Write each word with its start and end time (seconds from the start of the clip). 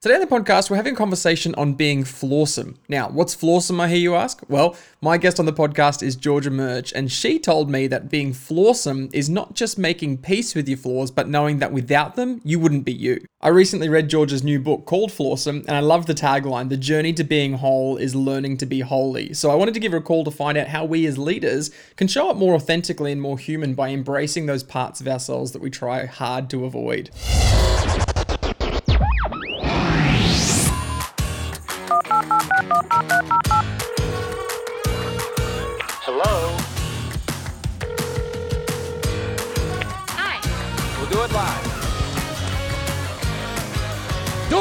Today 0.00 0.14
on 0.14 0.20
the 0.20 0.28
podcast, 0.28 0.70
we're 0.70 0.76
having 0.76 0.94
a 0.94 0.96
conversation 0.96 1.56
on 1.56 1.74
being 1.74 2.04
flawsome. 2.04 2.76
Now, 2.88 3.08
what's 3.08 3.34
flawsome, 3.34 3.80
I 3.80 3.88
hear 3.88 3.98
you 3.98 4.14
ask? 4.14 4.40
Well, 4.48 4.76
my 5.00 5.18
guest 5.18 5.40
on 5.40 5.46
the 5.46 5.52
podcast 5.52 6.04
is 6.04 6.14
Georgia 6.14 6.50
Murch, 6.50 6.92
and 6.92 7.10
she 7.10 7.40
told 7.40 7.68
me 7.68 7.88
that 7.88 8.08
being 8.08 8.32
flawsome 8.32 9.12
is 9.12 9.28
not 9.28 9.54
just 9.54 9.76
making 9.76 10.18
peace 10.18 10.54
with 10.54 10.68
your 10.68 10.78
flaws, 10.78 11.10
but 11.10 11.28
knowing 11.28 11.58
that 11.58 11.72
without 11.72 12.14
them, 12.14 12.40
you 12.44 12.60
wouldn't 12.60 12.84
be 12.84 12.92
you. 12.92 13.18
I 13.40 13.48
recently 13.48 13.88
read 13.88 14.08
Georgia's 14.08 14.44
new 14.44 14.60
book 14.60 14.86
called 14.86 15.10
Flawsome, 15.10 15.64
and 15.66 15.72
I 15.72 15.80
love 15.80 16.06
the 16.06 16.14
tagline 16.14 16.68
The 16.68 16.76
journey 16.76 17.12
to 17.14 17.24
being 17.24 17.54
whole 17.54 17.96
is 17.96 18.14
learning 18.14 18.58
to 18.58 18.66
be 18.66 18.82
holey. 18.82 19.34
So 19.34 19.50
I 19.50 19.56
wanted 19.56 19.74
to 19.74 19.80
give 19.80 19.90
her 19.90 19.98
a 19.98 20.02
call 20.02 20.22
to 20.22 20.30
find 20.30 20.56
out 20.56 20.68
how 20.68 20.84
we 20.84 21.06
as 21.06 21.18
leaders 21.18 21.72
can 21.96 22.06
show 22.06 22.30
up 22.30 22.36
more 22.36 22.54
authentically 22.54 23.10
and 23.10 23.20
more 23.20 23.36
human 23.36 23.74
by 23.74 23.88
embracing 23.88 24.46
those 24.46 24.62
parts 24.62 25.00
of 25.00 25.08
ourselves 25.08 25.50
that 25.50 25.60
we 25.60 25.70
try 25.70 26.06
hard 26.06 26.48
to 26.50 26.64
avoid. 26.64 27.10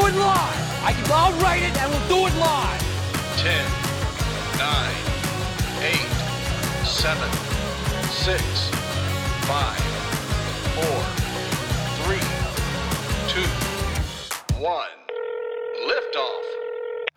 It 0.07 0.15
live. 0.15 0.83
I 0.85 0.93
I'll 1.07 1.33
write 1.41 1.63
it 1.63 1.75
and 1.81 1.91
we'll 1.91 2.07
do 2.07 2.27
it 2.27 2.35
live. 2.39 2.81
10, 3.35 3.65
9, 4.57 4.95
8, 5.83 5.99
7, 6.87 7.29
6, 8.07 8.69
5, 9.47 9.75
4, 10.75 11.03
3, 12.05 12.23
2, 13.27 14.61
1. 14.63 14.87
Liftoff. 15.89 16.46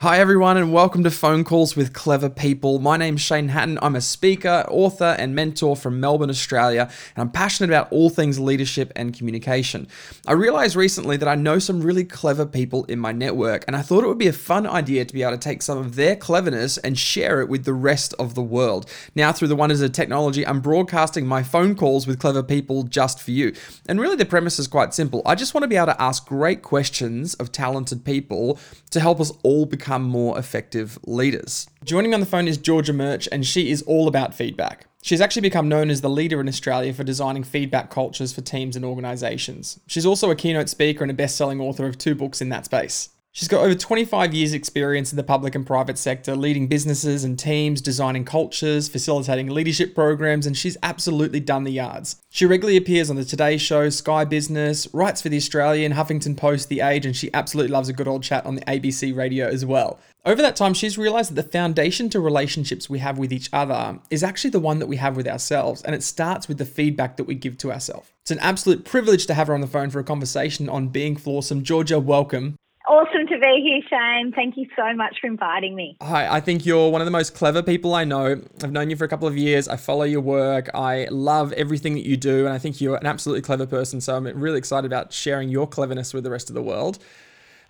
Hi, 0.02 0.18
everyone, 0.18 0.56
and 0.56 0.72
welcome 0.72 1.04
to 1.04 1.10
Phone 1.10 1.44
Calls 1.44 1.76
with 1.76 1.92
Clever 1.92 2.30
People. 2.30 2.78
My 2.78 2.96
name's 2.96 3.20
Shane 3.20 3.48
Hatton. 3.48 3.78
I'm 3.82 3.94
a 3.94 4.00
speaker, 4.00 4.64
author, 4.70 5.14
and 5.18 5.34
mentor 5.34 5.76
from 5.76 6.00
Melbourne, 6.00 6.30
Australia, 6.30 6.90
and 7.14 7.20
I'm 7.20 7.30
passionate 7.30 7.68
about 7.68 7.92
all 7.92 8.08
things 8.08 8.40
leadership 8.40 8.94
and 8.96 9.12
communication. 9.12 9.86
I 10.26 10.32
realized 10.32 10.74
recently 10.74 11.18
that 11.18 11.28
I 11.28 11.34
know 11.34 11.58
some 11.58 11.82
really 11.82 12.04
clever 12.04 12.46
people 12.46 12.86
in 12.86 12.98
my 12.98 13.12
network, 13.12 13.62
and 13.66 13.76
I 13.76 13.82
thought 13.82 14.02
it 14.02 14.06
would 14.06 14.16
be 14.16 14.26
a 14.26 14.32
fun 14.32 14.66
idea 14.66 15.04
to 15.04 15.12
be 15.12 15.22
able 15.22 15.32
to 15.32 15.38
take 15.38 15.60
some 15.60 15.76
of 15.76 15.96
their 15.96 16.16
cleverness 16.16 16.78
and 16.78 16.98
share 16.98 17.42
it 17.42 17.50
with 17.50 17.66
the 17.66 17.74
rest 17.74 18.14
of 18.18 18.34
the 18.34 18.40
world. 18.40 18.90
Now, 19.14 19.32
through 19.32 19.48
the 19.48 19.54
wonders 19.54 19.82
of 19.82 19.92
technology, 19.92 20.46
I'm 20.46 20.62
broadcasting 20.62 21.26
my 21.26 21.42
phone 21.42 21.74
calls 21.74 22.06
with 22.06 22.18
clever 22.18 22.42
people 22.42 22.84
just 22.84 23.20
for 23.20 23.32
you. 23.32 23.52
And 23.86 24.00
really, 24.00 24.16
the 24.16 24.24
premise 24.24 24.58
is 24.58 24.66
quite 24.66 24.94
simple. 24.94 25.20
I 25.26 25.34
just 25.34 25.52
want 25.52 25.64
to 25.64 25.68
be 25.68 25.76
able 25.76 25.88
to 25.88 26.00
ask 26.00 26.26
great 26.26 26.62
questions 26.62 27.34
of 27.34 27.52
talented 27.52 28.02
people 28.02 28.58
to 28.92 29.00
help 29.00 29.20
us 29.20 29.30
all 29.42 29.66
become 29.66 29.89
more 29.98 30.38
effective 30.38 30.98
leaders. 31.06 31.68
Joining 31.84 32.10
me 32.10 32.14
on 32.14 32.20
the 32.20 32.26
phone 32.26 32.46
is 32.46 32.58
Georgia 32.58 32.92
Murch, 32.92 33.28
and 33.32 33.44
she 33.44 33.70
is 33.70 33.82
all 33.82 34.08
about 34.08 34.34
feedback. 34.34 34.86
She's 35.02 35.20
actually 35.20 35.42
become 35.42 35.68
known 35.68 35.88
as 35.90 36.02
the 36.02 36.10
leader 36.10 36.40
in 36.40 36.48
Australia 36.48 36.92
for 36.92 37.04
designing 37.04 37.42
feedback 37.42 37.90
cultures 37.90 38.32
for 38.32 38.42
teams 38.42 38.76
and 38.76 38.84
organizations. 38.84 39.80
She's 39.86 40.04
also 40.04 40.30
a 40.30 40.36
keynote 40.36 40.68
speaker 40.68 41.02
and 41.02 41.10
a 41.10 41.14
best 41.14 41.36
selling 41.36 41.60
author 41.60 41.86
of 41.86 41.96
two 41.96 42.14
books 42.14 42.42
in 42.42 42.50
that 42.50 42.66
space. 42.66 43.08
She's 43.32 43.46
got 43.46 43.62
over 43.62 43.76
25 43.76 44.34
years' 44.34 44.52
experience 44.52 45.12
in 45.12 45.16
the 45.16 45.22
public 45.22 45.54
and 45.54 45.64
private 45.64 45.98
sector, 45.98 46.34
leading 46.34 46.66
businesses 46.66 47.22
and 47.22 47.38
teams, 47.38 47.80
designing 47.80 48.24
cultures, 48.24 48.88
facilitating 48.88 49.48
leadership 49.50 49.94
programs, 49.94 50.46
and 50.46 50.56
she's 50.56 50.76
absolutely 50.82 51.38
done 51.38 51.62
the 51.62 51.70
yards. 51.70 52.20
She 52.30 52.44
regularly 52.44 52.76
appears 52.76 53.08
on 53.08 53.14
the 53.14 53.24
Today 53.24 53.56
Show, 53.56 53.88
Sky 53.88 54.24
Business, 54.24 54.88
writes 54.92 55.22
for 55.22 55.28
The 55.28 55.36
Australian, 55.36 55.92
Huffington 55.92 56.36
Post, 56.36 56.68
The 56.68 56.80
Age, 56.80 57.06
and 57.06 57.14
she 57.14 57.32
absolutely 57.32 57.70
loves 57.70 57.88
a 57.88 57.92
good 57.92 58.08
old 58.08 58.24
chat 58.24 58.44
on 58.44 58.56
the 58.56 58.64
ABC 58.64 59.14
radio 59.14 59.46
as 59.46 59.64
well. 59.64 60.00
Over 60.26 60.42
that 60.42 60.56
time, 60.56 60.74
she's 60.74 60.98
realized 60.98 61.30
that 61.30 61.40
the 61.40 61.52
foundation 61.52 62.10
to 62.10 62.18
relationships 62.18 62.90
we 62.90 62.98
have 62.98 63.16
with 63.16 63.32
each 63.32 63.48
other 63.52 64.00
is 64.10 64.24
actually 64.24 64.50
the 64.50 64.58
one 64.58 64.80
that 64.80 64.88
we 64.88 64.96
have 64.96 65.16
with 65.16 65.28
ourselves, 65.28 65.82
and 65.82 65.94
it 65.94 66.02
starts 66.02 66.48
with 66.48 66.58
the 66.58 66.64
feedback 66.64 67.16
that 67.16 67.24
we 67.24 67.36
give 67.36 67.56
to 67.58 67.70
ourselves. 67.70 68.10
It's 68.22 68.32
an 68.32 68.40
absolute 68.40 68.84
privilege 68.84 69.26
to 69.26 69.34
have 69.34 69.46
her 69.46 69.54
on 69.54 69.60
the 69.60 69.68
phone 69.68 69.90
for 69.90 70.00
a 70.00 70.04
conversation 70.04 70.68
on 70.68 70.88
being 70.88 71.14
flawsome. 71.14 71.62
Georgia, 71.62 72.00
welcome. 72.00 72.56
Awesome 72.90 73.24
to 73.28 73.38
be 73.38 73.62
here, 73.62 73.80
Shane. 73.88 74.32
Thank 74.32 74.56
you 74.56 74.66
so 74.74 74.92
much 74.96 75.18
for 75.20 75.28
inviting 75.28 75.76
me. 75.76 75.96
Hi, 76.02 76.26
I 76.26 76.40
think 76.40 76.66
you're 76.66 76.90
one 76.90 77.00
of 77.00 77.04
the 77.04 77.12
most 77.12 77.36
clever 77.36 77.62
people 77.62 77.94
I 77.94 78.02
know. 78.02 78.42
I've 78.64 78.72
known 78.72 78.90
you 78.90 78.96
for 78.96 79.04
a 79.04 79.08
couple 79.08 79.28
of 79.28 79.38
years. 79.38 79.68
I 79.68 79.76
follow 79.76 80.02
your 80.02 80.20
work. 80.20 80.68
I 80.74 81.06
love 81.08 81.52
everything 81.52 81.94
that 81.94 82.04
you 82.04 82.16
do, 82.16 82.46
and 82.46 82.52
I 82.52 82.58
think 82.58 82.80
you're 82.80 82.96
an 82.96 83.06
absolutely 83.06 83.42
clever 83.42 83.64
person. 83.64 84.00
So 84.00 84.16
I'm 84.16 84.24
really 84.24 84.58
excited 84.58 84.86
about 84.86 85.12
sharing 85.12 85.50
your 85.50 85.68
cleverness 85.68 86.12
with 86.12 86.24
the 86.24 86.32
rest 86.32 86.50
of 86.50 86.54
the 86.54 86.62
world. 86.62 86.98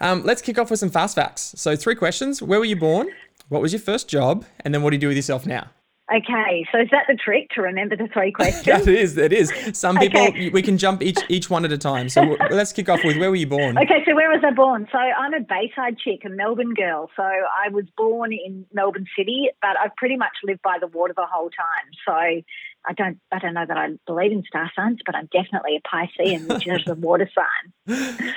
Um, 0.01 0.25
let's 0.25 0.41
kick 0.41 0.59
off 0.59 0.71
with 0.71 0.81
some 0.81 0.89
fast 0.89 1.17
facts. 1.17 1.53
So, 1.55 1.77
three 1.77 1.97
questions 1.97 2.41
Where 2.41 2.59
were 2.59 2.65
you 2.65 2.77
born? 2.77 3.11
What 3.51 3.61
was 3.61 3.75
your 3.75 3.81
first 3.81 4.09
job? 4.09 4.47
And 4.61 4.73
then 4.73 4.83
what 4.83 4.89
do 4.89 4.97
you 4.97 5.01
do 5.01 5.09
with 5.09 5.19
yourself 5.19 5.45
now? 5.45 5.69
Okay, 6.12 6.66
so 6.72 6.81
is 6.81 6.88
that 6.91 7.04
the 7.09 7.15
trick 7.15 7.48
to 7.54 7.62
remember 7.62 7.97
the 7.97 8.09
three 8.12 8.32
questions? 8.41 8.84
That 8.84 8.88
is, 8.88 9.15
that 9.15 9.32
is. 9.32 9.53
Some 9.75 9.97
people, 9.97 10.21
Okay. 10.21 10.48
we 10.48 10.60
can 10.62 10.76
jump 10.76 11.03
each 11.03 11.19
each 11.28 11.48
one 11.48 11.65
at 11.65 11.71
a 11.72 11.78
time. 11.78 12.09
So 12.09 12.37
let's 12.50 12.72
kick 12.72 12.88
off 12.88 13.04
with 13.04 13.16
where 13.19 13.31
were 13.31 13.37
you 13.37 13.47
born? 13.47 13.78
Okay, 13.78 14.03
so 14.06 14.15
where 14.16 14.28
was 14.28 14.43
I 14.44 14.50
born? 14.50 14.88
So 14.91 14.98
I'm 14.98 15.34
a 15.34 15.41
Bayside 15.41 15.98
chick, 15.98 16.22
a 16.25 16.28
Melbourne 16.28 16.75
girl. 16.75 17.10
So 17.16 17.22
I 17.22 17.69
was 17.71 17.84
born 17.97 18.32
in 18.32 18.66
Melbourne 18.72 19.06
City, 19.16 19.50
but 19.62 19.76
I've 19.78 19.94
pretty 19.97 20.16
much 20.16 20.32
lived 20.44 20.62
by 20.62 20.78
the 20.81 20.88
water 20.88 21.15
the 21.16 21.26
whole 21.31 21.50
time. 21.50 21.91
So 22.06 22.12
I 22.12 22.92
don't, 22.97 23.21
I 23.31 23.38
don't 23.38 23.54
know 23.54 23.66
that 23.69 23.77
I 23.77 23.91
believe 24.06 24.32
in 24.32 24.42
star 24.48 24.71
signs, 24.75 24.98
but 25.04 25.15
I'm 25.15 25.28
definitely 25.32 25.77
a 25.77 25.87
Piscean, 25.87 26.48
which 26.48 26.66
is 26.66 26.88
a 26.88 26.94
water 26.94 27.31
sign. 27.34 27.72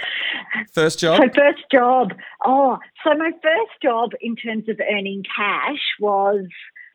First 0.73 0.99
job? 0.99 1.21
So 1.21 1.29
first 1.35 1.63
job. 1.71 2.13
Oh, 2.45 2.77
so 3.03 3.13
my 3.15 3.31
first 3.31 3.71
job 3.81 4.11
in 4.21 4.35
terms 4.35 4.67
of 4.69 4.79
earning 4.91 5.23
cash 5.23 5.79
was 5.99 6.45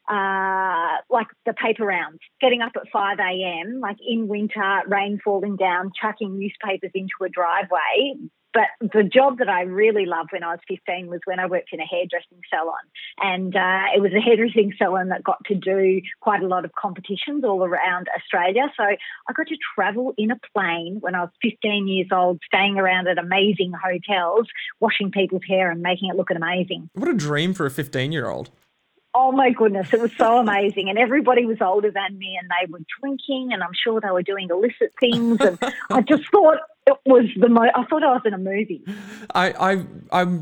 uh, 0.08 0.96
like 1.10 1.26
the 1.44 1.52
paper 1.52 1.84
rounds, 1.84 2.18
getting 2.40 2.62
up 2.62 2.72
at 2.76 2.88
5 2.92 3.18
a.m., 3.18 3.80
like 3.80 3.98
in 4.06 4.28
winter, 4.28 4.82
rain 4.86 5.20
falling 5.22 5.56
down, 5.56 5.92
chucking 6.00 6.38
newspapers 6.38 6.90
into 6.94 7.24
a 7.24 7.28
driveway. 7.28 8.14
But 8.54 8.68
the 8.80 9.02
job 9.02 9.38
that 9.38 9.48
I 9.48 9.62
really 9.62 10.06
loved 10.06 10.30
when 10.32 10.42
I 10.42 10.52
was 10.52 10.60
15 10.68 11.08
was 11.08 11.20
when 11.26 11.38
I 11.38 11.46
worked 11.46 11.68
in 11.72 11.80
a 11.80 11.84
hairdressing 11.84 12.40
salon. 12.48 12.80
And 13.20 13.54
uh, 13.54 13.94
it 13.94 14.00
was 14.00 14.12
a 14.14 14.20
hairdressing 14.20 14.72
salon 14.78 15.08
that 15.08 15.22
got 15.22 15.44
to 15.46 15.54
do 15.54 16.00
quite 16.20 16.42
a 16.42 16.46
lot 16.46 16.64
of 16.64 16.72
competitions 16.72 17.44
all 17.44 17.62
around 17.62 18.08
Australia. 18.16 18.72
So 18.76 18.84
I 18.84 19.32
got 19.36 19.46
to 19.48 19.56
travel 19.74 20.14
in 20.16 20.30
a 20.30 20.40
plane 20.54 20.96
when 21.00 21.14
I 21.14 21.20
was 21.20 21.30
15 21.42 21.86
years 21.86 22.08
old, 22.10 22.40
staying 22.46 22.78
around 22.78 23.06
at 23.08 23.18
amazing 23.18 23.72
hotels, 23.72 24.46
washing 24.80 25.10
people's 25.10 25.42
hair 25.46 25.70
and 25.70 25.82
making 25.82 26.08
it 26.08 26.16
look 26.16 26.30
amazing. 26.30 26.88
What 26.94 27.08
a 27.08 27.14
dream 27.14 27.52
for 27.52 27.66
a 27.66 27.70
15 27.70 28.12
year 28.12 28.28
old. 28.28 28.50
Oh 29.20 29.32
my 29.32 29.50
goodness, 29.50 29.92
it 29.92 30.00
was 30.00 30.12
so 30.16 30.38
amazing. 30.38 30.88
And 30.88 30.96
everybody 30.96 31.44
was 31.44 31.60
older 31.60 31.90
than 31.90 32.16
me 32.18 32.38
and 32.40 32.48
they 32.48 32.70
were 32.70 32.78
drinking 33.00 33.48
and 33.52 33.64
I'm 33.64 33.72
sure 33.74 34.00
they 34.00 34.12
were 34.12 34.22
doing 34.22 34.46
illicit 34.48 34.92
things. 35.00 35.40
And 35.40 35.58
I 35.90 36.02
just 36.02 36.30
thought 36.30 36.58
it 36.88 36.98
was 37.06 37.24
the 37.36 37.48
most, 37.48 37.70
I 37.74 37.84
thought 37.84 38.02
I 38.02 38.12
was 38.12 38.22
in 38.24 38.34
a 38.34 38.38
movie. 38.38 38.82
I, 39.34 39.52
I 39.72 40.22
I 40.22 40.40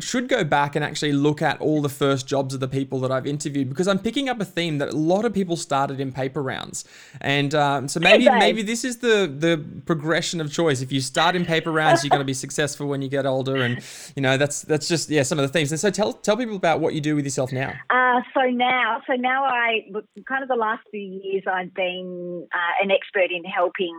should 0.00 0.28
go 0.28 0.44
back 0.44 0.76
and 0.76 0.84
actually 0.84 1.12
look 1.12 1.42
at 1.42 1.60
all 1.60 1.82
the 1.82 1.88
first 1.88 2.26
jobs 2.26 2.54
of 2.54 2.60
the 2.60 2.68
people 2.68 3.00
that 3.00 3.10
I've 3.10 3.26
interviewed 3.26 3.68
because 3.68 3.88
I'm 3.88 3.98
picking 3.98 4.28
up 4.28 4.40
a 4.40 4.44
theme 4.44 4.78
that 4.78 4.90
a 4.90 4.96
lot 4.96 5.24
of 5.24 5.34
people 5.34 5.56
started 5.56 6.00
in 6.00 6.12
paper 6.12 6.42
rounds, 6.42 6.84
and 7.20 7.54
um, 7.54 7.88
so 7.88 8.00
maybe 8.00 8.28
maybe 8.30 8.62
this 8.62 8.84
is 8.84 8.98
the 8.98 9.32
the 9.46 9.62
progression 9.86 10.40
of 10.40 10.52
choice. 10.52 10.80
If 10.80 10.92
you 10.92 11.00
start 11.00 11.34
in 11.34 11.44
paper 11.44 11.72
rounds, 11.72 12.04
you're 12.04 12.10
going 12.10 12.20
to 12.20 12.24
be 12.24 12.34
successful 12.34 12.86
when 12.86 13.02
you 13.02 13.08
get 13.08 13.26
older, 13.26 13.56
and 13.56 13.82
you 14.14 14.22
know 14.22 14.36
that's 14.36 14.62
that's 14.62 14.88
just 14.88 15.10
yeah 15.10 15.22
some 15.22 15.38
of 15.38 15.42
the 15.42 15.52
themes. 15.52 15.72
And 15.72 15.80
so 15.80 15.90
tell 15.90 16.12
tell 16.12 16.36
people 16.36 16.56
about 16.56 16.80
what 16.80 16.94
you 16.94 17.00
do 17.00 17.16
with 17.16 17.24
yourself 17.24 17.52
now. 17.52 17.72
Uh, 17.90 18.20
so 18.34 18.42
now, 18.50 19.02
so 19.06 19.14
now 19.14 19.44
I, 19.44 19.86
kind 20.28 20.42
of 20.42 20.48
the 20.48 20.56
last 20.56 20.82
few 20.90 21.00
years, 21.00 21.42
I've 21.50 21.74
been 21.74 22.46
uh, 22.52 22.84
an 22.84 22.90
expert 22.90 23.30
in 23.30 23.44
helping 23.44 23.94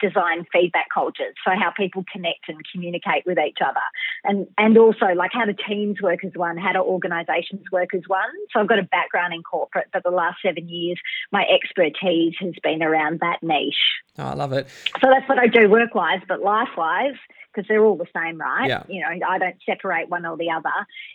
design 0.00 0.46
feedback 0.52 0.86
cultures. 0.92 1.34
So 1.44 1.52
how 1.52 1.72
people 1.76 2.04
connect 2.12 2.48
and 2.48 2.58
communicate 2.72 3.24
with 3.26 3.38
each 3.38 3.58
other, 3.64 3.80
and 4.24 4.46
and 4.58 4.76
also 4.78 5.06
like 5.14 5.30
how 5.32 5.44
do 5.44 5.54
teams 5.68 6.00
work 6.00 6.24
as 6.24 6.32
one, 6.34 6.56
how 6.56 6.72
do 6.72 6.80
organisations 6.80 7.64
work 7.72 7.94
as 7.94 8.02
one. 8.06 8.30
So 8.52 8.60
I've 8.60 8.68
got 8.68 8.78
a 8.78 8.84
background 8.84 9.34
in 9.34 9.42
corporate, 9.42 9.88
but 9.92 10.02
the 10.02 10.10
last 10.10 10.38
seven 10.44 10.68
years, 10.68 10.98
my 11.32 11.44
expertise 11.46 12.34
has 12.40 12.54
been 12.62 12.82
around 12.82 13.20
that 13.20 13.42
niche. 13.42 13.74
Oh, 14.18 14.24
I 14.24 14.34
love 14.34 14.52
it. 14.52 14.68
So 15.00 15.08
that's 15.10 15.28
what 15.28 15.38
I 15.38 15.46
do 15.46 15.68
work 15.68 15.94
wise, 15.94 16.20
but 16.28 16.40
life 16.42 16.68
wise, 16.76 17.16
because 17.52 17.66
they're 17.68 17.84
all 17.84 17.96
the 17.96 18.06
same, 18.14 18.38
right? 18.38 18.68
Yeah. 18.68 18.82
You 18.88 19.00
know, 19.00 19.26
I 19.26 19.38
don't 19.38 19.56
separate 19.64 20.08
one 20.08 20.26
or 20.26 20.36
the 20.36 20.50
other. 20.50 20.70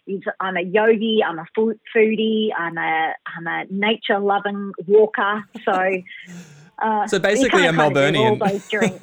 Is 0.07 0.24
I'm 0.39 0.57
a 0.57 0.62
yogi, 0.62 1.21
I'm 1.25 1.39
a 1.39 1.45
foodie, 1.95 2.50
I'm 2.57 2.78
a 2.78 3.13
I'm 3.38 3.48
a 3.48 3.66
nature 3.69 4.19
loving 4.19 4.74
walker. 4.88 5.44
So. 5.63 5.74
Uh, 6.80 7.07
So 7.07 7.19
basically 7.19 7.66
a 7.66 7.72
kind 7.74 7.81
of 7.81 7.94
do 7.94 8.00
Melburnian. 8.00 8.42
All 8.42 8.48
those 8.50 8.68
drinks. 8.69 9.00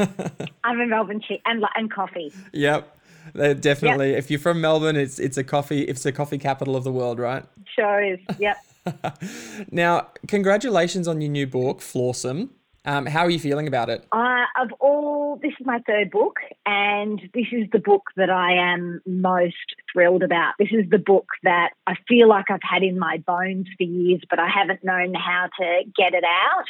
I'm 0.64 0.80
a 0.80 0.86
Melbourne 0.86 1.20
chick 1.20 1.40
and 1.46 1.64
and 1.74 1.90
coffee. 1.92 2.32
Yep. 2.52 2.98
Definitely. 3.34 4.14
If 4.14 4.30
you're 4.30 4.40
from 4.40 4.60
Melbourne, 4.60 4.96
it's 4.96 5.18
it's 5.18 5.36
a 5.38 5.44
coffee 5.44 5.82
it's 5.82 6.04
a 6.04 6.12
coffee 6.12 6.38
capital 6.38 6.76
of 6.76 6.84
the 6.84 6.92
world, 6.92 7.18
right? 7.18 7.44
Sure 7.74 8.02
is. 8.02 8.18
Yep. 8.38 8.56
Now, 9.70 10.08
congratulations 10.26 11.06
on 11.06 11.20
your 11.20 11.30
new 11.30 11.46
book, 11.46 11.78
Flawsome. 11.78 12.48
Um, 12.84 13.06
how 13.06 13.20
are 13.20 13.30
you 13.30 13.38
feeling 13.38 13.68
about 13.68 13.88
it? 13.90 14.04
Uh, 14.10 14.44
of 14.60 14.72
all, 14.80 15.38
this 15.40 15.52
is 15.60 15.64
my 15.64 15.78
third 15.86 16.10
book, 16.10 16.38
and 16.66 17.20
this 17.32 17.46
is 17.52 17.68
the 17.70 17.78
book 17.78 18.02
that 18.16 18.28
I 18.28 18.54
am 18.54 19.00
most 19.06 19.54
thrilled 19.92 20.24
about. 20.24 20.54
This 20.58 20.70
is 20.72 20.90
the 20.90 20.98
book 20.98 21.26
that 21.44 21.70
I 21.86 21.94
feel 22.08 22.28
like 22.28 22.46
I've 22.50 22.58
had 22.68 22.82
in 22.82 22.98
my 22.98 23.18
bones 23.18 23.68
for 23.78 23.84
years, 23.84 24.22
but 24.28 24.40
I 24.40 24.48
haven't 24.48 24.82
known 24.82 25.14
how 25.14 25.48
to 25.60 25.82
get 25.96 26.12
it 26.14 26.24
out. 26.24 26.64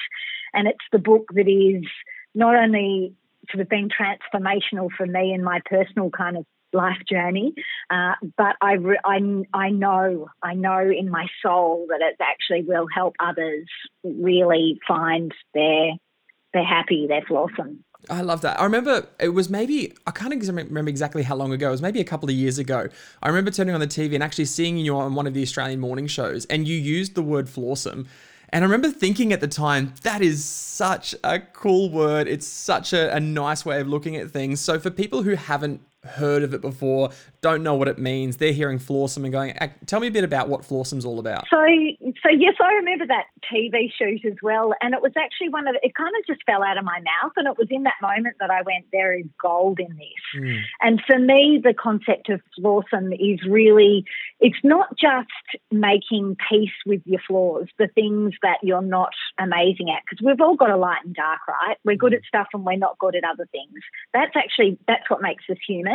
And 0.55 0.69
it's 0.69 0.85
the 0.91 0.99
book 0.99 1.29
that 1.35 1.49
is 1.49 1.85
not 2.35 2.55
only 2.55 3.15
sort 3.51 3.61
of 3.61 3.69
been 3.69 3.89
transformational 3.89 4.89
for 4.97 5.07
me 5.07 5.33
in 5.35 5.43
my 5.43 5.61
personal 5.69 6.11
kind 6.11 6.37
of 6.37 6.47
life 6.73 7.03
journey. 7.09 7.55
Uh, 7.91 8.15
but 8.37 8.57
I, 8.61 8.75
re- 8.75 9.01
I, 9.05 9.19
I 9.53 9.71
know, 9.71 10.29
I 10.43 10.55
know 10.55 10.81
in 10.81 11.11
my 11.11 11.27
soul 11.43 11.87
that 11.89 12.01
it 12.01 12.17
actually 12.21 12.63
will 12.63 12.87
help 12.95 13.15
others 13.21 13.67
really 14.03 14.79
find 14.87 15.33
their, 15.55 15.93
their 16.55 16.65
happy, 16.65 17.07
their 17.07 17.23
flawsome. 17.23 17.79
I 18.11 18.23
love 18.23 18.41
that. 18.41 18.59
I 18.59 18.65
remember 18.65 19.07
it 19.21 19.29
was 19.29 19.49
maybe, 19.49 19.95
I 20.07 20.11
can't 20.11 20.35
remember 20.35 20.89
exactly 20.89 21.23
how 21.23 21.37
long 21.37 21.53
ago. 21.53 21.69
It 21.69 21.73
was 21.73 21.83
maybe 21.83 22.01
a 22.01 22.05
couple 22.05 22.29
of 22.29 22.35
years 22.35 22.59
ago. 22.59 22.89
I 23.23 23.29
remember 23.29 23.51
turning 23.53 23.75
on 23.75 23.81
the 23.81 23.87
TV 23.87 24.15
and 24.15 24.25
actually 24.25 24.47
seeing 24.47 24.77
you 24.79 24.97
on 24.97 25.15
one 25.15 25.27
of 25.29 25.35
the 25.35 25.43
Australian 25.43 25.79
morning 25.79 26.09
shows, 26.09 26.45
and 26.47 26.67
you 26.67 26.77
used 26.77 27.15
the 27.15 27.23
word 27.23 27.47
flawsome. 27.47 28.07
And 28.53 28.63
I 28.63 28.67
remember 28.67 28.91
thinking 28.91 29.33
at 29.33 29.41
the 29.41 29.49
time, 29.49 29.95
that 30.03 30.21
is 30.21 30.45
such 30.45 31.15
a 31.25 31.41
cool 31.41 31.91
word. 31.91 32.29
It's 32.29 32.47
such 32.47 32.93
a, 32.93 33.15
a 33.15 33.19
nice 33.19 33.65
way 33.65 33.81
of 33.81 33.89
looking 33.89 34.17
at 34.17 34.31
things. 34.31 34.61
So, 34.61 34.79
for 34.79 34.91
people 34.91 35.23
who 35.23 35.35
haven't 35.35 35.81
heard 36.05 36.43
of 36.43 36.53
it 36.53 36.61
before, 36.61 37.11
don't 37.41 37.63
know 37.63 37.75
what 37.75 37.89
it 37.89 37.99
means. 37.99 38.37
They're 38.39 38.53
hearing 38.53 38.79
Flawsome 38.79 39.25
and 39.25 39.33
going, 39.33 39.55
tell 39.87 40.01
me 40.01 40.09
a 40.09 40.11
bit 40.11 40.25
about 40.25 40.49
what 40.49 40.63
Flawsome's 40.63 41.05
all 41.05 41.19
about. 41.19 41.45
So, 41.49 41.57
so 42.23 42.31
yes, 42.37 42.55
I 42.61 42.73
remember 42.75 43.07
that 43.07 43.27
TV 43.53 43.91
shoot 43.97 44.25
as 44.25 44.37
well. 44.43 44.75
And 44.81 44.95
it 44.95 45.03
was 45.03 45.13
actually 45.17 45.51
one 45.51 45.69
of, 45.69 45.77
it 45.83 45.95
kind 45.95 46.13
of 46.19 46.27
just 46.27 46.43
fell 46.45 46.63
out 46.63 46.79
of 46.79 46.85
my 46.85 46.99
mouth. 46.99 47.33
And 47.37 47.47
it 47.47 47.57
was 47.57 47.69
in 47.71 47.85
that 47.85 47.95
moment 48.03 48.37
that 48.41 48.51
I 48.51 48.63
went, 48.63 48.87
there 48.93 49.17
is 49.17 49.27
gold 49.41 49.79
in 49.79 49.97
this. 49.97 50.41
Mm. 50.43 50.61
And 50.81 51.03
for 51.07 51.19
me, 51.19 51.61
the 51.63 51.75
concept 51.75 52.31
of 52.31 52.41
Flawsome 52.59 53.13
is 53.13 53.41
really, 53.49 54.05
it's 54.41 54.59
not 54.65 54.97
just 54.99 55.29
making 55.71 56.37
peace 56.51 56.71
with 56.85 57.03
your 57.05 57.21
flaws, 57.27 57.69
the 57.79 57.89
things 57.89 58.35
that 58.43 58.59
you're 58.63 58.83
not 58.83 59.13
amazing 59.39 59.91
at, 59.91 60.03
because 60.09 60.25
we've 60.25 60.41
all 60.41 60.57
got 60.57 60.71
a 60.71 60.77
light 60.77 61.05
and 61.05 61.15
dark, 61.15 61.41
right? 61.49 61.77
We're 61.85 61.97
good 61.97 62.15
at 62.15 62.23
stuff 62.27 62.49
and 62.53 62.65
we're 62.65 62.77
not 62.77 62.99
good 62.99 63.15
at 63.15 63.25
other 63.25 63.49
things. 63.53 63.81
That's 64.13 64.35
actually, 64.35 64.79
that's 64.89 65.09
what 65.09 65.23
makes 65.23 65.45
us 65.51 65.59
human. 65.67 65.92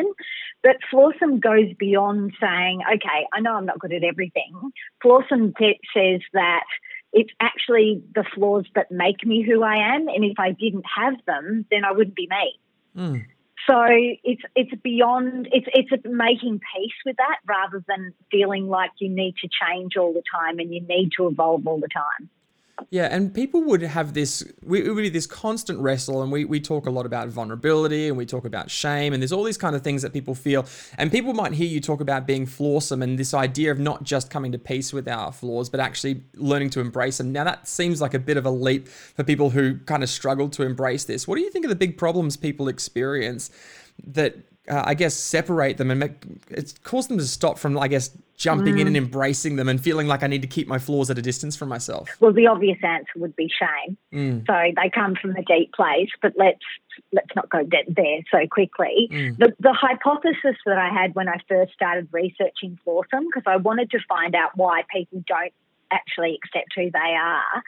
But 0.63 0.77
Flawsome 0.91 1.39
goes 1.39 1.73
beyond 1.77 2.33
saying, 2.41 2.81
okay, 2.95 3.27
I 3.33 3.39
know 3.39 3.55
I'm 3.55 3.65
not 3.65 3.79
good 3.79 3.93
at 3.93 4.03
everything. 4.03 4.71
Flawsome 5.03 5.55
t- 5.57 5.79
says 5.93 6.21
that 6.33 6.65
it's 7.13 7.31
actually 7.39 8.03
the 8.13 8.25
flaws 8.35 8.65
that 8.75 8.91
make 8.91 9.25
me 9.25 9.43
who 9.43 9.63
I 9.63 9.95
am. 9.95 10.07
And 10.07 10.23
if 10.23 10.39
I 10.39 10.51
didn't 10.51 10.85
have 10.95 11.15
them, 11.25 11.65
then 11.71 11.85
I 11.85 11.91
wouldn't 11.91 12.15
be 12.15 12.27
me. 12.29 12.59
Mm. 12.95 13.25
So 13.69 13.85
it's 13.89 14.41
it's 14.55 14.81
beyond 14.81 15.49
it's 15.51 15.67
it's 15.73 16.03
making 16.05 16.61
peace 16.73 16.93
with 17.05 17.17
that 17.17 17.39
rather 17.45 17.83
than 17.85 18.13
feeling 18.31 18.67
like 18.67 18.91
you 18.99 19.09
need 19.09 19.35
to 19.41 19.49
change 19.49 19.97
all 19.97 20.13
the 20.13 20.23
time 20.33 20.59
and 20.59 20.73
you 20.73 20.81
need 20.81 21.11
to 21.17 21.27
evolve 21.27 21.67
all 21.67 21.79
the 21.79 21.89
time. 21.89 22.29
Yeah, 22.91 23.07
and 23.11 23.33
people 23.33 23.63
would 23.63 23.81
have 23.81 24.13
this, 24.13 24.43
we, 24.63 24.87
would 24.87 25.01
be 25.01 25.09
this 25.09 25.25
constant 25.25 25.79
wrestle, 25.79 26.21
and 26.21 26.31
we, 26.31 26.45
we 26.45 26.59
talk 26.59 26.85
a 26.85 26.91
lot 26.91 27.07
about 27.07 27.27
vulnerability 27.27 28.07
and 28.07 28.15
we 28.15 28.25
talk 28.25 28.45
about 28.45 28.69
shame, 28.69 29.13
and 29.13 29.21
there's 29.21 29.31
all 29.31 29.43
these 29.43 29.57
kind 29.57 29.75
of 29.75 29.81
things 29.81 30.03
that 30.03 30.13
people 30.13 30.35
feel. 30.35 30.65
And 30.97 31.11
people 31.11 31.33
might 31.33 31.53
hear 31.53 31.67
you 31.67 31.81
talk 31.81 32.01
about 32.01 32.27
being 32.27 32.45
flawsome 32.45 33.01
and 33.01 33.17
this 33.17 33.33
idea 33.33 33.71
of 33.71 33.79
not 33.79 34.03
just 34.03 34.29
coming 34.29 34.51
to 34.51 34.59
peace 34.59 34.93
with 34.93 35.07
our 35.07 35.31
flaws, 35.31 35.69
but 35.69 35.79
actually 35.79 36.21
learning 36.35 36.69
to 36.71 36.79
embrace 36.79 37.17
them. 37.17 37.31
Now, 37.31 37.43
that 37.45 37.67
seems 37.67 37.99
like 37.99 38.13
a 38.13 38.19
bit 38.19 38.37
of 38.37 38.45
a 38.45 38.51
leap 38.51 38.87
for 38.87 39.23
people 39.23 39.49
who 39.49 39.79
kind 39.79 40.03
of 40.03 40.09
struggle 40.09 40.47
to 40.49 40.63
embrace 40.63 41.03
this. 41.05 41.27
What 41.27 41.35
do 41.37 41.41
you 41.41 41.49
think 41.49 41.65
are 41.65 41.69
the 41.69 41.75
big 41.75 41.97
problems 41.97 42.37
people 42.37 42.67
experience 42.67 43.49
that 44.05 44.35
uh, 44.69 44.83
I 44.85 44.93
guess, 44.93 45.13
separate 45.13 45.77
them 45.77 45.91
and 45.91 45.99
make 45.99 46.11
it 46.49 46.73
cause 46.83 47.07
them 47.07 47.17
to 47.17 47.25
stop 47.25 47.57
from, 47.57 47.77
I 47.77 47.87
guess, 47.87 48.09
jumping 48.35 48.75
mm. 48.75 48.81
in 48.81 48.87
and 48.87 48.95
mm. 48.95 48.99
embracing 48.99 49.55
them 49.55 49.67
and 49.67 49.81
feeling 49.81 50.07
like 50.07 50.23
I 50.23 50.27
need 50.27 50.41
to 50.41 50.47
keep 50.47 50.67
my 50.67 50.77
flaws 50.77 51.09
at 51.09 51.17
a 51.17 51.21
distance 51.21 51.55
from 51.55 51.69
myself? 51.69 52.09
Well, 52.19 52.33
the 52.33 52.47
obvious 52.47 52.77
answer 52.83 53.11
would 53.17 53.35
be 53.35 53.49
shame. 53.49 53.97
Mm. 54.13 54.45
So 54.45 54.81
they 54.81 54.89
come 54.89 55.15
from 55.15 55.31
a 55.31 55.43
deep 55.43 55.73
place, 55.73 56.09
but 56.21 56.33
let's 56.37 56.63
let's 57.13 57.29
not 57.35 57.49
go 57.49 57.63
there 57.69 58.19
so 58.31 58.47
quickly. 58.49 59.07
Mm. 59.11 59.37
The, 59.37 59.53
the 59.59 59.73
hypothesis 59.73 60.57
that 60.65 60.77
I 60.77 60.89
had 60.89 61.15
when 61.15 61.29
I 61.29 61.37
first 61.47 61.73
started 61.73 62.07
researching 62.11 62.79
Flawsome, 62.85 63.25
because 63.27 63.43
I 63.45 63.57
wanted 63.57 63.91
to 63.91 63.99
find 64.09 64.35
out 64.35 64.51
why 64.55 64.81
people 64.93 65.23
don't 65.27 65.53
actually 65.91 66.39
accept 66.43 66.73
who 66.75 66.91
they 66.91 67.15
are, 67.15 67.63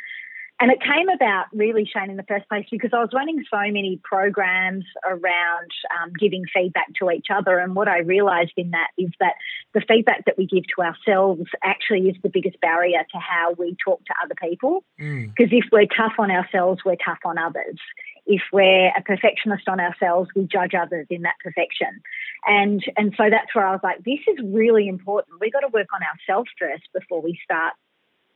and 0.59 0.71
it 0.71 0.79
came 0.81 1.07
about 1.07 1.45
really, 1.53 1.89
Shane, 1.91 2.09
in 2.09 2.17
the 2.17 2.23
first 2.23 2.47
place 2.49 2.65
because 2.69 2.91
I 2.93 2.99
was 2.99 3.09
running 3.13 3.43
so 3.49 3.59
many 3.59 3.99
programs 4.03 4.83
around 5.05 5.71
um, 6.01 6.11
giving 6.19 6.43
feedback 6.53 6.87
to 6.99 7.09
each 7.11 7.27
other. 7.33 7.59
And 7.59 7.75
what 7.75 7.87
I 7.87 7.99
realized 7.99 8.51
in 8.57 8.71
that 8.71 8.89
is 8.97 9.09
that 9.21 9.35
the 9.73 9.81
feedback 9.87 10.25
that 10.25 10.37
we 10.37 10.47
give 10.47 10.65
to 10.75 10.83
ourselves 10.83 11.49
actually 11.63 12.09
is 12.09 12.17
the 12.23 12.29
biggest 12.29 12.59
barrier 12.59 12.99
to 12.99 13.17
how 13.19 13.53
we 13.57 13.77
talk 13.83 14.03
to 14.05 14.13
other 14.21 14.35
people. 14.35 14.83
Because 14.97 15.49
mm. 15.49 15.59
if 15.59 15.65
we're 15.71 15.85
tough 15.85 16.13
on 16.19 16.29
ourselves, 16.29 16.81
we're 16.85 16.97
tough 16.97 17.19
on 17.23 17.37
others. 17.37 17.77
If 18.25 18.41
we're 18.51 18.89
a 18.89 19.01
perfectionist 19.01 19.69
on 19.69 19.79
ourselves, 19.79 20.29
we 20.35 20.43
judge 20.43 20.73
others 20.75 21.07
in 21.09 21.21
that 21.21 21.35
perfection. 21.41 22.01
And 22.45 22.83
and 22.97 23.13
so 23.17 23.29
that's 23.29 23.55
where 23.55 23.65
I 23.65 23.71
was 23.71 23.81
like, 23.81 24.03
this 24.03 24.19
is 24.27 24.43
really 24.43 24.87
important. 24.89 25.39
We've 25.39 25.53
got 25.53 25.61
to 25.61 25.69
work 25.69 25.87
on 25.93 26.01
ourselves 26.03 26.49
first 26.59 26.83
before 26.93 27.21
we 27.21 27.39
start 27.43 27.73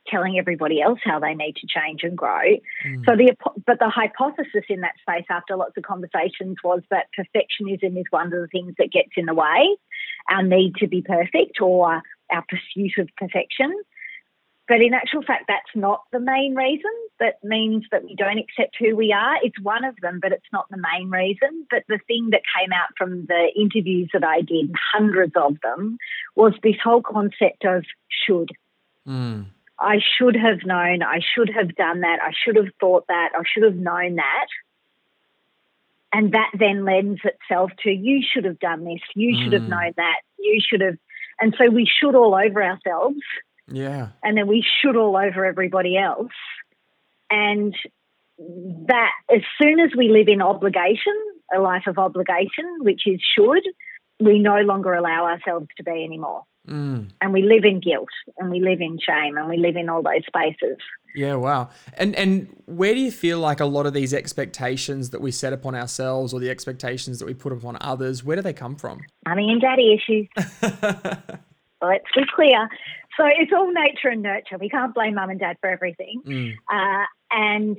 telling 0.08 0.38
everybody 0.38 0.80
else 0.80 0.98
how 1.02 1.18
they 1.18 1.34
need 1.34 1.56
to 1.56 1.66
change 1.66 2.02
and 2.02 2.16
grow. 2.16 2.56
Mm. 2.86 3.04
So 3.04 3.16
the 3.16 3.36
but 3.66 3.78
the 3.78 3.88
hypothesis 3.88 4.64
in 4.68 4.80
that 4.80 4.94
space 5.00 5.26
after 5.30 5.56
lots 5.56 5.76
of 5.76 5.84
conversations 5.84 6.56
was 6.62 6.82
that 6.90 7.06
perfectionism 7.18 7.98
is 7.98 8.04
one 8.10 8.26
of 8.26 8.32
the 8.32 8.48
things 8.50 8.74
that 8.78 8.92
gets 8.92 9.10
in 9.16 9.26
the 9.26 9.34
way, 9.34 9.76
our 10.28 10.42
need 10.42 10.76
to 10.76 10.86
be 10.86 11.02
perfect 11.02 11.60
or 11.60 12.02
our 12.30 12.44
pursuit 12.48 12.98
of 12.98 13.08
perfection. 13.16 13.74
But 14.66 14.80
in 14.80 14.94
actual 14.94 15.22
fact, 15.22 15.44
that's 15.46 15.74
not 15.74 16.04
the 16.10 16.20
main 16.20 16.54
reason. 16.54 16.90
That 17.20 17.34
means 17.44 17.84
that 17.92 18.02
we 18.02 18.14
don't 18.14 18.38
accept 18.38 18.76
who 18.78 18.96
we 18.96 19.12
are. 19.12 19.36
It's 19.42 19.60
one 19.60 19.84
of 19.84 19.94
them, 20.00 20.20
but 20.22 20.32
it's 20.32 20.46
not 20.52 20.66
the 20.70 20.78
main 20.78 21.10
reason. 21.10 21.66
But 21.70 21.84
the 21.86 21.98
thing 22.06 22.30
that 22.30 22.40
came 22.58 22.72
out 22.72 22.88
from 22.96 23.26
the 23.26 23.48
interviews 23.54 24.08
that 24.14 24.24
I 24.24 24.40
did, 24.40 24.72
hundreds 24.92 25.34
of 25.36 25.56
them, 25.62 25.98
was 26.34 26.54
this 26.62 26.76
whole 26.82 27.02
concept 27.02 27.64
of 27.66 27.84
should. 28.08 28.52
Mm. 29.06 29.46
I 29.78 29.98
should 30.16 30.36
have 30.36 30.64
known, 30.64 31.02
I 31.02 31.20
should 31.34 31.50
have 31.50 31.74
done 31.74 32.00
that, 32.00 32.20
I 32.22 32.32
should 32.32 32.56
have 32.56 32.72
thought 32.80 33.06
that, 33.08 33.30
I 33.34 33.42
should 33.52 33.64
have 33.64 33.76
known 33.76 34.16
that. 34.16 34.46
And 36.12 36.32
that 36.32 36.50
then 36.56 36.84
lends 36.84 37.20
itself 37.24 37.72
to 37.82 37.90
you 37.90 38.22
should 38.22 38.44
have 38.44 38.60
done 38.60 38.84
this, 38.84 39.00
you 39.14 39.42
should 39.42 39.52
have 39.52 39.62
mm. 39.62 39.70
known 39.70 39.92
that, 39.96 40.20
you 40.38 40.60
should 40.64 40.80
have. 40.80 40.96
And 41.40 41.54
so 41.58 41.68
we 41.68 41.90
should 42.00 42.14
all 42.14 42.34
over 42.34 42.62
ourselves. 42.62 43.20
Yeah. 43.66 44.08
And 44.22 44.38
then 44.38 44.46
we 44.46 44.64
should 44.80 44.96
all 44.96 45.16
over 45.16 45.44
everybody 45.44 45.98
else. 45.98 46.30
And 47.30 47.74
that 48.38 49.10
as 49.32 49.42
soon 49.60 49.80
as 49.80 49.90
we 49.96 50.08
live 50.08 50.28
in 50.28 50.40
obligation, 50.40 51.14
a 51.54 51.58
life 51.58 51.86
of 51.88 51.98
obligation, 51.98 52.64
which 52.80 53.02
is 53.06 53.20
should, 53.36 53.62
we 54.20 54.38
no 54.38 54.60
longer 54.60 54.94
allow 54.94 55.24
ourselves 55.24 55.66
to 55.76 55.82
be 55.82 56.04
anymore. 56.04 56.44
Mm. 56.68 57.10
And 57.20 57.32
we 57.32 57.42
live 57.42 57.64
in 57.64 57.80
guilt 57.80 58.08
and 58.38 58.50
we 58.50 58.60
live 58.60 58.80
in 58.80 58.98
shame 58.98 59.36
and 59.36 59.48
we 59.48 59.56
live 59.56 59.76
in 59.76 59.88
all 59.88 60.02
those 60.02 60.24
spaces. 60.26 60.78
Yeah, 61.14 61.34
wow. 61.34 61.70
And 61.96 62.16
and 62.16 62.48
where 62.66 62.94
do 62.94 63.00
you 63.00 63.12
feel 63.12 63.38
like 63.38 63.60
a 63.60 63.66
lot 63.66 63.86
of 63.86 63.92
these 63.92 64.12
expectations 64.12 65.10
that 65.10 65.20
we 65.20 65.30
set 65.30 65.52
upon 65.52 65.74
ourselves 65.74 66.32
or 66.32 66.40
the 66.40 66.50
expectations 66.50 67.18
that 67.18 67.26
we 67.26 67.34
put 67.34 67.52
upon 67.52 67.76
others, 67.80 68.24
where 68.24 68.36
do 68.36 68.42
they 68.42 68.52
come 68.52 68.76
from? 68.76 69.00
Money 69.28 69.50
and 69.50 69.60
daddy 69.60 69.94
issues. 69.94 70.28
let's 71.82 72.04
be 72.14 72.22
clear. 72.34 72.68
So 73.16 73.24
it's 73.26 73.52
all 73.52 73.70
nature 73.70 74.08
and 74.08 74.22
nurture. 74.22 74.58
We 74.58 74.68
can't 74.68 74.94
blame 74.94 75.14
mum 75.14 75.30
and 75.30 75.38
dad 75.38 75.56
for 75.60 75.70
everything. 75.70 76.20
Mm. 76.26 76.54
Uh, 76.68 77.04
and 77.34 77.78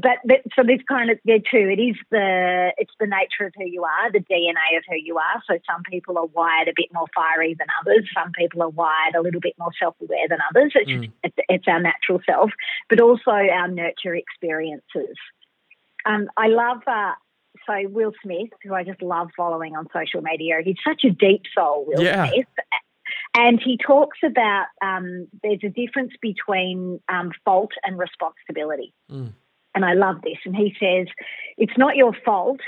but, 0.00 0.18
but 0.26 0.42
so 0.54 0.62
this 0.62 0.80
kind 0.86 1.10
of 1.10 1.18
there 1.24 1.38
too. 1.38 1.66
It 1.70 1.80
is 1.80 1.96
the 2.10 2.72
it's 2.76 2.92
the 3.00 3.06
nature 3.06 3.46
of 3.46 3.54
who 3.56 3.64
you 3.64 3.84
are, 3.84 4.12
the 4.12 4.18
DNA 4.18 4.76
of 4.76 4.84
who 4.86 4.96
you 4.96 5.16
are. 5.16 5.42
So 5.48 5.58
some 5.66 5.82
people 5.90 6.18
are 6.18 6.26
wired 6.26 6.68
a 6.68 6.74
bit 6.76 6.92
more 6.92 7.06
fiery 7.14 7.56
than 7.58 7.68
others. 7.80 8.06
Some 8.14 8.32
people 8.32 8.62
are 8.62 8.68
wired 8.68 9.14
a 9.16 9.22
little 9.22 9.40
bit 9.40 9.54
more 9.58 9.70
self 9.80 9.96
aware 10.02 10.28
than 10.28 10.38
others. 10.50 10.72
It's, 10.74 10.90
mm. 10.90 11.10
it's, 11.24 11.36
it's 11.48 11.68
our 11.68 11.80
natural 11.80 12.20
self, 12.26 12.50
but 12.90 13.00
also 13.00 13.30
our 13.30 13.68
nurture 13.68 14.14
experiences. 14.14 15.16
Um, 16.04 16.28
I 16.36 16.48
love. 16.48 16.82
Uh, 16.86 17.12
so 17.66 17.74
Will 17.88 18.12
Smith, 18.22 18.50
who 18.62 18.74
I 18.74 18.82
just 18.82 19.00
love 19.02 19.30
following 19.36 19.76
on 19.76 19.86
social 19.92 20.20
media, 20.20 20.56
he's 20.64 20.76
such 20.86 21.04
a 21.04 21.10
deep 21.10 21.42
soul, 21.54 21.84
Will 21.86 22.02
yeah. 22.02 22.28
Smith, 22.28 22.46
and 23.34 23.60
he 23.62 23.78
talks 23.78 24.18
about 24.24 24.66
um, 24.82 25.28
there's 25.42 25.64
a 25.64 25.68
difference 25.68 26.12
between 26.20 27.00
um, 27.08 27.32
fault 27.44 27.72
and 27.82 27.98
responsibility. 27.98 28.92
Mm. 29.10 29.32
And 29.74 29.84
I 29.84 29.94
love 29.94 30.20
this. 30.22 30.36
And 30.44 30.54
he 30.54 30.74
says, 30.78 31.06
it's 31.56 31.78
not 31.78 31.96
your 31.96 32.12
fault 32.24 32.60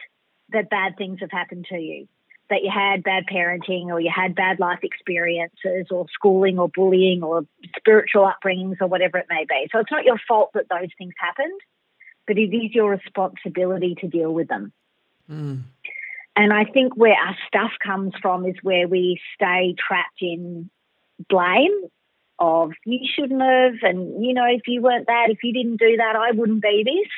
that 0.51 0.71
bad 0.71 0.97
things 0.97 1.21
have 1.21 1.31
happened 1.31 1.67
to 1.69 1.77
you, 1.77 2.09
that 2.49 2.63
you 2.63 2.71
had 2.71 3.03
bad 3.03 3.25
parenting 3.31 3.87
or 3.87 4.01
you 4.01 4.11
had 4.15 4.35
bad 4.35 4.59
life 4.59 4.79
experiences 4.83 5.89
or 5.91 6.07
schooling 6.15 6.59
or 6.59 6.69
bullying 6.69 7.23
or 7.23 7.43
spiritual 7.77 8.31
upbringings 8.31 8.77
or 8.81 8.87
whatever 8.87 9.19
it 9.19 9.27
may 9.29 9.45
be. 9.47 9.69
So 9.71 9.81
it's 9.81 9.91
not 9.91 10.05
your 10.05 10.19
fault 10.27 10.51
that 10.55 10.69
those 10.71 10.89
things 10.97 11.13
happened, 11.19 11.61
but 12.27 12.39
it 12.39 12.55
is 12.57 12.75
your 12.75 12.91
responsibility 12.91 13.97
to 14.01 14.09
deal 14.09 14.33
with 14.33 14.49
them. 14.49 14.73
And 16.37 16.53
I 16.53 16.65
think 16.65 16.97
where 16.97 17.15
our 17.15 17.37
stuff 17.47 17.71
comes 17.85 18.13
from 18.21 18.45
is 18.47 18.57
where 18.63 18.89
we 18.89 19.21
stay 19.35 19.75
trapped 19.79 20.21
in 20.21 20.69
blame 21.29 21.89
of 22.39 22.73
you 22.85 22.99
shouldn't 23.15 23.41
have, 23.41 23.75
and 23.83 24.25
you 24.25 24.35
know, 24.35 24.47
if 24.49 24.63
you 24.67 24.83
weren't 24.83 25.07
that, 25.07 25.27
if 25.31 25.39
you 25.43 25.53
didn't 25.53 25.77
do 25.77 25.97
that, 25.97 26.17
I 26.17 26.33
wouldn't 26.33 26.63
be 26.63 26.83
this. 26.85 27.11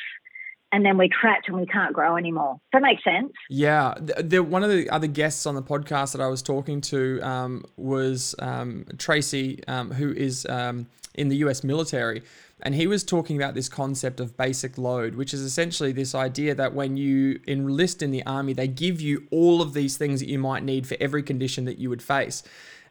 And 0.73 0.85
then 0.85 0.99
we're 0.99 1.09
trapped 1.09 1.49
and 1.49 1.57
we 1.57 1.65
can't 1.65 1.95
grow 1.95 2.17
anymore. 2.17 2.55
Does 2.73 2.81
that 2.81 2.83
make 2.83 3.03
sense? 3.03 3.33
Yeah, 3.49 3.95
the, 3.99 4.23
the, 4.23 4.43
one 4.43 4.65
of 4.65 4.69
the 4.69 4.91
other 4.91 5.07
guests 5.07 5.47
on 5.47 5.55
the 5.55 5.63
podcast 5.63 6.13
that 6.13 6.21
I 6.21 6.27
was 6.27 6.43
talking 6.43 6.81
to 6.83 7.21
um, 7.23 7.65
was 7.77 8.35
um, 8.41 8.85
Tracy, 8.99 9.61
um, 9.69 9.93
who 9.93 10.13
is 10.13 10.45
um, 10.47 10.87
in 11.15 11.29
the 11.29 11.37
U.S. 11.37 11.63
military, 11.63 12.23
and 12.63 12.75
he 12.75 12.87
was 12.87 13.05
talking 13.05 13.37
about 13.37 13.55
this 13.55 13.69
concept 13.69 14.19
of 14.19 14.37
basic 14.37 14.79
load, 14.79 15.15
which 15.15 15.35
is 15.35 15.43
essentially 15.43 15.93
this 15.93 16.15
idea 16.15 16.55
that 16.55 16.75
when 16.75 16.97
you 16.97 17.39
enlist 17.47 18.03
in 18.03 18.11
the 18.11 18.25
army, 18.25 18.55
they 18.55 18.69
give 18.69 19.01
you 19.01 19.27
all 19.31 19.61
of 19.61 19.75
these 19.75 19.97
things 19.97 20.21
that 20.21 20.29
you 20.29 20.39
might 20.39 20.65
need 20.65 20.87
for 20.87 20.97
every 20.99 21.23
condition 21.23 21.67
that 21.67 21.79
you 21.79 21.91
would 21.91 22.03
face. 22.03 22.43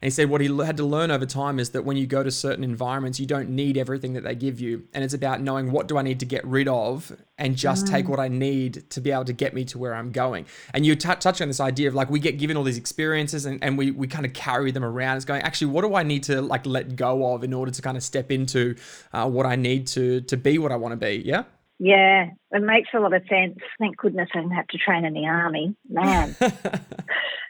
And 0.02 0.06
he 0.06 0.10
said 0.10 0.28
what 0.28 0.40
he 0.40 0.54
had 0.58 0.76
to 0.76 0.84
learn 0.84 1.10
over 1.10 1.26
time 1.26 1.58
is 1.58 1.70
that 1.70 1.84
when 1.84 1.96
you 1.96 2.06
go 2.06 2.22
to 2.22 2.30
certain 2.30 2.64
environments, 2.64 3.18
you 3.18 3.26
don't 3.26 3.50
need 3.50 3.76
everything 3.76 4.12
that 4.14 4.24
they 4.24 4.34
give 4.34 4.60
you. 4.60 4.84
And 4.92 5.02
it's 5.02 5.14
about 5.14 5.40
knowing 5.40 5.72
what 5.72 5.88
do 5.88 5.96
I 5.96 6.02
need 6.02 6.20
to 6.20 6.26
get 6.26 6.44
rid 6.46 6.68
of 6.68 7.16
and 7.38 7.56
just 7.56 7.86
take 7.86 8.08
what 8.08 8.20
I 8.20 8.28
need 8.28 8.88
to 8.90 9.00
be 9.00 9.10
able 9.10 9.24
to 9.26 9.32
get 9.32 9.54
me 9.54 9.64
to 9.66 9.78
where 9.78 9.94
I'm 9.94 10.12
going. 10.12 10.46
And 10.74 10.84
you 10.84 10.94
t- 10.94 11.08
touch 11.08 11.40
on 11.40 11.48
this 11.48 11.60
idea 11.60 11.88
of 11.88 11.94
like 11.94 12.10
we 12.10 12.20
get 12.20 12.38
given 12.38 12.56
all 12.56 12.64
these 12.64 12.78
experiences 12.78 13.46
and, 13.46 13.62
and 13.62 13.76
we, 13.76 13.90
we 13.90 14.06
kind 14.06 14.26
of 14.26 14.32
carry 14.32 14.70
them 14.70 14.84
around. 14.84 15.16
It's 15.16 15.24
going, 15.24 15.42
actually, 15.42 15.68
what 15.68 15.82
do 15.82 15.94
I 15.94 16.02
need 16.02 16.22
to 16.24 16.40
like 16.40 16.66
let 16.66 16.96
go 16.96 17.34
of 17.34 17.44
in 17.44 17.52
order 17.52 17.70
to 17.70 17.82
kind 17.82 17.96
of 17.96 18.02
step 18.02 18.30
into 18.30 18.76
uh, 19.12 19.28
what 19.28 19.46
I 19.46 19.56
need 19.56 19.86
to, 19.88 20.20
to 20.22 20.36
be 20.36 20.58
what 20.58 20.72
I 20.72 20.76
want 20.76 20.92
to 20.92 20.96
be? 20.96 21.22
Yeah. 21.24 21.44
Yeah, 21.78 22.30
it 22.52 22.62
makes 22.62 22.88
a 22.94 23.00
lot 23.00 23.12
of 23.12 23.22
sense. 23.28 23.58
Thank 23.78 23.98
goodness 23.98 24.30
I 24.34 24.38
didn't 24.38 24.54
have 24.54 24.66
to 24.68 24.78
train 24.78 25.04
in 25.04 25.12
the 25.12 25.26
army, 25.26 25.76
man. 25.88 26.34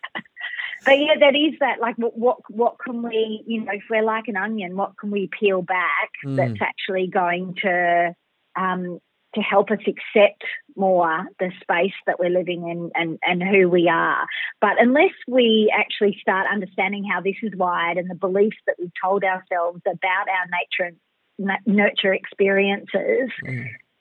but 0.86 0.98
yeah, 0.98 1.14
that 1.20 1.34
is 1.34 1.58
that. 1.60 1.80
Like, 1.80 1.96
what, 1.96 2.16
what 2.16 2.38
what 2.48 2.76
can 2.78 3.02
we, 3.02 3.42
you 3.46 3.64
know, 3.64 3.72
if 3.72 3.82
we're 3.90 4.02
like 4.02 4.28
an 4.28 4.36
onion, 4.36 4.76
what 4.76 4.96
can 4.98 5.10
we 5.10 5.28
peel 5.38 5.62
back 5.62 6.10
that's 6.36 6.62
actually 6.62 7.08
going 7.08 7.56
to 7.62 8.14
um, 8.58 9.00
to 9.36 9.40
help 9.42 9.70
us 9.70 9.78
accept 9.86 10.42
more 10.76 11.26
the 11.38 11.50
space 11.60 11.92
that 12.06 12.18
we're 12.18 12.30
living 12.30 12.68
in 12.68 12.90
and, 12.94 13.18
and 13.22 13.42
who 13.42 13.68
we 13.68 13.88
are. 13.88 14.26
But 14.60 14.80
unless 14.80 15.12
we 15.28 15.72
actually 15.76 16.16
start 16.20 16.46
understanding 16.50 17.04
how 17.04 17.20
this 17.20 17.36
is 17.42 17.52
wired 17.54 17.98
and 17.98 18.10
the 18.10 18.14
beliefs 18.14 18.56
that 18.66 18.76
we've 18.78 18.90
told 19.02 19.24
ourselves 19.24 19.82
about 19.86 20.28
our 20.28 20.46
nature 20.50 20.96
and 21.38 21.58
nurture 21.66 22.14
experiences, 22.14 23.30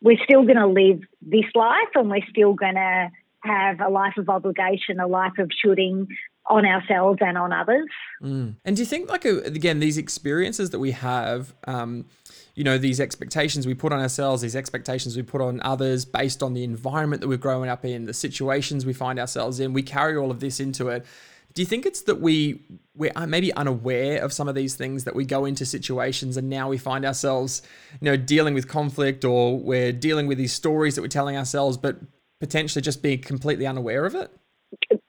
we're 0.01 0.23
still 0.23 0.43
going 0.43 0.55
to 0.55 0.67
live 0.67 1.01
this 1.21 1.49
life 1.53 1.89
and 1.95 2.09
we're 2.09 2.25
still 2.29 2.53
going 2.53 2.75
to 2.75 3.09
have 3.41 3.81
a 3.81 3.89
life 3.89 4.17
of 4.17 4.29
obligation, 4.29 4.99
a 4.99 5.07
life 5.07 5.37
of 5.37 5.51
shoulding 5.61 6.07
on 6.47 6.65
ourselves 6.65 7.19
and 7.21 7.37
on 7.37 7.51
others. 7.51 7.87
And 8.21 8.55
do 8.63 8.81
you 8.81 8.85
think, 8.85 9.09
like, 9.09 9.25
uh, 9.25 9.41
again, 9.41 9.79
these 9.79 9.97
experiences 9.97 10.69
that 10.71 10.79
we 10.79 10.91
have, 10.91 11.53
um, 11.67 12.05
you 12.53 12.63
know, 12.63 12.77
these 12.77 12.99
expectations 12.99 13.65
we 13.65 13.73
put 13.73 13.91
on 13.91 13.99
ourselves, 13.99 14.41
these 14.41 14.55
expectations 14.55 15.17
we 15.17 15.23
put 15.23 15.41
on 15.41 15.59
others 15.61 16.05
based 16.05 16.43
on 16.43 16.53
the 16.53 16.63
environment 16.63 17.21
that 17.21 17.27
we're 17.27 17.37
growing 17.37 17.69
up 17.69 17.83
in, 17.83 18.05
the 18.05 18.13
situations 18.13 18.85
we 18.85 18.93
find 18.93 19.19
ourselves 19.19 19.59
in, 19.59 19.73
we 19.73 19.83
carry 19.83 20.15
all 20.15 20.31
of 20.31 20.39
this 20.39 20.59
into 20.59 20.89
it. 20.89 21.05
Do 21.53 21.61
you 21.61 21.65
think 21.65 21.85
it's 21.85 22.01
that 22.01 22.19
we 22.19 22.61
we're 22.95 23.11
maybe 23.27 23.53
unaware 23.53 24.21
of 24.21 24.33
some 24.33 24.47
of 24.47 24.55
these 24.55 24.75
things 24.75 25.05
that 25.05 25.15
we 25.15 25.25
go 25.25 25.45
into 25.45 25.65
situations 25.65 26.37
and 26.37 26.49
now 26.49 26.69
we 26.69 26.77
find 26.77 27.05
ourselves, 27.05 27.61
you 27.99 28.05
know, 28.05 28.17
dealing 28.17 28.53
with 28.53 28.67
conflict 28.67 29.25
or 29.25 29.57
we're 29.57 29.93
dealing 29.93 30.27
with 30.27 30.37
these 30.37 30.53
stories 30.53 30.95
that 30.95 31.01
we're 31.01 31.07
telling 31.07 31.37
ourselves, 31.37 31.77
but 31.77 31.97
potentially 32.39 32.81
just 32.81 33.01
being 33.01 33.21
completely 33.21 33.65
unaware 33.65 34.05
of 34.05 34.15
it? 34.15 34.31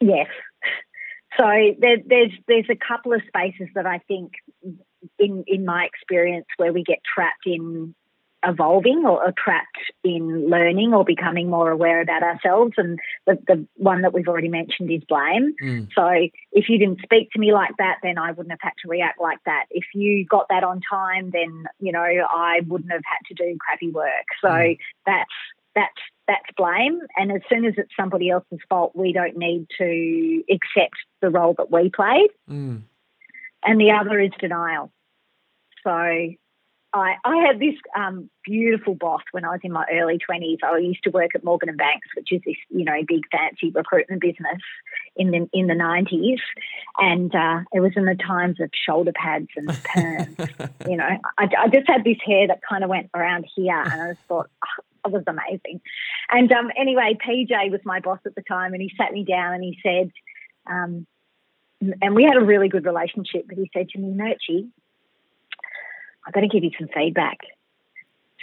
Yes. 0.00 0.28
So 1.36 1.44
there, 1.78 1.98
there's 2.04 2.32
there's 2.48 2.70
a 2.70 2.76
couple 2.76 3.12
of 3.12 3.20
spaces 3.26 3.68
that 3.74 3.86
I 3.86 3.98
think, 4.08 4.32
in 5.18 5.44
in 5.46 5.64
my 5.64 5.84
experience, 5.84 6.46
where 6.56 6.72
we 6.72 6.82
get 6.82 6.98
trapped 7.14 7.46
in 7.46 7.94
evolving 8.44 9.04
or, 9.04 9.24
or 9.24 9.32
trapped 9.36 9.78
in 10.04 10.48
learning 10.48 10.94
or 10.94 11.04
becoming 11.04 11.50
more 11.50 11.70
aware 11.70 12.00
about 12.00 12.22
ourselves. 12.22 12.74
And 12.76 12.98
the, 13.26 13.38
the 13.46 13.66
one 13.74 14.02
that 14.02 14.12
we've 14.12 14.28
already 14.28 14.48
mentioned 14.48 14.90
is 14.90 15.02
blame. 15.08 15.54
Mm. 15.62 15.88
So 15.94 16.08
if 16.52 16.68
you 16.68 16.78
didn't 16.78 17.00
speak 17.02 17.30
to 17.32 17.38
me 17.38 17.52
like 17.52 17.72
that, 17.78 17.96
then 18.02 18.18
I 18.18 18.30
wouldn't 18.32 18.52
have 18.52 18.60
had 18.60 18.72
to 18.82 18.88
react 18.88 19.20
like 19.20 19.38
that. 19.46 19.64
If 19.70 19.84
you 19.94 20.24
got 20.24 20.46
that 20.50 20.64
on 20.64 20.80
time, 20.88 21.30
then 21.32 21.64
you 21.80 21.92
know 21.92 22.00
I 22.00 22.60
wouldn't 22.66 22.92
have 22.92 23.02
had 23.04 23.26
to 23.28 23.34
do 23.34 23.56
crappy 23.60 23.90
work. 23.90 24.26
So 24.40 24.48
mm. 24.48 24.78
that's 25.04 25.30
that's 25.74 26.00
that's 26.26 26.44
blame. 26.56 27.00
And 27.16 27.32
as 27.32 27.42
soon 27.50 27.64
as 27.64 27.74
it's 27.76 27.90
somebody 27.98 28.30
else's 28.30 28.58
fault, 28.68 28.92
we 28.94 29.12
don't 29.12 29.36
need 29.36 29.66
to 29.78 30.42
accept 30.50 30.96
the 31.20 31.30
role 31.30 31.54
that 31.58 31.70
we 31.70 31.90
played. 31.90 32.30
Mm. 32.50 32.82
And 33.64 33.80
the 33.80 33.92
other 33.92 34.20
is 34.20 34.32
denial. 34.40 34.92
So 35.82 35.90
I, 35.90 37.16
I 37.24 37.36
had 37.46 37.58
this 37.60 37.74
um, 37.94 38.30
beautiful 38.44 38.94
boss 38.94 39.22
when 39.32 39.44
I 39.44 39.50
was 39.50 39.60
in 39.62 39.72
my 39.72 39.84
early 39.92 40.18
20s. 40.18 40.58
I 40.64 40.78
used 40.78 41.02
to 41.04 41.10
work 41.10 41.32
at 41.34 41.44
Morgan 41.44 41.68
and 41.68 41.76
Banks, 41.76 42.08
which 42.16 42.32
is 42.32 42.40
this, 42.46 42.56
you 42.70 42.84
know, 42.84 42.96
big 43.06 43.22
fancy 43.30 43.70
recruitment 43.70 44.22
business 44.22 44.62
in 45.14 45.30
the 45.30 45.48
in 45.52 45.66
the 45.66 45.74
90s, 45.74 46.40
and 46.98 47.34
uh, 47.34 47.60
it 47.72 47.80
was 47.80 47.92
in 47.96 48.06
the 48.06 48.14
times 48.14 48.60
of 48.60 48.70
shoulder 48.72 49.12
pads 49.12 49.48
and 49.56 49.68
perms. 49.68 50.70
you 50.88 50.96
know, 50.96 51.08
I, 51.38 51.48
I 51.58 51.68
just 51.68 51.86
had 51.86 52.04
this 52.04 52.18
hair 52.24 52.46
that 52.48 52.60
kind 52.66 52.82
of 52.82 52.90
went 52.90 53.10
around 53.14 53.46
here, 53.54 53.78
and 53.78 54.02
I 54.02 54.12
just 54.14 54.26
thought 54.26 54.48
oh, 54.64 54.82
it 55.06 55.12
was 55.12 55.24
amazing. 55.26 55.80
And 56.30 56.50
um, 56.52 56.70
anyway, 56.76 57.16
PJ 57.26 57.70
was 57.70 57.80
my 57.84 58.00
boss 58.00 58.20
at 58.26 58.34
the 58.34 58.42
time, 58.42 58.72
and 58.72 58.82
he 58.82 58.92
sat 58.96 59.12
me 59.12 59.24
down 59.24 59.54
and 59.54 59.64
he 59.64 59.78
said, 59.82 60.10
um, 60.66 61.06
and 62.00 62.14
we 62.14 62.24
had 62.24 62.36
a 62.36 62.44
really 62.44 62.68
good 62.68 62.84
relationship. 62.84 63.46
But 63.48 63.58
he 63.58 63.70
said 63.72 63.88
to 63.90 63.98
me, 63.98 64.14
Murchie, 64.14 64.68
I've 66.26 66.32
got 66.32 66.40
to 66.40 66.48
give 66.48 66.64
you 66.64 66.70
some 66.78 66.88
feedback. 66.94 67.38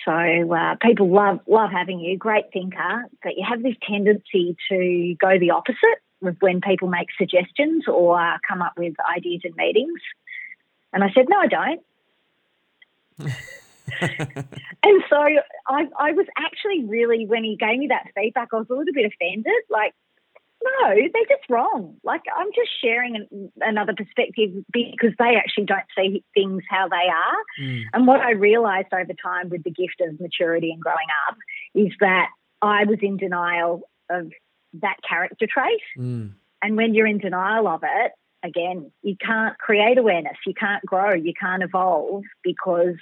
So 0.06 0.12
uh, 0.12 0.76
people 0.82 1.10
love 1.10 1.40
love 1.48 1.72
having 1.72 2.00
you, 2.00 2.18
great 2.18 2.46
thinker, 2.52 3.06
but 3.24 3.38
you 3.38 3.46
have 3.48 3.64
this 3.64 3.76
tendency 3.88 4.58
to 4.70 5.16
go 5.20 5.40
the 5.40 5.52
opposite 5.52 6.02
with 6.22 6.38
when 6.40 6.62
people 6.62 6.88
make 6.90 7.08
suggestions 7.18 7.86
or 7.88 8.20
uh, 8.20 8.38
come 8.48 8.62
up 8.62 8.74
with 8.78 8.96
ideas 9.16 9.42
in 9.44 9.54
meetings. 9.56 10.02
And 10.92 11.04
I 11.04 11.12
said, 11.14 11.26
no, 11.30 11.38
I 11.38 11.48
don't. 11.48 11.82
and 14.02 15.04
so 15.10 15.18
I, 15.68 15.88
I 16.00 16.12
was 16.12 16.26
actually 16.38 16.86
really, 16.86 17.26
when 17.26 17.44
he 17.44 17.56
gave 17.56 17.80
me 17.80 17.88
that 17.88 18.08
feedback, 18.16 18.50
I 18.54 18.58
was 18.58 18.68
a 18.70 18.74
little 18.74 18.94
bit 18.94 19.12
offended. 19.12 19.54
Like, 19.70 19.94
no, 20.64 20.96
they're 20.96 21.38
just 21.38 21.50
wrong. 21.50 21.98
Like, 22.04 22.22
I'm 22.36 22.48
just 22.56 22.70
sharing 22.82 23.16
an, 23.16 23.52
another 23.62 23.94
perspective 23.94 24.64
because 24.72 25.12
they 25.20 25.36
actually 25.36 25.66
don't 25.66 25.84
see 25.98 26.24
things 26.34 26.64
how 26.70 26.88
they 26.88 26.96
are. 26.96 27.44
Mm. 27.62 27.84
And 27.94 28.08
what 28.08 28.22
I 28.22 28.32
realized 28.32 28.88
over 28.94 29.14
time 29.22 29.50
with 29.50 29.64
the 29.64 29.72
gift 29.72 30.02
of 30.02 30.20
maturity 30.20 30.72
and 30.72 30.82
growing 30.82 31.08
up 31.28 31.38
is 31.76 31.92
that 32.00 32.30
I 32.62 32.86
was 32.86 33.00
in 33.02 33.18
denial 33.18 33.90
of 34.10 34.32
that 34.82 34.98
character 35.08 35.48
trait. 35.48 35.82
Mm. 35.98 36.34
And 36.62 36.78
when 36.78 36.94
you're 36.94 37.08
in 37.08 37.18
denial 37.18 37.68
of 37.68 37.84
it, 37.84 38.14
again, 38.42 38.92
you 39.02 39.16
can't 39.18 39.58
create 39.58 39.98
awareness, 39.98 40.38
you 40.46 40.54
can't 40.54 40.86
grow, 40.86 41.14
you 41.14 41.34
can't 41.40 41.64
evolve 41.64 42.24
because 42.44 42.96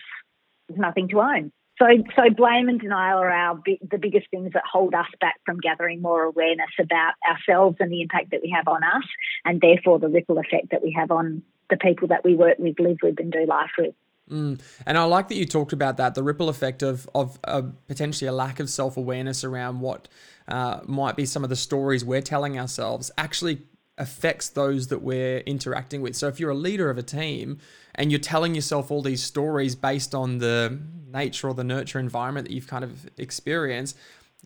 nothing 0.77 1.07
to 1.09 1.19
own. 1.19 1.51
So, 1.79 1.87
so 2.15 2.29
blame 2.29 2.69
and 2.69 2.79
denial 2.79 3.17
are 3.17 3.31
our 3.31 3.59
the 3.65 3.97
biggest 3.97 4.27
things 4.29 4.51
that 4.53 4.63
hold 4.71 4.93
us 4.93 5.07
back 5.19 5.35
from 5.45 5.57
gathering 5.57 6.01
more 6.01 6.23
awareness 6.23 6.69
about 6.79 7.13
ourselves 7.27 7.77
and 7.79 7.91
the 7.91 8.01
impact 8.01 8.31
that 8.31 8.41
we 8.43 8.53
have 8.55 8.67
on 8.67 8.83
us, 8.83 9.03
and 9.45 9.59
therefore 9.59 9.97
the 9.97 10.07
ripple 10.07 10.37
effect 10.37 10.69
that 10.71 10.83
we 10.83 10.91
have 10.91 11.09
on 11.09 11.41
the 11.71 11.77
people 11.77 12.09
that 12.09 12.23
we 12.23 12.35
work 12.35 12.59
with, 12.59 12.79
live 12.79 12.97
with, 13.01 13.19
and 13.19 13.31
do 13.31 13.45
life 13.47 13.71
with. 13.79 13.95
And 14.29 14.97
I 14.97 15.03
like 15.05 15.27
that 15.29 15.35
you 15.35 15.45
talked 15.45 15.73
about 15.73 15.97
that 15.97 16.15
the 16.15 16.23
ripple 16.23 16.49
effect 16.49 16.83
of 16.83 17.09
of 17.15 17.39
uh, 17.43 17.63
potentially 17.87 18.27
a 18.27 18.31
lack 18.31 18.59
of 18.59 18.69
self 18.69 18.95
awareness 18.95 19.43
around 19.43 19.81
what 19.81 20.07
uh, 20.47 20.81
might 20.85 21.15
be 21.15 21.25
some 21.25 21.43
of 21.43 21.49
the 21.49 21.55
stories 21.55 22.05
we're 22.05 22.21
telling 22.21 22.59
ourselves 22.59 23.11
actually 23.17 23.63
affects 24.01 24.49
those 24.49 24.87
that 24.87 25.01
we're 25.01 25.39
interacting 25.39 26.01
with. 26.01 26.15
So 26.15 26.27
if 26.27 26.39
you're 26.39 26.49
a 26.49 26.55
leader 26.55 26.89
of 26.89 26.97
a 26.97 27.03
team 27.03 27.59
and 27.95 28.11
you're 28.11 28.19
telling 28.19 28.55
yourself 28.55 28.91
all 28.91 29.01
these 29.01 29.23
stories 29.23 29.75
based 29.75 30.13
on 30.15 30.39
the 30.39 30.79
nature 31.13 31.47
or 31.47 31.53
the 31.53 31.63
nurture 31.63 31.99
environment 31.99 32.47
that 32.47 32.53
you've 32.53 32.67
kind 32.67 32.83
of 32.83 33.09
experienced, 33.17 33.97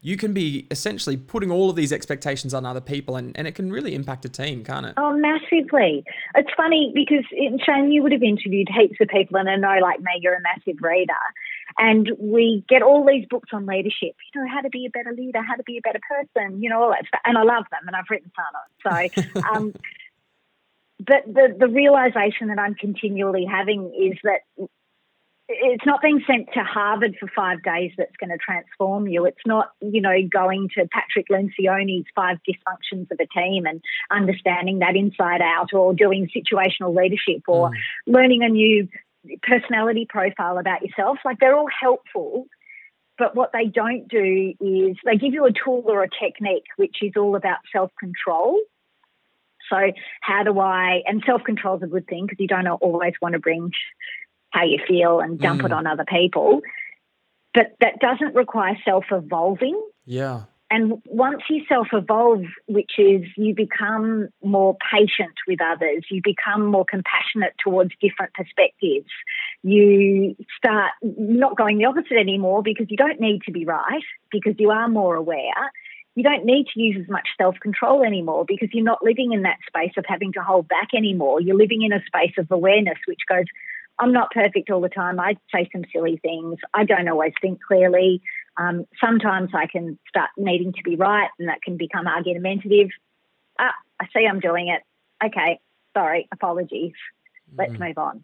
you 0.02 0.18
can 0.18 0.34
be 0.34 0.68
essentially 0.70 1.18
putting 1.18 1.50
all 1.50 1.70
of 1.70 1.76
these 1.76 1.94
expectations 1.94 2.54
on 2.54 2.66
other 2.66 2.82
people 2.82 3.16
and, 3.16 3.36
and 3.38 3.48
it 3.48 3.56
can 3.56 3.72
really 3.72 3.96
impact 3.96 4.26
a 4.26 4.30
team, 4.30 4.64
can't 4.64 4.86
it? 4.86 4.94
Oh, 4.98 5.18
massively. 5.18 6.04
It's 6.36 6.50
funny 6.56 6.92
because, 6.94 7.24
Shane, 7.66 7.92
you 7.92 8.04
would 8.04 8.12
have 8.12 8.22
interviewed 8.22 8.68
heaps 8.70 8.98
of 9.00 9.08
people, 9.08 9.38
and 9.38 9.50
I 9.50 9.56
know, 9.56 9.80
like 9.82 10.02
me, 10.02 10.12
you're 10.22 10.36
a 10.36 10.42
massive 10.42 10.82
reader. 10.82 11.14
And 11.78 12.10
we 12.20 12.64
get 12.70 12.82
all 12.82 13.06
these 13.06 13.26
books 13.30 13.50
on 13.52 13.66
leadership, 13.66 14.16
you 14.34 14.42
know, 14.42 14.48
how 14.50 14.62
to 14.62 14.70
be 14.70 14.86
a 14.86 14.90
better 14.90 15.14
leader, 15.14 15.42
how 15.42 15.56
to 15.56 15.64
be 15.64 15.78
a 15.78 15.82
better 15.82 16.00
person, 16.08 16.62
you 16.62 16.70
know, 16.70 16.84
all 16.84 16.90
that 16.90 17.06
stuff. 17.08 17.22
And 17.26 17.38
I 17.38 17.44
love 17.44 17.66
them, 17.70 17.82
and 17.88 17.96
I've 17.96 18.10
written 18.10 18.32
some. 18.36 19.12
So, 19.34 19.42
um, 19.54 19.74
but 21.00 21.26
the, 21.26 21.56
the 21.58 21.68
realization 21.68 22.48
that 22.48 22.60
I'm 22.60 22.76
continually 22.76 23.46
having 23.46 23.94
is 23.94 24.18
that 24.24 24.68
it's 25.48 25.86
not 25.86 26.02
being 26.02 26.24
sent 26.26 26.48
to 26.54 26.64
Harvard 26.64 27.16
for 27.20 27.30
five 27.36 27.62
days 27.62 27.92
that's 27.98 28.16
going 28.20 28.32
to 28.32 28.38
transform 28.38 29.08
you. 29.08 29.26
It's 29.26 29.46
not, 29.46 29.72
you 29.80 30.02
know, 30.02 30.16
going 30.28 30.70
to 30.76 30.88
Patrick 30.88 31.28
Lencioni's 31.30 32.06
five 32.16 32.38
dysfunctions 32.50 33.12
of 33.12 33.20
a 33.20 33.28
team 33.28 33.66
and 33.66 33.82
understanding 34.10 34.80
that 34.80 34.96
inside 34.96 35.42
out 35.42 35.72
or 35.74 35.94
doing 35.94 36.30
situational 36.36 36.96
leadership 36.96 37.44
or 37.48 37.70
mm. 37.70 37.74
learning 38.08 38.44
a 38.44 38.50
new 38.50 38.88
personality 39.42 40.06
profile 40.10 40.58
about 40.58 40.82
yourself. 40.82 41.18
Like 41.26 41.40
they're 41.40 41.56
all 41.56 41.70
helpful. 41.82 42.48
But 43.18 43.36
what 43.36 43.52
they 43.54 43.66
don't 43.66 44.08
do 44.10 44.54
is 44.60 44.98
they 45.06 45.16
give 45.18 45.34
you 45.34 45.46
a 45.46 45.52
tool 45.52 45.84
or 45.88 46.04
a 46.04 46.10
technique, 46.10 46.66
which 46.76 46.98
is 47.02 47.14
all 47.16 47.36
about 47.36 47.60
self 47.72 47.92
control. 47.98 48.60
So, 49.70 49.78
how 50.22 50.44
do 50.44 50.60
I, 50.60 51.02
and 51.06 51.24
self 51.26 51.44
control 51.44 51.78
is 51.78 51.84
a 51.84 51.88
good 51.88 52.08
thing 52.08 52.26
because 52.26 52.40
you 52.40 52.48
don't 52.48 52.68
always 52.68 53.14
want 53.22 53.34
to 53.34 53.40
bring 53.40 53.72
how 54.52 54.64
you 54.64 54.80
feel 54.88 55.20
and 55.20 55.40
dump 55.40 55.62
mm. 55.62 55.66
it 55.66 55.72
on 55.72 55.88
other 55.88 56.06
people. 56.06 56.62
But 57.54 57.76
that 57.80 58.00
doesn't 58.00 58.36
require 58.36 58.78
self 58.84 59.06
evolving. 59.12 59.82
Yeah. 60.06 60.44
And 60.76 61.02
once 61.06 61.42
you 61.50 61.64
self 61.70 61.88
evolve, 61.94 62.44
which 62.68 62.92
is 62.98 63.22
you 63.38 63.56
become 63.56 64.28
more 64.44 64.76
patient 64.92 65.36
with 65.48 65.62
others, 65.62 66.04
you 66.12 66.22
become 66.22 66.66
more 66.66 66.84
compassionate 66.84 67.54
towards 67.64 67.92
different 68.02 68.34
perspectives, 68.34 69.10
you 69.64 70.36
start 70.58 70.92
not 71.02 71.56
going 71.56 71.78
the 71.78 71.86
opposite 71.86 72.18
anymore 72.20 72.62
because 72.62 72.88
you 72.90 72.98
don't 72.98 73.22
need 73.22 73.44
to 73.44 73.54
be 73.54 73.64
right, 73.64 74.04
because 74.32 74.56
you 74.60 74.70
are 74.70 74.90
more 74.90 75.16
aware. 75.16 75.72
You 76.16 76.24
don't 76.24 76.44
need 76.44 76.66
to 76.74 76.82
use 76.82 76.98
as 77.02 77.10
much 77.10 77.30
self 77.38 77.56
control 77.62 78.04
anymore 78.04 78.44
because 78.46 78.68
you're 78.74 78.84
not 78.84 79.02
living 79.02 79.32
in 79.32 79.44
that 79.44 79.60
space 79.66 79.94
of 79.98 80.04
having 80.06 80.34
to 80.34 80.42
hold 80.42 80.68
back 80.68 80.90
anymore. 80.94 81.40
You're 81.40 81.56
living 81.56 81.84
in 81.84 81.94
a 81.94 82.04
space 82.06 82.34
of 82.38 82.52
awareness, 82.52 82.98
which 83.08 83.22
goes, 83.30 83.46
I'm 83.98 84.12
not 84.12 84.32
perfect 84.32 84.70
all 84.70 84.82
the 84.82 84.90
time. 84.90 85.22
I 85.22 85.38
say 85.54 85.70
some 85.72 85.86
silly 85.94 86.18
things. 86.22 86.58
I 86.74 86.84
don't 86.84 87.08
always 87.08 87.32
think 87.42 87.64
clearly. 87.64 88.22
Um, 88.58 88.86
sometimes 89.04 89.52
I 89.54 89.68
can 89.68 90.00
start 90.08 90.30
needing 90.38 90.74
to 90.74 90.84
be 90.84 90.96
right, 90.96 91.30
and 91.40 91.50
that 91.50 91.62
can 91.62 91.78
become 91.78 92.08
argumentative. 92.08 92.90
Ah, 93.60 93.74
I 94.00 94.08
see 94.16 94.26
I'm 94.26 94.40
doing 94.40 94.70
it. 94.70 94.82
Okay, 95.26 95.60
sorry, 95.94 96.28
apologies. 96.32 96.94
Let's 97.58 97.74
mm. 97.74 97.88
move 97.88 97.98
on. 97.98 98.24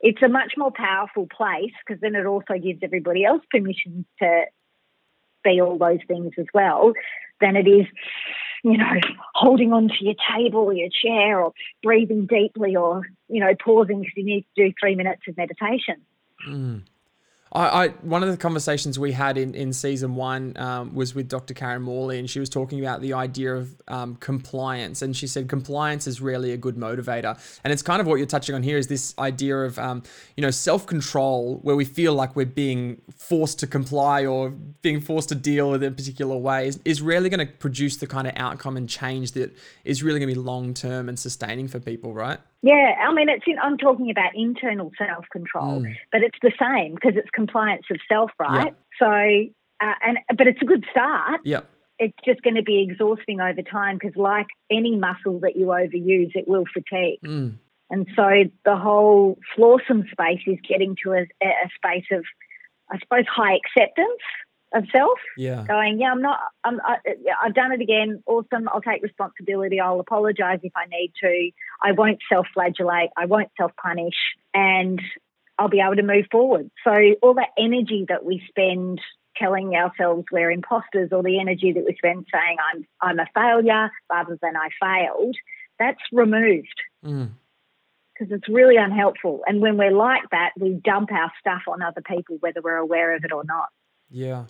It's 0.00 0.22
a 0.22 0.28
much 0.28 0.52
more 0.56 0.70
powerful 0.70 1.26
place 1.26 1.72
because 1.84 2.00
then 2.00 2.14
it 2.14 2.26
also 2.26 2.54
gives 2.54 2.80
everybody 2.82 3.24
else 3.24 3.42
permission 3.50 4.04
to 4.20 4.44
be 5.42 5.60
all 5.60 5.78
those 5.78 5.98
things 6.06 6.32
as 6.38 6.46
well 6.54 6.92
than 7.40 7.56
it 7.56 7.66
is 7.66 7.86
you 8.64 8.76
know, 8.76 8.92
holding 9.34 9.72
onto 9.72 9.94
your 10.00 10.14
table 10.36 10.60
or 10.60 10.72
your 10.72 10.88
chair 10.90 11.40
or 11.40 11.52
breathing 11.82 12.26
deeply 12.26 12.76
or, 12.76 13.02
you 13.28 13.40
know, 13.40 13.54
pausing 13.62 14.00
because 14.00 14.16
you 14.16 14.24
need 14.24 14.44
to 14.56 14.66
do 14.66 14.72
three 14.80 14.94
minutes 14.94 15.22
of 15.28 15.36
meditation. 15.36 15.96
Mm. 16.48 16.82
I, 17.52 17.84
I, 17.84 17.88
one 18.02 18.22
of 18.22 18.28
the 18.30 18.36
conversations 18.36 18.98
we 18.98 19.12
had 19.12 19.38
in, 19.38 19.54
in 19.54 19.72
season 19.72 20.14
one 20.14 20.56
um, 20.56 20.94
was 20.94 21.14
with 21.14 21.28
Dr. 21.28 21.54
Karen 21.54 21.82
Morley, 21.82 22.18
and 22.18 22.28
she 22.28 22.40
was 22.40 22.48
talking 22.48 22.80
about 22.80 23.00
the 23.00 23.14
idea 23.14 23.54
of 23.54 23.80
um, 23.88 24.16
compliance. 24.16 25.02
And 25.02 25.16
she 25.16 25.26
said 25.26 25.48
compliance 25.48 26.06
is 26.06 26.20
really 26.20 26.52
a 26.52 26.56
good 26.56 26.76
motivator. 26.76 27.38
And 27.64 27.72
it's 27.72 27.82
kind 27.82 28.00
of 28.00 28.06
what 28.06 28.16
you're 28.16 28.26
touching 28.26 28.54
on 28.54 28.62
here 28.62 28.76
is 28.76 28.88
this 28.88 29.14
idea 29.18 29.56
of 29.58 29.78
um, 29.78 30.02
you 30.36 30.42
know 30.42 30.50
self 30.50 30.86
control, 30.86 31.60
where 31.62 31.76
we 31.76 31.84
feel 31.84 32.14
like 32.14 32.36
we're 32.36 32.46
being 32.46 33.00
forced 33.16 33.58
to 33.60 33.66
comply 33.66 34.26
or 34.26 34.50
being 34.50 35.00
forced 35.00 35.30
to 35.30 35.34
deal 35.34 35.70
with 35.70 35.82
it 35.82 35.86
in 35.86 35.94
particular 35.94 36.36
ways, 36.36 36.76
is, 36.76 36.98
is 36.98 37.02
really 37.02 37.30
going 37.30 37.46
to 37.46 37.52
produce 37.54 37.96
the 37.96 38.06
kind 38.06 38.26
of 38.26 38.34
outcome 38.36 38.76
and 38.76 38.88
change 38.88 39.32
that 39.32 39.56
is 39.84 40.02
really 40.02 40.18
going 40.18 40.28
to 40.28 40.34
be 40.34 40.40
long 40.40 40.74
term 40.74 41.08
and 41.08 41.18
sustaining 41.18 41.68
for 41.68 41.80
people, 41.80 42.12
right? 42.12 42.38
Yeah, 42.62 42.94
I 43.00 43.12
mean, 43.14 43.28
it's 43.28 43.44
in, 43.46 43.58
I'm 43.58 43.78
talking 43.78 44.10
about 44.10 44.32
internal 44.34 44.90
self 44.98 45.26
control, 45.30 45.82
mm. 45.82 45.94
but 46.10 46.22
it's 46.22 46.38
the 46.42 46.52
same 46.60 46.94
because 46.94 47.12
it's 47.16 47.30
compliance 47.32 47.84
of 47.90 47.98
self, 48.10 48.30
right? 48.38 48.74
So, 48.98 49.06
uh, 49.06 49.94
and 50.02 50.18
but 50.36 50.48
it's 50.48 50.60
a 50.60 50.64
good 50.64 50.84
start. 50.90 51.40
Yeah. 51.44 51.60
It's 52.00 52.16
just 52.24 52.42
going 52.42 52.54
to 52.54 52.62
be 52.62 52.82
exhausting 52.88 53.40
over 53.40 53.62
time 53.62 53.98
because, 53.98 54.16
like 54.16 54.46
any 54.70 54.96
muscle 54.96 55.40
that 55.40 55.56
you 55.56 55.66
overuse, 55.66 56.30
it 56.34 56.48
will 56.48 56.64
fatigue. 56.72 57.20
Mm. 57.24 57.58
And 57.90 58.06
so, 58.16 58.28
the 58.64 58.76
whole 58.76 59.38
flawsome 59.56 60.10
space 60.10 60.42
is 60.46 60.58
getting 60.68 60.96
to 61.04 61.12
a, 61.12 61.26
a 61.42 61.68
space 61.76 62.06
of, 62.12 62.24
I 62.90 62.98
suppose, 62.98 63.24
high 63.28 63.56
acceptance 63.56 64.20
of 64.74 64.84
self. 64.94 65.18
Yeah. 65.36 65.64
Going, 65.66 65.98
yeah, 66.00 66.10
I'm 66.10 66.22
not. 66.22 66.38
I'm. 66.64 66.80
I, 66.84 66.96
I've 67.42 67.54
done 67.54 67.72
it 67.72 67.80
again. 67.80 68.22
Awesome. 68.26 68.68
I'll 68.68 68.82
take 68.82 69.02
responsibility. 69.02 69.80
I'll 69.80 70.00
apologise 70.00 70.60
if 70.62 70.72
I 70.76 70.86
need 70.86 71.12
to. 71.22 71.50
I 71.82 71.92
won't 71.92 72.18
self-flagellate. 72.30 73.10
I 73.16 73.26
won't 73.26 73.50
self-punish, 73.56 74.16
and 74.52 75.00
I'll 75.58 75.68
be 75.68 75.80
able 75.80 75.96
to 75.96 76.02
move 76.02 76.26
forward. 76.30 76.70
So 76.84 76.92
all 77.22 77.34
that 77.34 77.50
energy 77.58 78.06
that 78.08 78.24
we 78.24 78.42
spend 78.48 79.00
telling 79.36 79.74
ourselves 79.74 80.24
we're 80.30 80.50
imposters, 80.50 81.10
or 81.12 81.22
the 81.22 81.40
energy 81.40 81.72
that 81.72 81.84
we 81.84 81.94
spend 81.96 82.26
saying 82.32 82.56
I'm 82.72 82.86
I'm 83.00 83.18
a 83.18 83.26
failure 83.34 83.90
rather 84.10 84.38
than 84.40 84.54
I 84.56 84.68
failed, 84.80 85.36
that's 85.78 86.02
removed. 86.12 86.82
Mm 87.04 87.30
because 88.18 88.32
it's 88.32 88.48
really 88.48 88.76
unhelpful. 88.76 89.42
And 89.46 89.60
when 89.60 89.76
we're 89.76 89.92
like 89.92 90.28
that, 90.32 90.50
we 90.58 90.70
dump 90.70 91.12
our 91.12 91.30
stuff 91.38 91.62
on 91.68 91.82
other 91.82 92.00
people, 92.00 92.36
whether 92.40 92.60
we're 92.60 92.76
aware 92.76 93.14
of 93.14 93.24
it 93.24 93.32
or 93.32 93.44
not. 93.44 93.68
Yeah. 94.10 94.46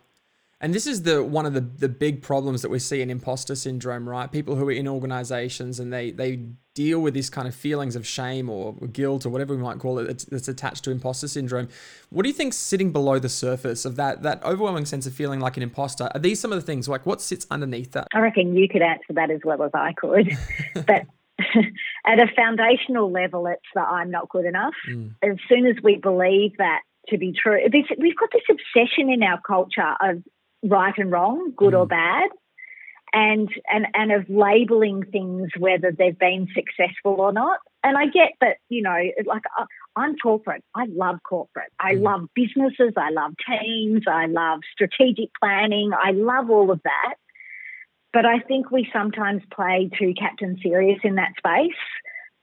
And 0.60 0.74
this 0.74 0.88
is 0.88 1.04
the 1.04 1.22
one 1.22 1.46
of 1.46 1.54
the, 1.54 1.60
the 1.60 1.88
big 1.88 2.20
problems 2.20 2.62
that 2.62 2.68
we 2.68 2.80
see 2.80 3.00
in 3.00 3.10
imposter 3.10 3.54
syndrome, 3.54 4.08
right? 4.08 4.30
People 4.30 4.56
who 4.56 4.68
are 4.68 4.72
in 4.72 4.88
organizations 4.88 5.78
and 5.78 5.92
they 5.92 6.10
they 6.10 6.46
deal 6.74 7.00
with 7.00 7.14
these 7.14 7.30
kind 7.30 7.46
of 7.46 7.54
feelings 7.54 7.94
of 7.94 8.06
shame 8.06 8.48
or 8.48 8.72
guilt 8.92 9.24
or 9.24 9.30
whatever 9.30 9.54
we 9.54 9.62
might 9.62 9.78
call 9.78 9.98
it 9.98 10.26
that's 10.30 10.48
attached 10.48 10.84
to 10.84 10.90
imposter 10.90 11.28
syndrome. 11.28 11.68
What 12.10 12.24
do 12.24 12.28
you 12.28 12.34
think 12.34 12.54
sitting 12.54 12.92
below 12.92 13.18
the 13.18 13.28
surface 13.28 13.84
of 13.84 13.96
that 13.96 14.22
that 14.24 14.42
overwhelming 14.44 14.86
sense 14.86 15.06
of 15.06 15.14
feeling 15.14 15.38
like 15.38 15.56
an 15.56 15.62
imposter? 15.62 16.08
Are 16.12 16.20
these 16.20 16.40
some 16.40 16.52
of 16.52 16.56
the 16.56 16.66
things 16.66 16.88
like 16.88 17.06
what 17.06 17.20
sits 17.20 17.46
underneath 17.50 17.92
that? 17.92 18.08
I 18.12 18.18
reckon 18.18 18.56
you 18.56 18.68
could 18.68 18.82
answer 18.82 19.12
that 19.14 19.30
as 19.30 19.40
well 19.44 19.62
as 19.62 19.70
I 19.74 19.92
could. 19.92 20.36
but 20.74 21.06
at 22.06 22.18
a 22.18 22.26
foundational 22.34 23.12
level, 23.12 23.46
it's 23.46 23.62
that 23.74 23.86
I'm 23.86 24.10
not 24.10 24.28
good 24.28 24.44
enough. 24.44 24.74
Mm. 24.90 25.14
As 25.22 25.36
soon 25.48 25.66
as 25.66 25.76
we 25.84 25.96
believe 25.96 26.56
that 26.58 26.80
to 27.10 27.18
be 27.18 27.32
true, 27.32 27.60
this, 27.70 27.84
we've 27.98 28.16
got 28.16 28.30
this 28.32 28.42
obsession 28.50 29.10
in 29.10 29.22
our 29.22 29.40
culture 29.40 29.94
of 30.00 30.22
right 30.62 30.94
and 30.96 31.10
wrong, 31.10 31.52
good 31.56 31.74
mm. 31.74 31.78
or 31.78 31.86
bad, 31.86 32.30
and 33.12 33.48
and 33.68 33.86
and 33.94 34.12
of 34.12 34.28
labeling 34.28 35.04
things 35.04 35.50
whether 35.58 35.92
they've 35.92 36.18
been 36.18 36.48
successful 36.54 37.20
or 37.20 37.32
not. 37.32 37.58
And 37.84 37.96
I 37.96 38.06
get 38.06 38.32
that, 38.40 38.56
you 38.68 38.82
know, 38.82 38.98
like 39.24 39.44
uh, 39.58 39.66
I'm 39.96 40.16
corporate. 40.16 40.64
I 40.74 40.86
love 40.88 41.18
corporate. 41.28 41.72
I 41.78 41.94
mm. 41.94 42.02
love 42.02 42.28
businesses. 42.34 42.94
I 42.96 43.10
love 43.10 43.32
teams. 43.48 44.02
I 44.08 44.26
love 44.26 44.60
strategic 44.72 45.30
planning. 45.40 45.92
I 45.92 46.10
love 46.12 46.50
all 46.50 46.70
of 46.70 46.80
that. 46.84 47.14
But 48.12 48.24
I 48.24 48.40
think 48.40 48.70
we 48.70 48.88
sometimes 48.92 49.42
play 49.54 49.90
too 49.98 50.14
captain 50.18 50.58
serious 50.62 50.98
in 51.04 51.16
that 51.16 51.32
space. 51.36 51.76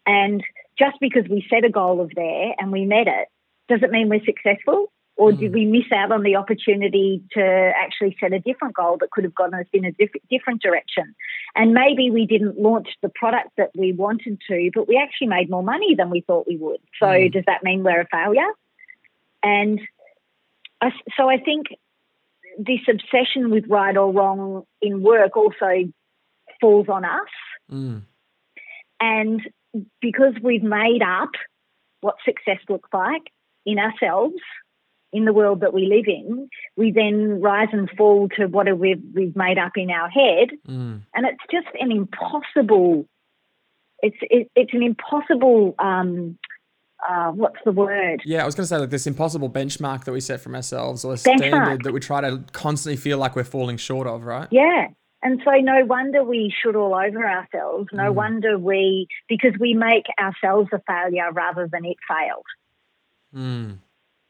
And 0.06 0.44
just 0.78 0.98
because 1.02 1.24
we 1.30 1.46
set 1.50 1.66
a 1.66 1.72
goal 1.72 2.02
of 2.02 2.12
there 2.16 2.54
and 2.60 2.72
we 2.72 2.86
met 2.86 3.08
it, 3.08 3.28
doesn't 3.68 3.92
mean 3.92 4.10
we're 4.10 4.24
successful. 4.24 4.92
Or 5.18 5.32
mm. 5.32 5.40
did 5.40 5.54
we 5.54 5.66
miss 5.66 5.92
out 5.94 6.12
on 6.12 6.24
the 6.24 6.36
opportunity 6.36 7.24
to 7.34 7.42
actually 7.42 8.18
set 8.20 8.34
a 8.34 8.40
different 8.40 8.76
goal 8.76 8.98
that 9.00 9.12
could 9.12 9.24
have 9.24 9.36
gotten 9.36 9.60
us 9.60 9.66
in 9.72 9.86
a 9.86 9.92
diff- 9.92 10.22
different 10.30 10.62
direction? 10.62 11.16
And 11.56 11.74
maybe 11.74 12.12
we 12.12 12.26
didn't 12.26 12.60
launch 12.60 12.90
the 13.02 13.10
product 13.10 13.52
that 13.58 13.72
we 13.76 13.94
wanted 13.94 14.42
to, 14.50 14.72
but 14.74 14.88
we 14.88 14.98
actually 14.98 15.28
made 15.28 15.50
more 15.50 15.64
money 15.64 15.96
than 15.96 16.10
we 16.10 16.22
thought 16.22 16.48
we 16.48 16.58
would. 16.58 16.82
So 17.00 17.06
mm. 17.06 17.32
does 17.32 17.44
that 17.48 17.64
mean 17.64 17.84
we're 17.84 18.02
a 18.02 18.08
failure? 18.08 18.52
And 19.42 19.80
I, 20.82 20.92
so 21.16 21.30
I 21.30 21.38
think 21.38 21.68
this 22.58 22.82
obsession 22.90 23.52
with 23.52 23.66
right 23.68 23.96
or 23.96 24.12
wrong 24.12 24.66
in 24.82 25.02
work 25.02 25.36
also 25.38 25.92
falls 26.60 26.88
on 26.90 27.06
us. 27.06 27.30
Mm. 27.72 28.02
And 29.00 29.42
because 30.02 30.34
we've 30.42 30.64
made 30.64 31.02
up 31.02 31.32
what 32.02 32.16
success 32.24 32.60
looks 32.70 32.90
like 32.94 33.24
in 33.66 33.80
ourselves, 33.80 34.36
in 35.16 35.26
the 35.26 35.34
world 35.34 35.62
that 35.62 35.74
we 35.74 35.88
live 35.88 36.06
in, 36.08 36.50
we 36.76 36.92
then 36.92 37.42
rise 37.42 37.70
and 37.72 37.90
fall 37.98 38.28
to 38.38 38.48
what 38.48 38.68
we've, 38.78 39.02
we've 39.14 39.36
made 39.36 39.58
up 39.58 39.72
in 39.78 39.90
our 39.90 40.10
head. 40.10 40.50
Mm. 40.68 41.02
And 41.14 41.26
it's 41.26 41.44
just 41.50 41.68
an 41.80 41.92
impossible, 41.92 43.08
it's, 44.00 44.18
it, 44.22 44.52
it's 44.56 44.74
an 44.74 44.84
impossible, 44.84 45.74
um, 45.80 46.38
uh, 47.08 47.32
what's 47.32 47.60
the 47.64 47.72
word? 47.72 48.22
Yeah, 48.26 48.44
I 48.44 48.46
was 48.46 48.56
going 48.56 48.64
to 48.64 48.68
say 48.68 48.78
like 48.78 48.90
this 48.90 49.08
impossible 49.08 49.50
benchmark 49.50 50.04
that 50.04 50.12
we 50.12 50.20
set 50.20 50.42
from 50.42 50.54
ourselves 50.54 51.06
or 51.06 51.14
a 51.14 51.16
benchmark. 51.16 51.38
standard 51.38 51.84
that 51.84 51.94
we 51.94 52.02
try 52.02 52.20
to 52.22 52.44
constantly 52.52 52.98
feel 52.98 53.18
like 53.18 53.36
we're 53.36 53.44
falling 53.46 53.78
short 53.78 54.08
of, 54.08 54.24
right? 54.24 54.50
Yeah. 54.52 54.88
And 55.24 55.42
so, 55.44 55.52
no 55.52 55.86
wonder 55.86 56.24
we 56.24 56.54
should 56.62 56.76
all 56.76 56.94
over 56.94 57.26
ourselves. 57.26 57.88
No 57.94 58.12
mm. 58.12 58.16
wonder 58.16 58.60
we, 58.60 59.08
because 59.28 59.54
we 59.60 59.74
make 59.74 60.06
ourselves 60.20 60.70
a 60.72 60.82
failure 60.86 61.32
rather 61.32 61.68
than 61.72 61.86
it 61.86 61.98
failed. 62.08 62.46
Mm 63.34 63.78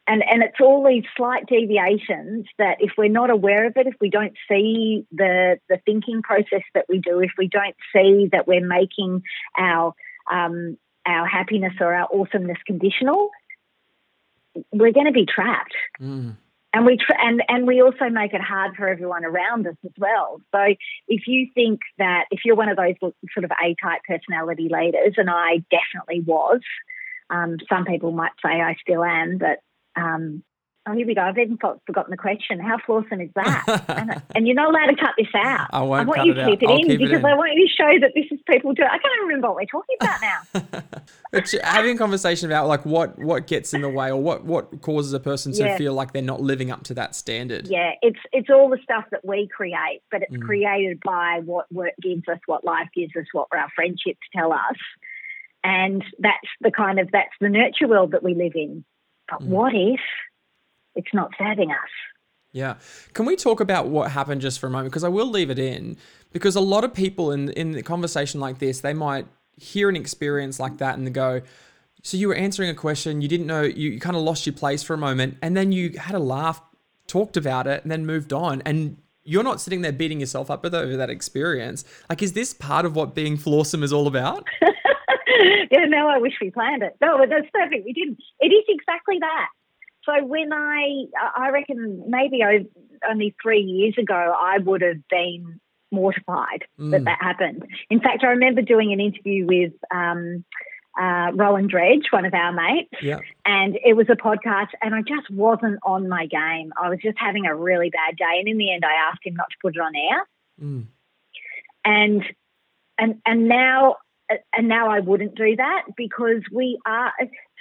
and 0.08 0.24
and 0.30 0.44
it's 0.44 0.60
all 0.62 0.86
these 0.88 1.04
slight 1.18 1.48
deviations 1.48 2.46
that 2.58 2.78
if 2.80 2.91
we're 2.98 3.10
not 3.10 3.30
aware 3.30 3.65
of 3.65 3.74
it, 3.76 3.88
if 3.88 3.96
we 4.00 4.10
don't 4.10 4.34
see 4.48 5.06
the 5.12 5.60
the 5.70 5.80
thinking 5.86 6.22
process 6.22 6.62
that 6.74 6.86
we 6.88 7.00
do, 7.00 7.20
if 7.20 7.32
we 7.38 7.48
don't 7.48 7.76
see 7.94 8.30
that 8.32 8.48
we're 8.48 8.65
making 8.65 9.24
our 9.58 9.94
um, 10.32 10.78
our 11.06 11.26
happiness 11.26 11.74
or 11.80 11.94
our 11.94 12.08
awesomeness 12.13 12.58
conditional, 12.65 13.30
we're 14.72 14.91
going 14.91 15.08
to 15.08 15.12
be 15.12 15.26
trapped. 15.26 15.76
Mm. 16.00 16.38
And 16.74 16.86
we 16.86 16.98
tr- 16.98 17.20
and 17.20 17.41
and 17.48 17.65
we 17.65 17.82
also 17.82 18.10
make 18.10 18.34
it 18.34 18.41
hard 18.41 18.76
for 18.76 18.88
everyone 18.88 19.24
around 19.24 19.65
us 19.65 19.78
as 19.86 19.94
well. 19.98 20.41
So 20.54 20.76
if 21.08 21.26
you 21.26 21.48
think 21.56 21.80
that 21.98 22.26
if 22.32 22.41
you're 22.44 22.56
one 22.56 22.70
of 22.70 22.78
those 22.78 22.96
sort 23.00 23.46
of 23.46 23.52
A-type 23.52 24.02
personality 24.08 24.70
leaders, 24.70 25.13
and 25.18 25.30
I 25.30 25.63
definitely 25.72 26.22
was, 26.22 26.60
um, 27.30 27.58
some 27.70 27.86
people 27.86 28.12
might 28.12 28.34
say 28.44 28.62
I 28.62 28.76
still 28.82 29.04
am, 29.04 29.38
but 29.38 29.60
um, 29.96 30.44
Oh, 30.88 30.94
here 30.94 31.08
we 31.08 31.16
go. 31.16 31.22
I've 31.22 31.38
even 31.40 31.58
forgotten 31.58 32.12
the 32.12 32.18
question. 32.18 32.60
How 32.60 32.78
flawsome 32.78 33.24
is 33.24 33.32
that? 33.34 33.66
and, 33.98 34.22
and, 34.36 34.46
you're 34.46 34.56
not 34.56 34.70
allowed 34.70 34.92
to 34.92 34.96
cut 34.96 35.16
this 35.18 35.34
out. 35.36 35.68
I 35.74 35.82
won't. 35.82 36.02
I 36.02 36.04
want 36.04 36.26
you 36.28 36.36
to 36.36 36.46
keep 36.46 36.62
it 36.62 36.70
I'll 36.70 36.76
in 36.78 36.86
keep 36.86 37.00
because 37.00 37.16
it 37.16 37.20
in. 37.22 37.26
I 37.26 37.34
want 37.34 37.54
you 37.56 37.68
to 37.68 37.74
show 37.74 38.00
that 38.02 38.12
this 38.14 38.26
is 38.30 38.40
people 38.48 38.72
do. 38.74 38.84
I 38.84 38.90
can't 39.00 39.04
even 39.18 39.28
remember 39.28 39.48
what 39.48 39.56
we're 39.56 39.66
talking 39.66 39.98
about 40.00 40.22
now. 40.22 40.82
But 41.32 41.54
having 41.64 41.96
a 41.96 41.98
conversation 41.98 42.50
about 42.50 42.68
like 42.68 42.86
what 42.86 43.20
what 43.20 43.46
gets 43.46 43.74
in 43.74 43.82
the 43.82 43.90
way 43.90 44.10
or 44.10 44.16
what 44.16 44.46
what 44.46 44.82
causes 44.82 45.12
a 45.12 45.20
person 45.20 45.52
to 45.54 45.66
Yeah. 45.66 45.78
feel 45.78 45.94
like 45.94 46.14
they're 46.14 46.22
not 46.22 46.40
living 46.40 46.72
up 46.72 46.84
to 46.84 46.94
that 46.94 47.14
standard. 47.14 47.68
yeah, 47.68 47.92
it's 48.02 48.20
it's 48.32 48.50
all 48.50 48.70
the 48.70 48.78
stuff 48.84 49.04
that 49.12 49.26
we 49.26 49.50
create, 49.54 50.02
but 50.12 50.22
it's 50.22 50.32
Mm. 50.32 50.44
created 50.44 51.02
by 51.04 51.42
what 51.44 51.70
work 51.74 51.92
gives 52.02 52.26
us, 52.30 52.40
what 52.46 52.64
life 52.64 52.88
gives 52.96 53.14
us, 53.18 53.26
what 53.34 53.48
our 53.52 53.70
friendships 53.76 54.22
tell 54.34 54.54
us, 54.54 54.78
and 55.64 56.06
that's 56.20 56.48
the 56.62 56.72
kind 56.72 57.00
of 57.00 57.12
that's 57.12 57.36
the 57.42 57.50
nurture 57.50 57.88
world 57.90 58.12
that 58.12 58.24
we 58.24 58.34
live 58.34 58.54
in. 58.56 58.86
But 59.30 59.42
Mm. 59.42 59.48
what 59.48 59.74
if 59.74 60.00
it's 60.96 61.14
not 61.14 61.32
serving 61.38 61.72
us? 61.72 61.78
Yeah. 62.52 62.76
Can 63.14 63.26
we 63.26 63.36
talk 63.36 63.60
about 63.60 63.88
what 63.88 64.12
happened 64.12 64.42
just 64.42 64.60
for 64.60 64.68
a 64.68 64.70
moment? 64.70 64.92
Because 64.92 65.04
I 65.04 65.10
will 65.10 65.30
leave 65.30 65.50
it 65.50 65.60
in 65.60 65.98
because 66.32 66.56
a 66.56 66.62
lot 66.62 66.84
of 66.84 66.94
people 66.94 67.32
in 67.32 67.50
in 67.50 67.72
the 67.72 67.84
conversation 67.84 68.40
like 68.40 68.60
this, 68.60 68.80
they 68.82 68.94
might 68.94 69.28
hear 69.58 69.90
an 69.90 69.96
experience 69.96 70.60
like 70.60 70.78
that 70.78 70.98
and 70.98 71.06
they 71.06 71.12
go, 71.12 71.42
so 72.02 72.18
you 72.18 72.28
were 72.28 72.36
answering 72.36 72.70
a 72.70 72.74
question, 72.76 73.22
you 73.22 73.28
didn't 73.28 73.48
know, 73.48 73.62
you, 73.64 73.92
you 73.92 74.00
kind 74.00 74.16
of 74.16 74.22
lost 74.22 74.46
your 74.46 74.54
place 74.54 74.84
for 74.84 74.94
a 74.94 74.98
moment, 74.98 75.38
and 75.42 75.56
then 75.58 75.72
you 75.72 75.98
had 75.98 76.14
a 76.16 76.20
laugh, 76.20 76.62
talked 77.08 77.36
about 77.36 77.66
it, 77.68 77.82
and 77.84 77.92
then 77.92 78.06
moved 78.06 78.32
on. 78.32 78.62
And 78.66 78.98
you're 79.24 79.44
not 79.44 79.60
sitting 79.60 79.82
there 79.82 79.92
beating 79.92 80.20
yourself 80.20 80.52
up 80.52 80.64
over 80.66 80.96
that 80.98 81.10
experience. 81.10 81.84
Like, 82.10 82.22
is 82.22 82.34
this 82.34 82.54
part 82.54 82.86
of 82.86 82.96
what 82.96 83.16
being 83.16 83.38
flawsome 83.38 83.82
is 83.82 83.92
all 83.92 84.08
about? 84.08 84.46
yeah, 85.71 85.86
no, 85.88 86.08
I 86.08 86.17
wish 86.19 86.34
we 86.41 86.52
planned 86.52 86.84
it. 86.84 86.95
No, 87.02 87.17
but 87.17 87.30
that's 87.30 87.48
perfect. 87.54 87.86
We 87.86 87.93
didn't. 87.93 88.19
It 88.39 88.48
is 88.54 88.63
exactly 88.67 89.17
that. 89.19 89.48
So 90.04 90.24
when 90.24 90.54
I, 90.54 91.06
I 91.36 91.50
reckon 91.50 92.04
maybe 92.08 92.41
o- 92.43 93.10
only 93.10 93.36
three 93.41 93.62
years 93.62 93.95
ago, 93.98 94.13
I 94.39 94.60
would 94.60 94.82
have 94.82 95.08
been 95.10 95.60
mortified 95.91 96.65
that 96.78 97.02
Mm. 97.02 97.06
that 97.06 97.17
happened. 97.21 97.63
In 97.89 98.00
fact, 98.00 98.24
I 98.24 98.28
remember 98.28 98.62
doing 98.62 98.93
an 98.93 99.00
interview 99.00 99.45
with 99.48 99.74
um, 99.91 100.43
uh, 101.00 101.32
Rowan 101.34 101.67
Dredge, 101.67 102.08
one 102.12 102.26
of 102.26 102.34
our 102.34 102.52
mates, 102.54 102.93
Yeah. 103.02 103.19
and 103.45 103.78
it 103.84 103.93
was 103.95 104.08
a 104.10 104.15
podcast, 104.15 104.69
and 104.82 104.93
I 104.95 105.02
just 105.02 105.30
wasn't 105.30 105.80
on 105.84 106.08
my 106.08 106.26
game. 106.28 106.71
I 106.82 106.89
was 106.89 107.00
just 107.02 107.17
having 107.17 107.45
a 107.45 107.56
really 107.56 107.89
bad 107.89 108.15
day, 108.17 108.38
and 108.39 108.48
in 108.48 108.58
the 108.58 108.71
end, 108.74 108.84
I 108.86 108.93
asked 109.10 109.21
him 109.26 109.36
not 109.36 109.50
to 109.50 109.58
put 109.62 109.76
it 109.76 109.80
on 109.82 109.93
air 109.95 110.28
Mm. 110.62 110.86
and 111.84 112.24
and 112.98 113.21
and 113.26 113.48
now 113.48 113.95
and 114.54 114.68
now 114.68 114.90
I 114.90 115.00
wouldn't 115.00 115.36
do 115.36 115.56
that 115.56 115.84
because 115.96 116.42
we 116.52 116.80
are. 116.86 117.12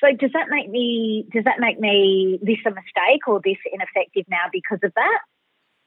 So 0.02 0.08
does 0.18 0.30
that 0.32 0.48
make 0.50 0.70
me 0.70 1.26
does 1.32 1.44
that 1.44 1.60
make 1.60 1.78
me 1.78 2.38
this 2.42 2.58
a 2.66 2.70
mistake 2.70 3.26
or 3.26 3.40
this 3.44 3.58
ineffective 3.72 4.24
now 4.28 4.46
because 4.52 4.78
of 4.82 4.92
that? 4.94 5.18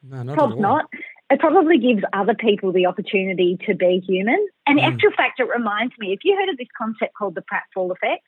No, 0.04 0.24
not 0.24 0.34
at 0.34 0.36
Probably 0.36 0.62
not. 0.62 0.86
It 1.30 1.40
probably 1.40 1.78
gives 1.78 2.04
other 2.14 2.36
people 2.36 2.72
the 2.72 2.86
opportunity 2.86 3.58
to 3.66 3.76
be 3.76 4.02
human. 4.08 4.48
And 4.66 4.80
Mm. 4.80 4.84
actual 4.84 5.12
fact, 5.12 5.40
it 5.40 5.50
reminds 5.50 5.94
me. 5.98 6.12
Have 6.12 6.20
you 6.24 6.36
heard 6.38 6.50
of 6.50 6.58
this 6.58 6.68
concept 6.78 7.14
called 7.16 7.36
the 7.36 7.42
pratfall 7.42 7.92
effect? 7.92 8.24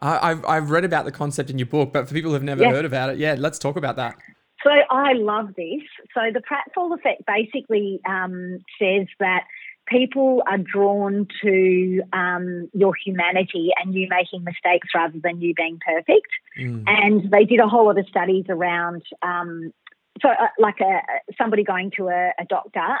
I, 0.00 0.30
I've, 0.30 0.44
I've 0.46 0.70
read 0.70 0.84
about 0.84 1.04
the 1.04 1.12
concept 1.12 1.50
in 1.50 1.58
your 1.58 1.66
book, 1.66 1.92
but 1.92 2.08
for 2.08 2.14
people 2.14 2.32
who've 2.32 2.42
never 2.42 2.62
Yeah. 2.62 2.70
heard 2.70 2.84
about 2.84 3.10
it, 3.10 3.18
yeah, 3.18 3.36
let's 3.38 3.58
talk 3.58 3.76
about 3.76 3.96
that. 3.96 4.16
So 4.64 4.70
I 4.70 5.12
love 5.14 5.48
this. 5.56 5.82
So 6.14 6.20
the 6.32 6.40
pratfall 6.40 6.94
effect 6.96 7.22
basically 7.26 8.00
um, 8.08 8.58
says 8.80 9.06
that 9.18 9.44
people 9.86 10.42
are 10.46 10.58
drawn 10.58 11.26
to 11.42 12.02
um, 12.12 12.68
your 12.72 12.94
humanity 13.04 13.70
and 13.82 13.94
you 13.94 14.06
making 14.08 14.44
mistakes 14.44 14.88
rather 14.94 15.18
than 15.22 15.40
you 15.40 15.54
being 15.54 15.78
perfect. 15.84 16.28
Mm. 16.58 16.84
And 16.86 17.30
they 17.30 17.44
did 17.44 17.60
a 17.60 17.68
whole 17.68 17.86
lot 17.86 17.98
of 17.98 18.06
studies 18.08 18.44
around, 18.48 19.02
um, 19.22 19.72
so 20.20 20.28
uh, 20.28 20.48
like 20.58 20.80
a 20.80 21.00
somebody 21.36 21.64
going 21.64 21.90
to 21.96 22.08
a, 22.08 22.32
a 22.38 22.44
doctor 22.48 22.98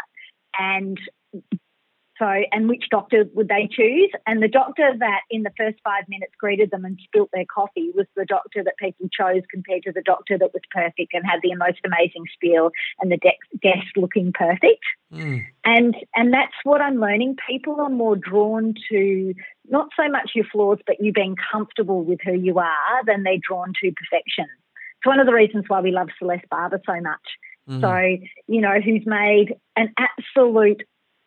and. 0.58 0.98
So, 2.18 2.26
and 2.26 2.68
which 2.68 2.84
doctor 2.90 3.24
would 3.34 3.48
they 3.48 3.68
choose? 3.70 4.10
And 4.26 4.42
the 4.42 4.48
doctor 4.48 4.92
that 4.98 5.20
in 5.30 5.44
the 5.44 5.52
first 5.56 5.78
five 5.82 6.04
minutes 6.08 6.32
greeted 6.38 6.70
them 6.70 6.84
and 6.84 6.98
spilt 7.04 7.30
their 7.32 7.46
coffee 7.46 7.90
was 7.94 8.06
the 8.14 8.26
doctor 8.26 8.62
that 8.62 8.76
people 8.78 9.08
chose 9.08 9.42
compared 9.50 9.82
to 9.84 9.92
the 9.92 10.02
doctor 10.02 10.36
that 10.38 10.52
was 10.52 10.62
perfect 10.70 11.14
and 11.14 11.24
had 11.24 11.40
the 11.42 11.54
most 11.54 11.80
amazing 11.84 12.24
spiel 12.34 12.70
and 13.00 13.10
the 13.10 13.16
de- 13.16 13.58
desk 13.62 13.88
looking 13.96 14.32
perfect. 14.32 14.84
Mm. 15.12 15.42
And 15.64 15.96
and 16.14 16.32
that's 16.32 16.54
what 16.64 16.80
I'm 16.80 17.00
learning. 17.00 17.36
People 17.48 17.80
are 17.80 17.90
more 17.90 18.16
drawn 18.16 18.74
to 18.90 19.34
not 19.68 19.88
so 19.96 20.08
much 20.08 20.32
your 20.34 20.46
flaws, 20.52 20.78
but 20.86 21.00
you 21.00 21.12
being 21.12 21.36
comfortable 21.50 22.04
with 22.04 22.20
who 22.24 22.34
you 22.34 22.58
are 22.58 23.04
than 23.06 23.22
they're 23.22 23.38
drawn 23.46 23.72
to 23.82 23.92
perfection. 23.92 24.46
It's 24.98 25.06
one 25.06 25.18
of 25.18 25.26
the 25.26 25.32
reasons 25.32 25.64
why 25.66 25.80
we 25.80 25.92
love 25.92 26.08
Celeste 26.18 26.48
Barber 26.50 26.80
so 26.86 27.00
much. 27.00 27.20
Mm. 27.68 27.80
So, 27.80 28.26
you 28.48 28.60
know, 28.60 28.80
who's 28.84 29.06
made 29.06 29.54
an 29.76 29.92
absolute 29.98 30.82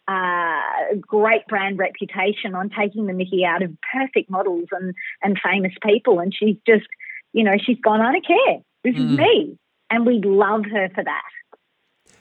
uh, 0.07 0.95
great 1.01 1.47
brand 1.47 1.79
reputation 1.79 2.53
on 2.55 2.69
taking 2.69 3.07
the 3.07 3.13
mickey 3.13 3.43
out 3.45 3.63
of 3.63 3.71
perfect 3.93 4.29
models 4.29 4.67
and, 4.71 4.93
and 5.23 5.39
famous 5.43 5.73
people. 5.85 6.19
And 6.19 6.33
she's 6.33 6.57
just, 6.67 6.85
you 7.33 7.43
know, 7.43 7.55
she's 7.63 7.79
gone, 7.79 8.01
I 8.01 8.11
don't 8.11 8.27
care. 8.27 8.57
This 8.83 8.95
Mm. 8.95 9.11
is 9.13 9.17
me. 9.17 9.57
And 9.89 10.05
we 10.05 10.19
love 10.23 10.65
her 10.65 10.89
for 10.93 11.03
that. 11.03 11.23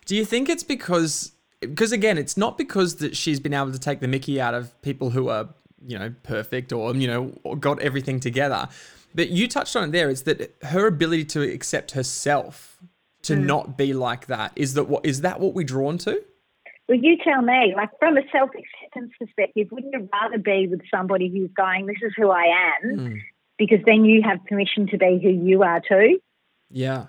Do 0.07 0.16
you 0.16 0.25
think 0.25 0.49
it's 0.49 0.62
because 0.62 1.33
because 1.61 1.92
again, 1.92 2.18
it's 2.18 2.37
not 2.37 2.59
because 2.59 2.97
that 2.97 3.16
she's 3.16 3.40
been 3.40 3.55
able 3.55 3.73
to 3.73 3.79
take 3.79 4.01
the 4.01 4.09
Mickey 4.09 4.38
out 4.40 4.53
of 4.55 4.81
people 4.83 5.11
who 5.11 5.29
are 5.29 5.49
you 5.87 5.99
know 5.99 6.14
perfect 6.23 6.73
or 6.73 6.94
you 6.94 7.07
know 7.07 7.33
or 7.42 7.57
got 7.57 7.81
everything 7.81 8.20
together, 8.20 8.68
but 9.14 9.31
you 9.31 9.49
touched 9.49 9.77
on 9.77 9.88
it 9.88 9.92
there. 9.92 10.11
It's 10.11 10.23
that 10.23 10.55
her 10.64 10.87
ability 10.87 11.25
to 11.27 11.42
accept 11.42 11.92
herself 11.92 12.79
to 13.23 13.35
not 13.37 13.79
be 13.79 13.94
like 13.94 14.27
that 14.27 14.53
is 14.57 14.75
that 14.75 14.85
what 14.85 15.07
is 15.07 15.23
that 15.23 15.40
what 15.40 15.55
we're 15.55 15.64
drawn 15.64 15.97
to? 15.99 16.23
Well, 16.88 16.99
you 17.01 17.16
tell 17.23 17.40
me, 17.40 17.75
like 17.77 17.90
from 17.99 18.16
a 18.18 18.23
self 18.31 18.51
acceptance 18.51 19.12
perspective, 19.18 19.68
wouldn't 19.70 19.92
you 19.92 20.09
rather 20.12 20.38
be 20.38 20.66
with 20.68 20.83
somebody 20.94 21.29
who's 21.29 21.51
going, 21.57 21.87
This 21.87 21.97
is 22.03 22.12
who 22.16 22.31
I 22.31 22.44
am? 22.83 22.99
Mm. 22.99 23.20
Because 23.57 23.79
then 23.87 24.05
you 24.05 24.23
have 24.23 24.44
permission 24.47 24.88
to 24.88 24.99
be 24.99 25.20
who 25.23 25.31
you 25.31 25.62
are 25.62 25.81
too. 25.81 26.18
Yeah. 26.70 27.07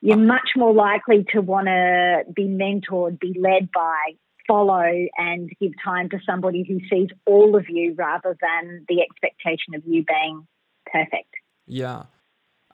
You're 0.00 0.16
much 0.16 0.50
more 0.56 0.74
likely 0.74 1.24
to 1.32 1.40
want 1.40 1.68
to 1.68 2.24
be 2.34 2.48
mentored, 2.48 3.20
be 3.20 3.38
led 3.38 3.70
by, 3.72 4.14
follow, 4.48 5.06
and 5.16 5.48
give 5.60 5.72
time 5.82 6.08
to 6.08 6.18
somebody 6.26 6.64
who 6.66 6.80
sees 6.90 7.08
all 7.24 7.54
of 7.54 7.68
you 7.68 7.94
rather 7.96 8.36
than 8.40 8.84
the 8.88 9.00
expectation 9.00 9.76
of 9.76 9.82
you 9.86 10.04
being 10.04 10.46
perfect. 10.92 11.32
Yeah. 11.66 12.04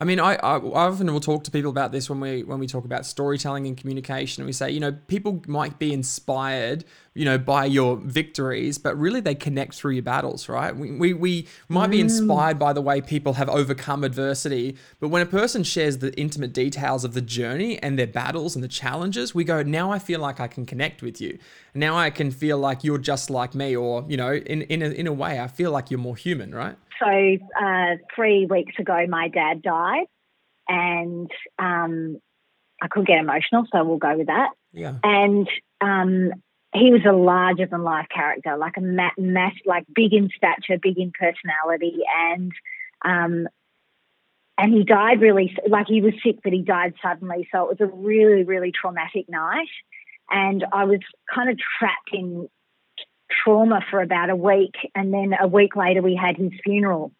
I 0.01 0.05
mean, 0.05 0.21
I, 0.21 0.35
I 0.35 0.59
often 0.59 1.13
will 1.13 1.21
talk 1.21 1.43
to 1.45 1.51
people 1.51 1.71
about 1.71 1.91
this 1.91 2.09
when 2.09 2.21
we 2.21 2.45
when 2.45 2.61
we 2.61 2.69
talk 2.69 2.85
about 2.85 3.05
storytelling 3.05 3.67
and 3.67 3.77
communication. 3.77 4.43
And 4.43 4.47
we 4.47 4.53
say, 4.53 4.71
you 4.71 4.79
know, 4.79 4.93
people 4.93 5.43
might 5.49 5.81
be 5.81 5.93
inspired, 5.93 6.85
you 7.15 7.25
know, 7.25 7.37
by 7.37 7.65
your 7.65 7.97
victories, 7.97 8.79
but 8.79 8.97
really 8.97 9.21
they 9.21 9.35
connect 9.35 9.75
through 9.75 9.93
your 9.93 10.05
battles, 10.05 10.49
right? 10.49 10.77
We 10.77 10.93
we, 10.93 11.15
we 11.15 11.49
might 11.69 11.91
be 11.91 11.99
mm. 11.99 12.03
inspired 12.03 12.61
by 12.61 12.73
the 12.73 12.81
way 12.81 13.01
people 13.01 13.33
have 13.33 13.49
overcome 13.49 14.05
adversity, 14.05 14.77
but 15.01 15.09
when 15.09 15.21
a 15.21 15.27
person 15.27 15.65
shares 15.65 15.99
the 15.99 16.17
intimate 16.17 16.53
details 16.53 17.03
of 17.03 17.15
the 17.15 17.23
journey 17.23 17.83
and 17.83 17.99
their 17.99 18.07
battles 18.07 18.55
and 18.55 18.63
the 18.63 18.69
challenges, 18.69 19.35
we 19.35 19.43
go, 19.43 19.65
now 19.65 19.91
I 19.91 19.99
feel 19.99 20.21
like 20.21 20.39
I 20.39 20.47
can 20.47 20.65
connect 20.65 21.03
with 21.03 21.21
you. 21.21 21.39
Now 21.79 21.97
I 21.97 22.11
can 22.11 22.31
feel 22.31 22.59
like 22.59 22.85
you're 22.85 22.99
just 22.99 23.31
like 23.31 23.55
me, 23.55 23.77
or 23.77 24.05
you 24.09 24.17
know, 24.17 24.33
in 24.33 24.63
in 24.63 24.83
a, 24.83 24.87
in 24.87 25.07
a 25.07 25.13
way, 25.13 25.41
I 25.41 25.47
feel 25.47 25.71
like 25.71 25.91
you're 25.91 26.01
more 26.01 26.17
human, 26.17 26.55
right? 26.55 26.77
So, 26.99 27.07
uh, 27.07 27.97
three 28.15 28.47
weeks 28.47 28.75
ago, 28.79 29.07
my 29.09 29.29
dad 29.29 29.63
died, 29.63 30.07
and 30.69 31.31
um, 31.59 32.21
I 32.83 32.89
could 32.89 33.07
get 33.07 33.19
emotional, 33.19 33.67
so 33.73 33.85
we'll 33.85 33.99
go 33.99 34.17
with 34.17 34.27
that. 34.27 34.51
Yeah. 34.73 34.97
and 35.03 35.49
um, 35.81 36.31
he 36.75 36.91
was 36.91 37.01
a 37.09 37.13
larger 37.13 37.67
than 37.67 37.83
life 37.83 38.07
character, 38.15 38.57
like 38.59 38.77
a 38.77 38.83
mat, 38.83 39.15
mass, 39.17 39.55
like 39.65 39.85
big 39.95 40.13
in 40.13 40.29
stature, 40.37 40.79
big 40.81 40.99
in 40.99 41.13
personality, 41.19 42.01
and 42.15 42.53
um, 43.05 43.49
and 44.59 44.75
he 44.75 44.85
died 44.85 45.21
really 45.21 45.57
like 45.69 45.87
he 45.87 46.01
was 46.01 46.15
sick, 46.23 46.41
but 46.43 46.53
he 46.53 46.63
died 46.63 46.95
suddenly. 47.03 47.49
So 47.53 47.71
it 47.71 47.79
was 47.79 47.89
a 47.89 47.95
really, 47.95 48.43
really 48.43 48.73
traumatic 48.73 49.29
night, 49.29 49.69
and 50.31 50.65
I 50.73 50.85
was 50.85 51.01
kind 51.33 51.51
of 51.51 51.59
trapped 51.79 52.11
in 52.13 52.49
trauma 53.45 53.81
for 53.91 54.01
about 54.01 54.31
a 54.31 54.37
week, 54.37 54.75
and 54.95 55.13
then 55.13 55.35
a 55.39 55.47
week 55.47 55.77
later 55.77 56.03
we 56.03 56.15
had 56.17 56.37
his 56.37 56.53
funeral, 56.65 57.13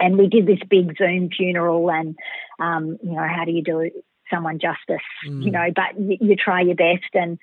and 0.00 0.18
we 0.18 0.28
did 0.28 0.46
this 0.46 0.60
big 0.68 0.96
Zoom 0.98 1.30
funeral, 1.30 1.90
and 1.90 2.16
um, 2.58 2.98
you 3.02 3.12
know 3.12 3.26
how 3.28 3.44
do 3.44 3.52
you 3.52 3.62
do 3.62 3.90
someone 4.30 4.58
justice, 4.58 5.06
Mm. 5.26 5.44
you 5.44 5.50
know, 5.50 5.66
but 5.74 5.98
you, 5.98 6.16
you 6.20 6.36
try 6.36 6.60
your 6.62 6.74
best. 6.74 7.14
And, 7.14 7.38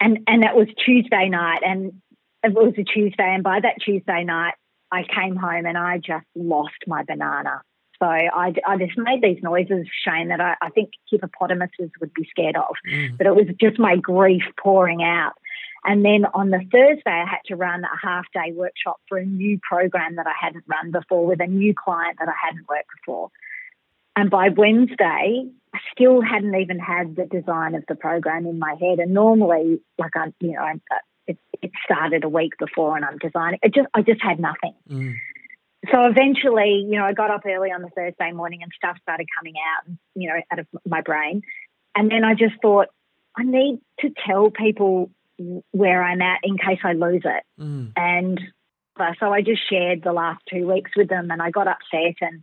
and, 0.00 0.18
and 0.26 0.42
that 0.42 0.56
was 0.56 0.68
Tuesday 0.84 1.28
night 1.28 1.60
and 1.64 2.00
it 2.42 2.52
was 2.52 2.74
a 2.78 2.84
Tuesday. 2.84 3.34
And 3.34 3.42
by 3.42 3.60
that 3.60 3.76
Tuesday 3.84 4.24
night, 4.24 4.54
I 4.90 5.04
came 5.04 5.36
home 5.36 5.66
and 5.66 5.78
I 5.78 5.98
just 5.98 6.26
lost 6.34 6.74
my 6.86 7.02
banana. 7.04 7.62
So 8.02 8.08
I, 8.08 8.52
I 8.66 8.76
just 8.78 8.98
made 8.98 9.22
these 9.22 9.40
noises, 9.44 9.86
Shane, 10.04 10.26
that 10.28 10.40
I, 10.40 10.56
I 10.60 10.70
think 10.70 10.90
hippopotamuses 11.08 11.88
would 12.00 12.12
be 12.12 12.26
scared 12.28 12.56
of. 12.56 12.74
Mm. 12.90 13.16
But 13.16 13.28
it 13.28 13.36
was 13.36 13.46
just 13.60 13.78
my 13.78 13.94
grief 13.94 14.42
pouring 14.60 15.04
out. 15.04 15.34
And 15.84 16.04
then 16.04 16.24
on 16.34 16.50
the 16.50 16.58
Thursday, 16.72 17.02
I 17.06 17.24
had 17.24 17.42
to 17.46 17.54
run 17.54 17.84
a 17.84 18.06
half 18.06 18.24
day 18.34 18.50
workshop 18.52 19.00
for 19.08 19.18
a 19.18 19.24
new 19.24 19.60
program 19.62 20.16
that 20.16 20.26
I 20.26 20.32
hadn't 20.40 20.64
run 20.66 20.90
before 20.90 21.24
with 21.24 21.40
a 21.40 21.46
new 21.46 21.74
client 21.76 22.16
that 22.18 22.28
I 22.28 22.34
hadn't 22.44 22.68
worked 22.68 22.88
before. 23.00 23.30
And 24.16 24.30
by 24.30 24.48
Wednesday, 24.48 25.46
I 25.72 25.78
still 25.92 26.22
hadn't 26.22 26.56
even 26.56 26.80
had 26.80 27.14
the 27.14 27.26
design 27.26 27.76
of 27.76 27.84
the 27.86 27.94
program 27.94 28.46
in 28.46 28.58
my 28.58 28.74
head. 28.80 28.98
And 28.98 29.14
normally, 29.14 29.80
like 29.96 30.16
I, 30.16 30.32
you 30.40 30.54
know, 30.54 30.60
I, 30.60 30.74
it, 31.28 31.38
it 31.62 31.70
started 31.84 32.24
a 32.24 32.28
week 32.28 32.54
before, 32.58 32.96
and 32.96 33.04
I'm 33.04 33.18
designing. 33.18 33.60
It 33.62 33.72
just, 33.72 33.86
I 33.94 34.02
just 34.02 34.20
had 34.20 34.40
nothing. 34.40 34.74
Mm. 34.90 35.14
So 35.90 36.06
eventually, 36.06 36.86
you 36.88 36.96
know, 36.98 37.04
I 37.04 37.12
got 37.12 37.30
up 37.30 37.42
early 37.44 37.70
on 37.70 37.82
the 37.82 37.90
Thursday 37.90 38.32
morning, 38.32 38.62
and 38.62 38.70
stuff 38.76 38.96
started 39.02 39.26
coming 39.36 39.54
out, 39.56 39.92
you 40.14 40.28
know, 40.28 40.40
out 40.52 40.58
of 40.60 40.66
my 40.86 41.00
brain. 41.00 41.42
And 41.94 42.10
then 42.10 42.24
I 42.24 42.34
just 42.34 42.54
thought, 42.62 42.88
I 43.36 43.42
need 43.42 43.80
to 44.00 44.10
tell 44.26 44.50
people 44.50 45.10
where 45.72 46.02
I'm 46.02 46.22
at 46.22 46.40
in 46.44 46.56
case 46.56 46.78
I 46.84 46.92
lose 46.92 47.22
it. 47.24 47.42
Mm. 47.60 47.92
And 47.96 48.40
uh, 48.98 49.12
so 49.18 49.32
I 49.32 49.42
just 49.42 49.68
shared 49.68 50.02
the 50.02 50.12
last 50.12 50.42
two 50.48 50.70
weeks 50.70 50.92
with 50.96 51.08
them, 51.08 51.30
and 51.30 51.42
I 51.42 51.50
got 51.50 51.68
upset 51.68 52.16
and 52.20 52.42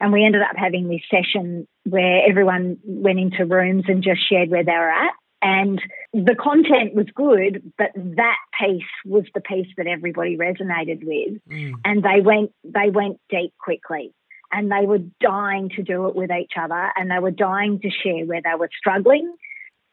and 0.00 0.12
we 0.12 0.24
ended 0.24 0.42
up 0.42 0.56
having 0.56 0.88
this 0.88 1.02
session 1.08 1.68
where 1.84 2.28
everyone 2.28 2.76
went 2.82 3.20
into 3.20 3.46
rooms 3.46 3.84
and 3.86 4.02
just 4.02 4.28
shared 4.28 4.50
where 4.50 4.64
they 4.64 4.72
were 4.72 4.90
at. 4.90 5.12
And 5.42 5.82
the 6.12 6.36
content 6.36 6.94
was 6.94 7.06
good, 7.14 7.72
but 7.76 7.90
that 7.96 8.36
piece 8.60 8.82
was 9.04 9.24
the 9.34 9.40
piece 9.40 9.66
that 9.76 9.88
everybody 9.88 10.36
resonated 10.36 11.04
with. 11.04 11.40
Mm. 11.50 11.74
And 11.84 12.02
they 12.02 12.20
went 12.20 12.52
they 12.62 12.90
went 12.90 13.20
deep 13.28 13.52
quickly. 13.58 14.14
And 14.52 14.70
they 14.70 14.86
were 14.86 15.00
dying 15.20 15.70
to 15.76 15.82
do 15.82 16.08
it 16.08 16.14
with 16.14 16.30
each 16.30 16.52
other 16.60 16.92
and 16.94 17.10
they 17.10 17.18
were 17.18 17.30
dying 17.30 17.80
to 17.80 17.90
share 17.90 18.26
where 18.26 18.42
they 18.42 18.54
were 18.58 18.68
struggling 18.76 19.34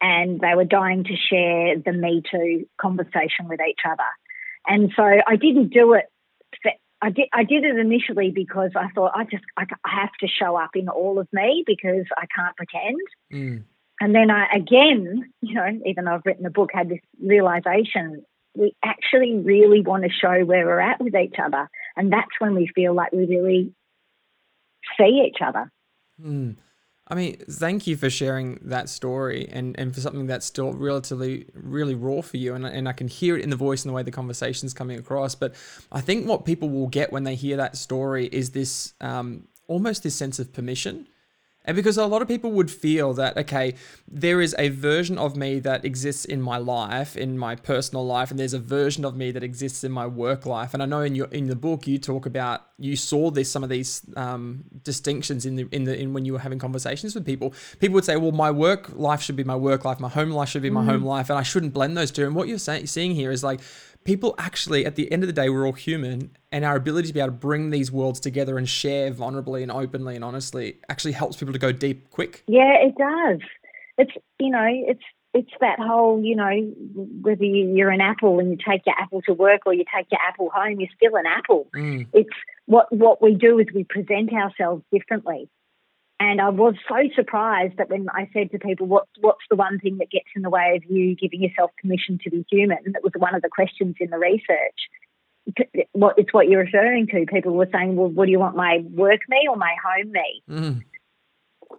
and 0.01 0.41
they 0.41 0.53
were 0.53 0.65
dying 0.65 1.05
to 1.05 1.15
share 1.15 1.77
the 1.79 1.93
Me 1.93 2.21
Too 2.29 2.67
conversation 2.79 3.47
with 3.47 3.61
each 3.61 3.79
other. 3.89 4.03
And 4.67 4.91
so 4.97 5.03
I 5.03 5.37
didn't 5.37 5.69
do 5.69 5.93
it 5.93 6.05
I 7.01 7.09
did 7.11 7.29
I 7.33 7.43
did 7.43 7.63
it 7.63 7.77
initially 7.77 8.31
because 8.31 8.71
I 8.75 8.89
thought 8.93 9.11
I 9.15 9.23
just 9.23 9.43
I, 9.57 9.65
I 9.85 10.01
have 10.01 10.11
to 10.19 10.27
show 10.27 10.57
up 10.57 10.71
in 10.75 10.89
all 10.89 11.19
of 11.19 11.27
me 11.31 11.63
because 11.65 12.05
I 12.17 12.25
can't 12.35 12.55
pretend. 12.55 12.99
Mm. 13.31 13.63
And 13.99 14.15
then 14.15 14.31
I 14.31 14.47
again, 14.55 15.31
you 15.41 15.55
know, 15.55 15.67
even 15.85 16.05
though 16.05 16.15
I've 16.15 16.25
written 16.25 16.43
the 16.43 16.49
book, 16.49 16.71
had 16.73 16.89
this 16.89 16.99
realization 17.21 18.25
we 18.55 18.75
actually 18.83 19.35
really 19.35 19.81
want 19.81 20.03
to 20.03 20.09
show 20.09 20.43
where 20.43 20.65
we're 20.65 20.79
at 20.79 20.99
with 20.99 21.15
each 21.15 21.35
other, 21.43 21.69
and 21.95 22.11
that's 22.11 22.39
when 22.39 22.55
we 22.55 22.67
feel 22.73 22.93
like 22.93 23.11
we 23.11 23.25
really 23.25 23.73
see 24.97 25.23
each 25.27 25.37
other. 25.41 25.71
Mm. 26.21 26.57
I 27.11 27.15
mean, 27.15 27.37
thank 27.49 27.87
you 27.87 27.97
for 27.97 28.09
sharing 28.09 28.59
that 28.61 28.87
story 28.87 29.49
and, 29.51 29.77
and 29.79 29.95
for 29.95 29.99
something 29.99 30.27
that's 30.27 30.45
still 30.45 30.73
relatively, 30.73 31.47
really 31.55 31.95
raw 31.95 32.21
for 32.21 32.37
you. 32.37 32.53
And, 32.53 32.67
and 32.67 32.87
I 32.87 32.91
can 32.91 33.07
hear 33.07 33.35
it 33.35 33.43
in 33.43 33.49
the 33.49 33.55
voice 33.55 33.83
and 33.83 33.89
the 33.89 33.95
way 33.95 34.03
the 34.03 34.11
conversation's 34.11 34.75
coming 34.75 34.99
across. 34.99 35.33
But 35.33 35.55
I 35.91 36.01
think 36.01 36.27
what 36.27 36.45
people 36.45 36.69
will 36.69 36.87
get 36.87 37.11
when 37.11 37.23
they 37.23 37.33
hear 37.33 37.57
that 37.57 37.77
story 37.77 38.27
is 38.27 38.51
this 38.51 38.93
um, 39.01 39.47
almost 39.67 40.03
this 40.03 40.15
sense 40.15 40.37
of 40.37 40.53
permission. 40.53 41.07
And 41.69 41.75
because 41.75 41.99
a 41.99 42.07
lot 42.07 42.23
of 42.23 42.27
people 42.27 42.51
would 42.53 42.71
feel 42.71 43.13
that, 43.13 43.37
okay, 43.37 43.75
there 44.07 44.41
is 44.41 44.55
a 44.57 44.69
version 44.69 45.19
of 45.19 45.37
me 45.37 45.59
that 45.59 45.85
exists 45.85 46.25
in 46.25 46.41
my 46.41 46.57
life, 46.57 47.15
in 47.15 47.37
my 47.37 47.55
personal 47.55 48.03
life, 48.03 48.31
and 48.31 48.39
there's 48.39 48.55
a 48.55 48.59
version 48.59 49.05
of 49.05 49.15
me 49.15 49.29
that 49.29 49.43
exists 49.43 49.83
in 49.83 49.91
my 49.91 50.07
work 50.07 50.47
life. 50.47 50.73
And 50.73 50.81
I 50.81 50.87
know 50.87 51.01
in 51.01 51.13
your 51.13 51.27
in 51.27 51.45
the 51.45 51.55
book 51.55 51.85
you 51.85 51.99
talk 51.99 52.25
about 52.25 52.65
you 52.79 52.95
saw 52.95 53.29
this 53.29 53.51
some 53.51 53.63
of 53.63 53.69
these 53.69 54.01
um, 54.15 54.63
distinctions 54.83 55.45
in 55.45 55.57
the 55.57 55.67
in 55.71 55.83
the 55.83 55.95
in 55.95 56.11
when 56.11 56.25
you 56.25 56.33
were 56.33 56.39
having 56.39 56.57
conversations 56.57 57.13
with 57.13 57.23
people. 57.23 57.53
People 57.77 57.93
would 57.93 58.05
say, 58.05 58.15
well, 58.15 58.31
my 58.31 58.49
work 58.49 58.89
life 58.95 59.21
should 59.21 59.35
be 59.35 59.43
my 59.43 59.55
work 59.55 59.85
life, 59.85 59.99
my 59.99 60.09
home 60.09 60.31
life 60.31 60.49
should 60.49 60.63
be 60.63 60.71
my 60.71 60.83
home 60.83 61.03
life, 61.03 61.29
and 61.29 61.37
I 61.37 61.43
shouldn't 61.43 61.75
blend 61.75 61.95
those 61.95 62.09
two. 62.09 62.25
And 62.25 62.33
what 62.33 62.47
you're 62.47 62.57
saying, 62.57 62.87
seeing 62.87 63.13
here 63.13 63.29
is 63.29 63.43
like 63.43 63.59
people 64.09 64.33
actually, 64.39 64.87
at 64.87 64.95
the 64.95 65.11
end 65.11 65.21
of 65.21 65.27
the 65.27 65.33
day, 65.33 65.49
we're 65.49 65.67
all 65.67 65.73
human, 65.73 66.31
and 66.51 66.65
our 66.65 66.75
ability 66.75 67.07
to 67.09 67.13
be 67.13 67.19
able 67.19 67.27
to 67.27 67.37
bring 67.37 67.69
these 67.69 67.91
worlds 67.91 68.19
together 68.19 68.57
and 68.57 68.67
share 68.67 69.11
vulnerably 69.11 69.61
and 69.61 69.71
openly 69.71 70.15
and 70.15 70.23
honestly 70.23 70.79
actually 70.89 71.11
helps 71.11 71.37
people 71.37 71.53
to 71.53 71.59
go 71.59 71.71
deep 71.71 72.09
quick. 72.09 72.43
Yeah, 72.47 72.73
it 72.81 72.95
does. 72.97 73.47
It's 73.99 74.11
you 74.39 74.49
know, 74.49 74.65
it's 74.67 75.03
it's 75.35 75.51
that 75.61 75.77
whole 75.77 76.23
you 76.23 76.35
know 76.35 76.49
whether 77.21 77.43
you're 77.43 77.91
an 77.91 78.01
apple 78.01 78.39
and 78.39 78.49
you 78.49 78.57
take 78.57 78.81
your 78.87 78.95
apple 78.99 79.21
to 79.27 79.33
work 79.33 79.61
or 79.67 79.75
you 79.75 79.85
take 79.95 80.07
your 80.11 80.21
apple 80.27 80.49
home, 80.49 80.79
you're 80.79 80.89
still 80.95 81.15
an 81.15 81.27
apple. 81.27 81.67
Mm. 81.75 82.07
It's 82.11 82.29
what 82.65 82.91
what 82.91 83.21
we 83.21 83.35
do 83.35 83.59
is 83.59 83.67
we 83.75 83.83
present 83.83 84.33
ourselves 84.33 84.81
differently. 84.91 85.47
And 86.21 86.41
I 86.41 86.49
was 86.49 86.75
so 86.87 86.97
surprised 87.15 87.77
that 87.77 87.89
when 87.89 88.07
I 88.13 88.29
said 88.33 88.51
to 88.51 88.59
people, 88.59 88.87
"What 88.87 89.07
what's 89.21 89.45
the 89.49 89.55
one 89.55 89.79
thing 89.79 89.97
that 89.99 90.11
gets 90.11 90.27
in 90.35 90.41
the 90.41 90.49
way 90.49 90.75
of 90.75 90.83
you 90.89 91.15
giving 91.15 91.41
yourself 91.41 91.71
permission 91.81 92.19
to 92.23 92.29
be 92.29 92.45
human?" 92.49 92.79
That 92.91 93.03
was 93.03 93.13
one 93.17 93.35
of 93.35 93.41
the 93.41 93.49
questions 93.49 93.95
in 93.99 94.09
the 94.09 94.17
research. 94.17 94.89
What 95.93 96.15
it's 96.17 96.33
what 96.33 96.49
you're 96.49 96.63
referring 96.63 97.07
to. 97.07 97.25
People 97.25 97.53
were 97.53 97.69
saying, 97.71 97.95
"Well, 97.95 98.09
what 98.09 98.25
do 98.25 98.31
you 98.31 98.39
want, 98.39 98.55
my 98.55 98.83
work 98.91 99.21
me 99.29 99.47
or 99.49 99.55
my 99.55 99.73
home 99.83 100.11
me?" 100.11 100.43
Mm. 100.49 100.83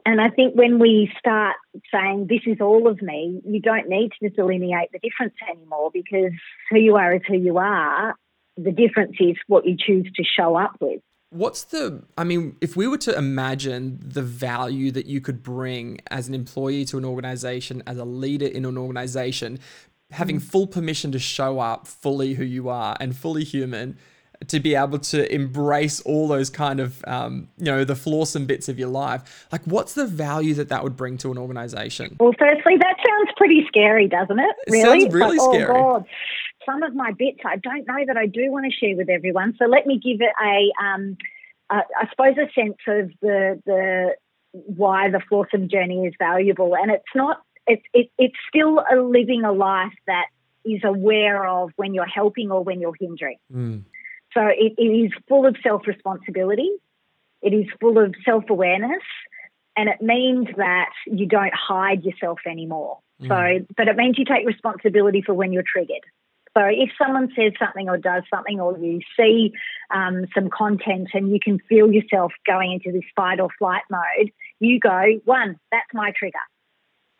And 0.06 0.20
I 0.20 0.30
think 0.30 0.54
when 0.54 0.78
we 0.78 1.12
start 1.18 1.56
saying 1.92 2.28
this 2.28 2.40
is 2.46 2.60
all 2.60 2.88
of 2.88 3.02
me, 3.02 3.42
you 3.44 3.60
don't 3.60 3.88
need 3.88 4.12
to 4.22 4.30
delineate 4.30 4.90
the 4.92 5.00
difference 5.00 5.34
anymore 5.50 5.90
because 5.92 6.32
who 6.70 6.78
you 6.78 6.96
are 6.96 7.14
is 7.14 7.22
who 7.26 7.36
you 7.36 7.58
are. 7.58 8.14
The 8.56 8.72
difference 8.72 9.16
is 9.20 9.36
what 9.48 9.66
you 9.66 9.76
choose 9.76 10.10
to 10.14 10.24
show 10.24 10.56
up 10.56 10.76
with. 10.80 11.02
What's 11.30 11.62
the, 11.64 12.02
I 12.18 12.24
mean, 12.24 12.56
if 12.60 12.76
we 12.76 12.88
were 12.88 12.98
to 12.98 13.16
imagine 13.16 14.00
the 14.02 14.22
value 14.22 14.90
that 14.90 15.06
you 15.06 15.20
could 15.20 15.42
bring 15.44 16.00
as 16.10 16.26
an 16.26 16.34
employee 16.34 16.84
to 16.86 16.98
an 16.98 17.04
organization, 17.04 17.82
as 17.86 17.98
a 17.98 18.04
leader 18.04 18.46
in 18.46 18.64
an 18.64 18.76
organization, 18.76 19.60
having 20.10 20.40
full 20.40 20.66
permission 20.66 21.12
to 21.12 21.20
show 21.20 21.60
up 21.60 21.86
fully 21.86 22.34
who 22.34 22.42
you 22.44 22.68
are 22.68 22.96
and 22.98 23.16
fully 23.16 23.44
human, 23.44 23.96
to 24.48 24.58
be 24.58 24.74
able 24.74 24.98
to 24.98 25.32
embrace 25.32 26.00
all 26.00 26.26
those 26.26 26.50
kind 26.50 26.80
of, 26.80 27.04
um, 27.06 27.48
you 27.58 27.66
know, 27.66 27.84
the 27.84 27.94
flawsome 27.94 28.46
bits 28.46 28.68
of 28.68 28.78
your 28.78 28.88
life, 28.88 29.46
like 29.52 29.62
what's 29.66 29.92
the 29.94 30.06
value 30.06 30.54
that 30.54 30.70
that 30.70 30.82
would 30.82 30.96
bring 30.96 31.18
to 31.18 31.30
an 31.30 31.38
organization? 31.38 32.16
Well, 32.18 32.32
firstly, 32.38 32.76
that 32.78 32.96
sounds 33.06 33.30
pretty 33.36 33.64
scary, 33.68 34.08
doesn't 34.08 34.38
it? 34.38 34.56
It 34.66 34.70
Really? 34.72 35.00
sounds 35.02 35.14
really 35.14 35.36
like, 35.36 35.50
scary. 35.54 35.78
Oh 35.78 35.92
God, 35.92 36.06
some 36.70 36.82
of 36.82 36.94
my 36.94 37.12
bits 37.12 37.40
I 37.44 37.56
don't 37.56 37.86
know 37.86 38.04
that 38.06 38.16
I 38.16 38.26
do 38.26 38.50
want 38.50 38.66
to 38.70 38.76
share 38.76 38.96
with 38.96 39.08
everyone. 39.08 39.54
So 39.58 39.66
let 39.66 39.86
me 39.86 39.98
give 39.98 40.20
it 40.20 40.32
a, 40.42 40.70
um, 40.82 41.16
a 41.70 41.82
I 41.98 42.08
suppose, 42.10 42.36
a 42.36 42.50
sense 42.52 42.78
of 42.86 43.10
the 43.20 43.60
the 43.66 44.14
why 44.52 45.10
the 45.10 45.20
flawsome 45.30 45.70
journey 45.70 46.06
is 46.06 46.14
valuable, 46.18 46.74
and 46.76 46.90
it's 46.90 47.04
not. 47.14 47.42
It's 47.66 47.82
it, 47.92 48.10
it's 48.18 48.36
still 48.48 48.80
a 48.80 48.96
living 48.96 49.44
a 49.44 49.52
life 49.52 49.94
that 50.06 50.26
is 50.64 50.80
aware 50.84 51.46
of 51.46 51.70
when 51.76 51.94
you're 51.94 52.06
helping 52.06 52.50
or 52.50 52.62
when 52.62 52.80
you're 52.80 52.94
hindering. 52.98 53.38
Mm. 53.52 53.84
So 54.34 54.46
it, 54.46 54.74
it 54.78 54.82
is 54.82 55.12
full 55.28 55.46
of 55.46 55.56
self 55.62 55.86
responsibility. 55.86 56.70
It 57.42 57.54
is 57.54 57.66
full 57.80 57.98
of 57.98 58.14
self 58.24 58.44
awareness, 58.50 59.02
and 59.76 59.88
it 59.88 60.00
means 60.00 60.48
that 60.56 60.90
you 61.06 61.26
don't 61.26 61.54
hide 61.54 62.04
yourself 62.04 62.40
anymore. 62.46 62.98
So, 63.28 63.66
but 63.76 63.86
it 63.86 63.96
means 63.96 64.16
you 64.16 64.24
take 64.24 64.46
responsibility 64.46 65.20
for 65.20 65.34
when 65.34 65.52
you're 65.52 65.62
triggered. 65.62 66.04
So 66.56 66.64
if 66.64 66.90
someone 67.00 67.28
says 67.36 67.52
something 67.58 67.88
or 67.88 67.96
does 67.96 68.24
something, 68.32 68.60
or 68.60 68.76
you 68.78 69.00
see 69.16 69.52
um, 69.94 70.26
some 70.34 70.50
content 70.50 71.10
and 71.14 71.30
you 71.30 71.38
can 71.42 71.58
feel 71.68 71.92
yourself 71.92 72.32
going 72.46 72.72
into 72.72 72.90
this 72.92 73.08
fight 73.14 73.38
or 73.38 73.48
flight 73.58 73.82
mode, 73.88 74.30
you 74.58 74.80
go, 74.80 75.20
one, 75.24 75.56
that's 75.70 75.86
my 75.94 76.12
trigger. 76.18 76.38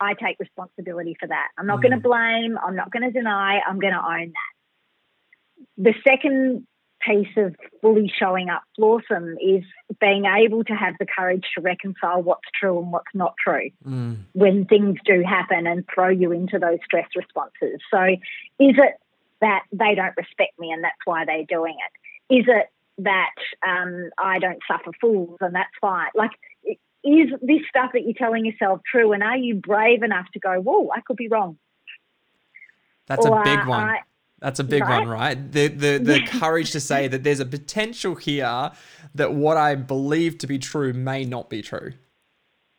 I 0.01 0.15
take 0.15 0.37
responsibility 0.39 1.15
for 1.19 1.27
that. 1.27 1.49
I'm 1.57 1.67
not 1.67 1.81
going 1.81 1.91
to 1.93 1.99
blame. 1.99 2.57
I'm 2.57 2.75
not 2.75 2.91
going 2.91 3.03
to 3.03 3.11
deny. 3.11 3.61
I'm 3.65 3.79
going 3.79 3.93
to 3.93 3.99
own 3.99 4.33
that. 4.33 5.73
The 5.77 5.93
second 6.05 6.67
piece 7.01 7.29
of 7.37 7.55
fully 7.81 8.11
showing 8.19 8.49
up 8.49 8.63
flawsome 8.79 9.33
is 9.41 9.63
being 9.99 10.25
able 10.25 10.63
to 10.63 10.73
have 10.73 10.95
the 10.99 11.05
courage 11.05 11.43
to 11.55 11.61
reconcile 11.61 12.21
what's 12.21 12.47
true 12.59 12.79
and 12.79 12.91
what's 12.91 13.13
not 13.13 13.33
true 13.39 13.69
Mm. 13.87 14.17
when 14.33 14.65
things 14.65 14.99
do 15.05 15.23
happen 15.23 15.65
and 15.67 15.85
throw 15.93 16.09
you 16.09 16.31
into 16.31 16.59
those 16.59 16.79
stress 16.85 17.07
responses. 17.15 17.79
So, 17.91 18.03
is 18.03 18.75
it 18.77 18.93
that 19.41 19.63
they 19.71 19.95
don't 19.95 20.15
respect 20.17 20.57
me 20.59 20.71
and 20.71 20.83
that's 20.83 20.95
why 21.05 21.25
they're 21.25 21.45
doing 21.47 21.75
it? 21.75 22.39
Is 22.39 22.45
it 22.47 22.67
that 22.99 23.31
um, 23.67 24.09
I 24.17 24.39
don't 24.39 24.59
suffer 24.69 24.91
fools 25.01 25.37
and 25.41 25.55
that's 25.55 25.69
fine? 25.81 26.09
Like, 26.15 26.31
is 27.03 27.29
this 27.41 27.61
stuff 27.67 27.91
that 27.93 28.03
you're 28.03 28.13
telling 28.13 28.45
yourself 28.45 28.81
true? 28.89 29.11
And 29.11 29.23
are 29.23 29.37
you 29.37 29.55
brave 29.55 30.03
enough 30.03 30.27
to 30.33 30.39
go, 30.39 30.59
whoa, 30.61 30.89
I 30.95 31.01
could 31.01 31.17
be 31.17 31.27
wrong? 31.27 31.57
That's 33.07 33.25
a 33.25 33.41
big 33.43 33.59
uh, 33.59 33.69
one. 33.69 33.81
I- 33.81 33.99
That's 34.39 34.59
a 34.59 34.63
big 34.63 34.83
Right? 34.83 35.01
one, 35.01 35.09
right? 35.09 35.51
The 35.51 35.67
the 35.67 35.97
the 35.97 36.21
courage 36.39 36.71
to 36.71 36.79
say 36.79 37.07
that 37.07 37.23
there's 37.23 37.39
a 37.39 37.45
potential 37.45 38.15
here 38.15 38.71
that 39.15 39.33
what 39.33 39.57
I 39.57 39.75
believe 39.75 40.37
to 40.39 40.47
be 40.47 40.59
true 40.59 40.93
may 40.93 41.25
not 41.25 41.49
be 41.49 41.61
true. 41.61 41.93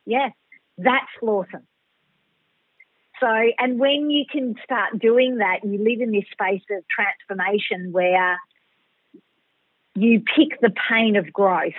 Yeah, 0.07 0.31
that's 0.79 1.07
flawsome. 1.21 1.67
So, 3.23 3.29
and 3.59 3.79
when 3.79 4.11
you 4.11 4.25
can 4.29 4.57
start 4.65 4.99
doing 4.99 5.37
that, 5.37 5.61
you 5.63 5.79
live 5.79 6.01
in 6.01 6.11
this 6.11 6.25
space 6.33 6.63
of 6.73 6.83
transformation 6.89 7.93
where 7.93 8.37
you 9.95 10.21
pick 10.21 10.61
the 10.61 10.73
pain 10.91 11.15
of 11.15 11.33
growth 11.33 11.79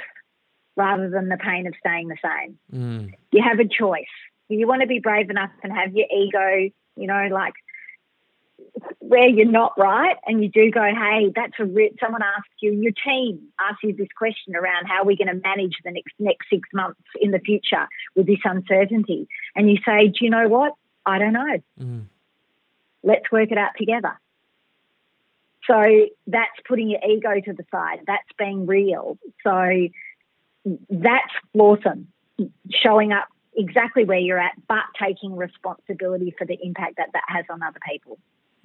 rather 0.77 1.09
than 1.09 1.27
the 1.27 1.35
pain 1.35 1.67
of 1.67 1.73
staying 1.79 2.07
the 2.07 2.15
same. 2.23 2.57
Mm. 2.73 3.13
You 3.33 3.43
have 3.43 3.59
a 3.59 3.67
choice. 3.67 4.05
You 4.47 4.67
want 4.67 4.81
to 4.81 4.87
be 4.87 4.99
brave 4.99 5.29
enough 5.29 5.51
and 5.63 5.73
have 5.73 5.93
your 5.93 6.07
ego, 6.15 6.73
you 6.95 7.07
know, 7.07 7.27
like 7.29 7.53
where 8.99 9.27
you're 9.27 9.45
not 9.45 9.73
right, 9.77 10.15
and 10.25 10.41
you 10.41 10.49
do 10.49 10.71
go, 10.71 10.81
hey, 10.81 11.31
that's 11.35 11.53
a 11.59 11.65
re- 11.65 11.93
someone 12.01 12.21
asks 12.23 12.49
you, 12.61 12.71
your 12.71 12.93
team 13.05 13.49
asks 13.59 13.83
you 13.83 13.93
this 13.93 14.07
question 14.17 14.55
around 14.55 14.85
how 14.85 15.01
are 15.01 15.05
we're 15.05 15.17
going 15.17 15.27
to 15.27 15.41
manage 15.47 15.75
the 15.83 15.91
next 15.91 16.13
next 16.19 16.47
six 16.49 16.69
months 16.73 17.01
in 17.19 17.31
the 17.31 17.39
future 17.39 17.87
with 18.15 18.27
this 18.27 18.39
uncertainty, 18.45 19.27
and 19.55 19.69
you 19.69 19.77
say, 19.85 20.07
do 20.07 20.19
you 20.21 20.29
know 20.29 20.47
what? 20.47 20.73
I 21.05 21.19
don't 21.19 21.33
know. 21.33 21.61
Mm. 21.79 22.05
Let's 23.03 23.31
work 23.31 23.51
it 23.51 23.57
out 23.57 23.71
together. 23.77 24.19
So 25.67 25.81
that's 26.27 26.51
putting 26.67 26.89
your 26.89 26.99
ego 27.07 27.39
to 27.45 27.53
the 27.53 27.65
side. 27.71 28.01
That's 28.05 28.27
being 28.37 28.65
real. 28.65 29.17
So 29.43 29.87
that's 30.89 31.31
awesome. 31.57 32.07
Showing 32.69 33.11
up 33.11 33.27
exactly 33.55 34.03
where 34.03 34.19
you're 34.19 34.39
at, 34.39 34.53
but 34.67 34.83
taking 35.01 35.35
responsibility 35.35 36.33
for 36.37 36.45
the 36.45 36.57
impact 36.61 36.97
that 36.97 37.09
that 37.13 37.23
has 37.27 37.45
on 37.49 37.61
other 37.61 37.79
people. 37.89 38.17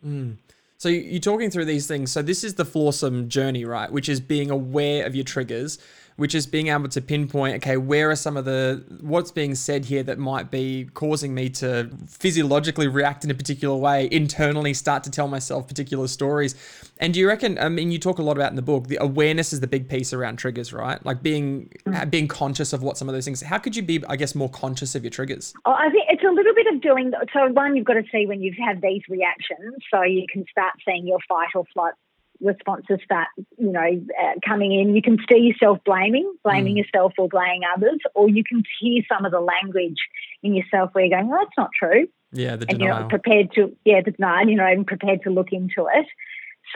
Mm. 0.04 0.36
So 0.76 0.88
you- 0.88 1.00
you're 1.00 1.20
talking 1.20 1.50
through 1.50 1.64
these 1.64 1.86
things. 1.86 2.12
So 2.12 2.22
this 2.22 2.44
is 2.44 2.54
the 2.54 2.64
flawsome 2.64 3.26
journey, 3.28 3.64
right? 3.64 3.90
Which 3.90 4.08
is 4.08 4.20
being 4.20 4.50
aware 4.50 5.04
of 5.06 5.14
your 5.14 5.24
triggers, 5.24 5.78
which 6.18 6.34
is 6.34 6.48
being 6.48 6.66
able 6.66 6.88
to 6.88 7.00
pinpoint, 7.00 7.54
okay, 7.54 7.76
where 7.76 8.10
are 8.10 8.16
some 8.16 8.36
of 8.36 8.44
the 8.44 8.84
what's 9.00 9.30
being 9.30 9.54
said 9.54 9.84
here 9.84 10.02
that 10.02 10.18
might 10.18 10.50
be 10.50 10.88
causing 10.94 11.32
me 11.32 11.48
to 11.48 11.88
physiologically 12.08 12.88
react 12.88 13.22
in 13.22 13.30
a 13.30 13.34
particular 13.34 13.76
way, 13.76 14.08
internally 14.10 14.74
start 14.74 15.04
to 15.04 15.12
tell 15.12 15.28
myself 15.28 15.68
particular 15.68 16.08
stories. 16.08 16.56
And 16.98 17.14
do 17.14 17.20
you 17.20 17.28
reckon? 17.28 17.56
I 17.56 17.68
mean, 17.68 17.92
you 17.92 18.00
talk 18.00 18.18
a 18.18 18.22
lot 18.22 18.36
about 18.36 18.50
in 18.50 18.56
the 18.56 18.62
book. 18.62 18.88
The 18.88 18.98
awareness 19.00 19.52
is 19.52 19.60
the 19.60 19.68
big 19.68 19.88
piece 19.88 20.12
around 20.12 20.38
triggers, 20.38 20.72
right? 20.72 20.98
Like 21.06 21.22
being 21.22 21.70
uh, 21.86 22.04
being 22.04 22.26
conscious 22.26 22.72
of 22.72 22.82
what 22.82 22.98
some 22.98 23.08
of 23.08 23.14
those 23.14 23.24
things. 23.24 23.40
How 23.40 23.58
could 23.58 23.76
you 23.76 23.82
be, 23.82 24.02
I 24.08 24.16
guess, 24.16 24.34
more 24.34 24.50
conscious 24.50 24.96
of 24.96 25.04
your 25.04 25.12
triggers? 25.12 25.54
Oh, 25.66 25.72
I 25.72 25.88
think 25.88 26.06
it's 26.08 26.24
a 26.24 26.32
little 26.32 26.52
bit 26.52 26.66
of 26.74 26.80
doing. 26.80 27.12
So 27.32 27.46
one, 27.52 27.76
you've 27.76 27.86
got 27.86 27.94
to 27.94 28.04
see 28.10 28.26
when 28.26 28.42
you've 28.42 28.58
had 28.58 28.82
these 28.82 29.02
reactions, 29.08 29.76
so 29.94 30.02
you 30.02 30.26
can 30.28 30.44
start 30.50 30.72
seeing 30.84 31.06
your 31.06 31.20
fight 31.28 31.50
or 31.54 31.64
flight 31.72 31.94
responses 32.40 32.98
start, 33.04 33.28
you 33.56 33.72
know, 33.72 33.80
uh, 34.22 34.32
coming 34.46 34.72
in. 34.78 34.94
You 34.94 35.02
can 35.02 35.18
see 35.28 35.38
yourself 35.38 35.78
blaming, 35.84 36.32
blaming 36.44 36.76
yourself 36.76 37.12
or 37.18 37.28
blaming 37.28 37.62
others, 37.74 37.98
or 38.14 38.28
you 38.28 38.44
can 38.44 38.62
hear 38.80 39.02
some 39.10 39.24
of 39.24 39.32
the 39.32 39.40
language 39.40 39.98
in 40.42 40.54
yourself 40.54 40.90
where 40.92 41.04
you're 41.04 41.16
going, 41.16 41.28
"Well, 41.28 41.40
that's 41.42 41.56
not 41.56 41.70
true," 41.78 42.08
Yeah, 42.32 42.56
the 42.56 42.66
and 42.68 42.80
you're 42.80 42.88
not 42.88 43.08
prepared 43.08 43.52
to, 43.52 43.76
yeah, 43.84 44.00
deny, 44.00 44.40
and 44.40 44.50
you're 44.50 44.62
not 44.62 44.72
even 44.72 44.84
prepared 44.84 45.22
to 45.22 45.30
look 45.30 45.52
into 45.52 45.88
it. 45.92 46.06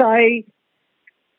So. 0.00 0.52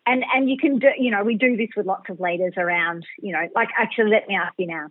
And, 0.05 0.25
and 0.35 0.49
you 0.49 0.57
can 0.57 0.79
do, 0.79 0.89
you 0.97 1.11
know, 1.11 1.23
we 1.23 1.35
do 1.35 1.55
this 1.55 1.69
with 1.77 1.85
lots 1.85 2.09
of 2.09 2.19
leaders 2.19 2.55
around, 2.57 3.05
you 3.19 3.31
know, 3.31 3.47
like 3.55 3.69
actually, 3.79 4.11
let 4.11 4.27
me 4.27 4.35
ask 4.35 4.53
you 4.57 4.67
now. 4.67 4.87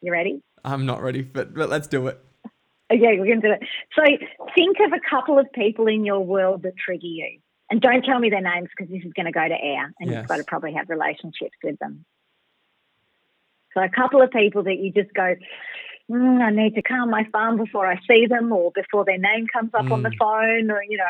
You 0.00 0.10
ready? 0.10 0.42
I'm 0.64 0.86
not 0.86 1.02
ready, 1.02 1.22
but 1.22 1.54
but 1.54 1.68
let's 1.68 1.86
do 1.86 2.08
it. 2.08 2.18
Okay, 2.92 3.18
we're 3.18 3.26
going 3.26 3.40
to 3.40 3.48
do 3.48 3.52
it. 3.52 3.62
So 3.94 4.02
think 4.54 4.76
of 4.84 4.92
a 4.92 5.00
couple 5.08 5.38
of 5.38 5.46
people 5.52 5.86
in 5.86 6.04
your 6.04 6.20
world 6.20 6.62
that 6.62 6.76
trigger 6.76 7.06
you. 7.06 7.38
And 7.70 7.80
don't 7.80 8.04
tell 8.04 8.18
me 8.18 8.30
their 8.30 8.40
names 8.40 8.68
because 8.76 8.90
this 8.92 9.04
is 9.04 9.12
going 9.12 9.26
to 9.26 9.32
go 9.32 9.46
to 9.46 9.54
air 9.54 9.92
and 9.98 10.10
Yes. 10.10 10.18
you've 10.20 10.28
got 10.28 10.36
to 10.36 10.44
probably 10.44 10.74
have 10.74 10.88
relationships 10.88 11.56
with 11.64 11.78
them. 11.78 12.04
So 13.74 13.82
a 13.82 13.88
couple 13.88 14.22
of 14.22 14.30
people 14.30 14.62
that 14.64 14.78
you 14.78 14.92
just 14.92 15.12
go, 15.12 15.34
mm, 16.10 16.40
I 16.40 16.50
need 16.50 16.74
to 16.76 16.82
calm 16.82 17.10
my 17.10 17.26
phone 17.32 17.56
before 17.56 17.86
I 17.86 17.98
see 18.08 18.26
them 18.26 18.52
or 18.52 18.70
before 18.72 19.04
their 19.04 19.18
name 19.18 19.46
comes 19.52 19.70
up 19.74 19.90
on 19.90 20.02
the 20.02 20.12
phone 20.18 20.70
or, 20.70 20.82
you 20.82 20.96
know, 20.96 21.04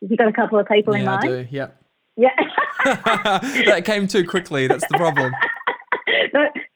you've 0.00 0.10
you 0.10 0.16
got 0.16 0.28
a 0.28 0.32
couple 0.32 0.58
of 0.58 0.66
people 0.66 0.94
in 0.94 1.02
Mm. 1.02 1.04
yeah, 1.04 1.10
I 1.12 1.16
mind? 1.16 1.28
do. 1.28 1.46
Yeah. 1.50 1.66
Yeah. 2.16 2.34
that 2.84 3.82
came 3.84 4.06
too 4.06 4.26
quickly. 4.26 4.66
That's 4.66 4.86
the 4.86 4.96
problem. 4.96 5.32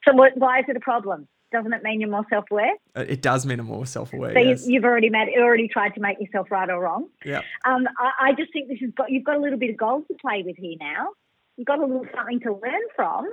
So 0.06 0.12
why 0.12 0.58
is 0.60 0.66
it 0.68 0.76
a 0.76 0.80
problem? 0.80 1.26
Doesn't 1.54 1.72
it 1.72 1.82
mean 1.84 2.00
you're 2.00 2.10
more 2.10 2.26
self-aware? 2.28 2.74
Uh, 2.96 3.04
It 3.08 3.22
does 3.22 3.46
mean 3.46 3.60
I'm 3.60 3.66
more 3.66 3.86
self-aware. 3.86 4.32
So 4.34 4.40
yes. 4.40 4.66
you, 4.66 4.74
you've 4.74 4.84
already 4.84 5.08
made, 5.08 5.28
already 5.38 5.68
tried 5.68 5.94
to 5.94 6.00
make 6.00 6.18
yourself 6.20 6.50
right 6.50 6.68
or 6.68 6.80
wrong. 6.80 7.08
yeah. 7.24 7.42
Um, 7.64 7.86
I, 7.96 8.10
I 8.28 8.32
just 8.32 8.52
think 8.52 8.68
this 8.68 8.80
has 8.80 8.90
got 8.90 9.10
you've 9.10 9.24
got 9.24 9.36
a 9.36 9.40
little 9.40 9.58
bit 9.58 9.70
of 9.70 9.76
gold 9.76 10.04
to 10.08 10.14
play 10.14 10.42
with 10.44 10.56
here 10.56 10.76
now. 10.80 11.10
You've 11.56 11.66
got 11.66 11.78
a 11.78 11.86
little 11.86 12.06
something 12.14 12.40
to 12.40 12.52
learn 12.52 12.82
from 12.96 13.32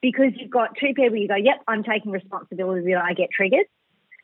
because 0.00 0.32
you've 0.36 0.50
got 0.50 0.76
two 0.80 0.94
people. 0.94 1.16
You 1.16 1.26
go, 1.26 1.34
yep, 1.34 1.62
I'm 1.66 1.82
taking 1.82 2.12
responsibility 2.12 2.92
that 2.94 3.02
I 3.02 3.12
get 3.14 3.30
triggered, 3.30 3.66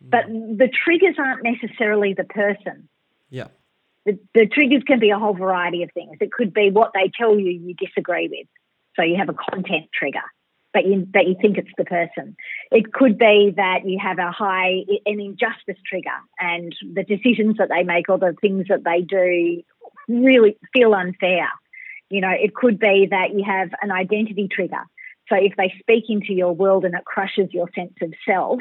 but 0.01 0.27
the 0.29 0.71
triggers 0.85 1.17
aren't 1.19 1.43
necessarily 1.43 2.15
the 2.15 2.25
person. 2.25 2.89
Yeah. 3.29 3.49
The, 4.07 4.19
the 4.35 4.47
triggers 4.47 4.83
can 4.85 5.01
be 5.01 5.11
a 5.11 5.19
whole 5.19 5.35
variety 5.35 5.83
of 5.83 5.91
things. 5.93 6.19
It 6.21 6.33
could 6.33 6.53
be 6.55 6.71
what 6.71 6.93
they 6.95 7.11
tell 7.17 7.39
you 7.39 7.51
you 7.51 7.75
disagree 7.75 8.29
with. 8.29 8.47
So 8.97 9.03
you 9.03 9.17
have 9.17 9.29
a 9.29 9.35
content 9.35 9.87
trigger, 9.93 10.23
but 10.73 10.87
you, 10.87 11.07
but 11.13 11.27
you 11.27 11.37
think 11.41 11.59
it's 11.59 11.71
the 11.77 11.85
person. 11.85 12.37
It 12.71 12.93
could 12.93 13.19
be 13.19 13.53
that 13.57 13.87
you 13.87 13.99
have 14.03 14.19
a 14.19 14.31
high, 14.31 14.85
an 15.07 15.21
injustice 15.21 15.79
trigger 15.87 16.11
and 16.39 16.75
the 16.95 17.05
decisions 17.05 17.57
that 17.59 17.69
they 17.69 17.83
make 17.83 18.09
or 18.09 18.19
the 18.19 18.35
things 18.41 18.67
that 18.69 18.85
they 18.85 19.03
do 19.03 19.63
really 20.09 20.57
feel 20.73 20.95
unfair. 20.95 21.49
You 22.11 22.21
know, 22.21 22.31
it 22.31 22.55
could 22.55 22.79
be 22.79 23.09
that 23.11 23.35
you 23.35 23.45
have 23.45 23.71
an 23.81 23.91
identity 23.91 24.49
trigger. 24.51 24.83
So 25.29 25.37
if 25.37 25.55
they 25.57 25.73
speak 25.79 26.05
into 26.09 26.33
your 26.33 26.53
world 26.53 26.85
and 26.85 26.95
it 26.95 27.05
crushes 27.05 27.49
your 27.53 27.69
sense 27.75 27.95
of 28.03 28.13
self, 28.27 28.61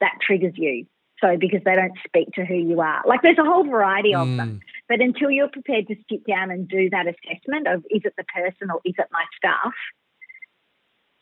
that 0.00 0.18
triggers 0.20 0.54
you. 0.56 0.86
So 1.20 1.36
because 1.38 1.62
they 1.64 1.74
don't 1.74 1.96
speak 2.06 2.28
to 2.34 2.44
who 2.44 2.54
you 2.54 2.80
are. 2.80 3.02
Like 3.06 3.22
there's 3.22 3.38
a 3.38 3.44
whole 3.44 3.64
variety 3.64 4.14
of 4.14 4.28
them. 4.36 4.38
Mm. 4.38 4.60
But 4.88 5.00
until 5.00 5.30
you're 5.30 5.48
prepared 5.48 5.88
to 5.88 5.96
sit 6.10 6.26
down 6.26 6.50
and 6.50 6.68
do 6.68 6.90
that 6.90 7.06
assessment 7.06 7.66
of 7.66 7.84
is 7.90 8.02
it 8.04 8.12
the 8.18 8.24
person 8.24 8.70
or 8.70 8.80
is 8.84 8.94
it 8.98 9.06
my 9.10 9.24
stuff, 9.36 9.72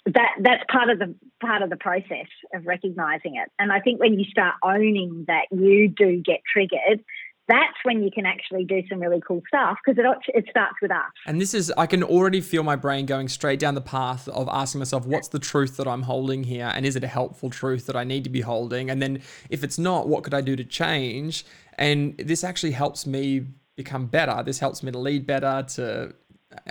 that 0.06 0.30
that's 0.40 0.64
part 0.70 0.90
of 0.90 0.98
the 0.98 1.14
part 1.40 1.62
of 1.62 1.70
the 1.70 1.76
process 1.76 2.26
of 2.54 2.66
recognizing 2.66 3.36
it. 3.36 3.50
And 3.58 3.72
I 3.72 3.80
think 3.80 4.00
when 4.00 4.18
you 4.18 4.24
start 4.26 4.54
owning 4.62 5.24
that 5.28 5.46
you 5.50 5.88
do 5.88 6.20
get 6.20 6.40
triggered, 6.52 7.02
that's 7.48 7.76
when 7.82 8.02
you 8.02 8.10
can 8.10 8.24
actually 8.26 8.64
do 8.64 8.82
some 8.88 9.00
really 9.00 9.20
cool 9.26 9.42
stuff 9.46 9.78
because 9.84 9.98
it 9.98 10.34
it 10.34 10.46
starts 10.50 10.76
with 10.80 10.90
us. 10.90 11.10
And 11.26 11.40
this 11.40 11.52
is, 11.52 11.72
I 11.76 11.86
can 11.86 12.02
already 12.02 12.40
feel 12.40 12.62
my 12.62 12.76
brain 12.76 13.06
going 13.06 13.28
straight 13.28 13.58
down 13.58 13.74
the 13.74 13.82
path 13.82 14.28
of 14.28 14.48
asking 14.50 14.78
myself, 14.78 15.06
what's 15.06 15.28
the 15.28 15.38
truth 15.38 15.76
that 15.76 15.86
I'm 15.86 16.02
holding 16.02 16.44
here? 16.44 16.70
And 16.74 16.86
is 16.86 16.96
it 16.96 17.04
a 17.04 17.08
helpful 17.08 17.50
truth 17.50 17.86
that 17.86 17.96
I 17.96 18.04
need 18.04 18.24
to 18.24 18.30
be 18.30 18.40
holding? 18.40 18.90
And 18.90 19.02
then 19.02 19.20
if 19.50 19.62
it's 19.62 19.78
not, 19.78 20.08
what 20.08 20.24
could 20.24 20.34
I 20.34 20.40
do 20.40 20.56
to 20.56 20.64
change? 20.64 21.44
And 21.76 22.16
this 22.18 22.44
actually 22.44 22.72
helps 22.72 23.06
me 23.06 23.46
become 23.76 24.06
better. 24.06 24.42
This 24.42 24.58
helps 24.58 24.82
me 24.82 24.92
to 24.92 24.98
lead 24.98 25.26
better, 25.26 25.64
to 25.74 26.14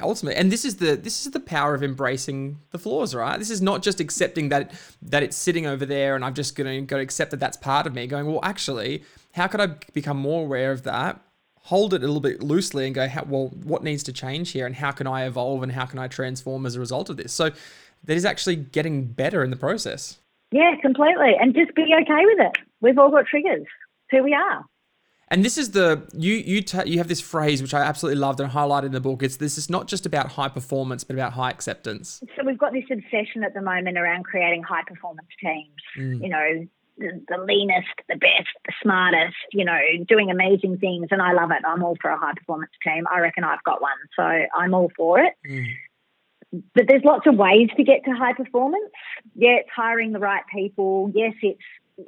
ultimately 0.02 0.40
and 0.40 0.52
this 0.52 0.66
is 0.66 0.78
the 0.78 0.96
this 0.96 1.26
is 1.26 1.32
the 1.32 1.40
power 1.40 1.74
of 1.74 1.84
embracing 1.84 2.60
the 2.72 2.80
flaws 2.80 3.14
right 3.14 3.40
this 3.40 3.50
is 3.50 3.62
not 3.62 3.82
just 3.82 4.00
accepting 4.00 4.50
that 4.50 4.72
that 5.02 5.24
it's 5.24 5.38
sitting 5.38 5.66
over 5.66 5.86
there 5.86 6.16
and 6.16 6.24
i'm 6.24 6.34
just 6.34 6.56
gonna 6.56 6.82
go 6.82 6.98
accept 6.98 7.32
that 7.32 7.40
that's 7.40 7.58
part 7.58 7.86
of 7.88 7.94
me 7.94 8.08
going 8.08 8.26
well 8.26 8.40
actually 8.44 9.04
how 9.34 9.48
could 9.48 9.62
i 9.62 9.68
become 9.94 10.18
more 10.18 10.44
aware 10.44 10.72
of 10.72 10.84
that 10.84 11.20
hold 11.62 11.94
it 11.94 12.04
a 12.04 12.08
little 12.08 12.20
bit 12.20 12.44
loosely 12.44 12.86
and 12.86 12.96
go 12.96 13.08
well 13.28 13.48
what 13.64 13.84
needs 13.84 14.04
to 14.04 14.12
change 14.12 14.52
here 14.52 14.66
and 14.66 14.76
how 14.76 14.92
can 14.92 15.08
i 15.08 15.26
evolve 15.26 15.64
and 15.64 15.72
how 15.72 15.86
can 15.86 16.00
i 16.00 16.08
transform 16.08 16.66
as 16.66 16.76
a 16.76 16.80
result 16.80 17.10
of 17.10 17.18
this 17.18 17.34
so 17.34 17.50
that 18.04 18.16
is 18.16 18.26
actually 18.26 18.56
getting 18.56 19.06
better 19.06 19.44
in 19.44 19.50
the 19.50 19.56
process 19.56 20.20
Yeah, 20.54 20.76
completely. 20.84 21.34
And 21.40 21.56
just 21.56 21.74
be 21.74 21.82
okay 21.82 22.26
with 22.26 22.40
it. 22.40 22.58
We've 22.80 23.00
all 23.00 23.10
got 23.10 23.26
triggers. 23.26 23.62
It's 23.62 24.12
who 24.12 24.24
we 24.24 24.36
are. 24.36 24.64
And 25.34 25.44
this 25.44 25.58
is 25.58 25.72
the 25.72 26.00
you 26.14 26.36
you 26.36 26.62
you 26.86 27.00
have 27.00 27.08
this 27.08 27.20
phrase 27.20 27.60
which 27.64 27.74
I 27.74 27.82
absolutely 27.82 28.20
loved 28.20 28.40
and 28.40 28.52
highlighted 28.52 28.86
in 28.86 28.92
the 28.92 29.02
book. 29.02 29.24
It's 29.24 29.38
this 29.38 29.58
is 29.58 29.68
not 29.68 29.88
just 29.88 30.06
about 30.06 30.28
high 30.28 30.48
performance, 30.48 31.04
but 31.04 31.16
about 31.16 31.34
high 31.34 31.50
acceptance. 31.50 32.22
So 32.36 32.44
we've 32.46 32.60
got 32.60 32.72
this 32.72 32.84
obsession 32.92 33.44
at 33.44 33.56
the 33.56 33.62
moment 33.62 33.98
around 33.98 34.26
creating 34.26 34.62
high 34.62 34.84
performance 34.86 35.28
teams. 35.42 35.82
Mm. 35.98 36.22
You 36.22 36.30
know, 36.30 36.68
the, 37.00 37.26
the 37.28 37.44
leanest, 37.44 37.96
the 38.08 38.16
best, 38.16 38.54
the 38.68 38.74
smartest. 38.84 39.36
You 39.54 39.66
know, 39.66 39.80
doing 40.08 40.30
amazing 40.30 40.78
things, 40.78 41.08
and 41.10 41.20
I 41.20 41.34
love 41.34 41.50
it. 41.50 41.64
I'm 41.68 41.82
all 41.82 41.98
for 42.00 42.12
a 42.12 42.18
high 42.20 42.34
performance 42.38 42.72
team. 42.84 43.06
I 43.12 43.20
reckon 43.20 43.44
I've 43.44 43.64
got 43.64 43.82
one, 43.82 43.98
so 44.16 44.22
I'm 44.24 44.76
all 44.76 44.92
for 44.96 45.20
it. 45.20 45.34
Mm. 45.50 45.66
But 46.76 46.86
there's 46.88 47.04
lots 47.04 47.26
of 47.26 47.38
ways 47.38 47.70
to 47.78 47.84
get 47.84 48.06
to 48.06 48.12
high 48.12 48.34
performance. 48.34 48.92
Yeah, 49.34 49.56
it's 49.62 49.70
hiring 49.76 50.12
the 50.12 50.20
right 50.20 50.44
people. 50.54 51.12
Yes, 51.16 51.34
it's 51.42 51.60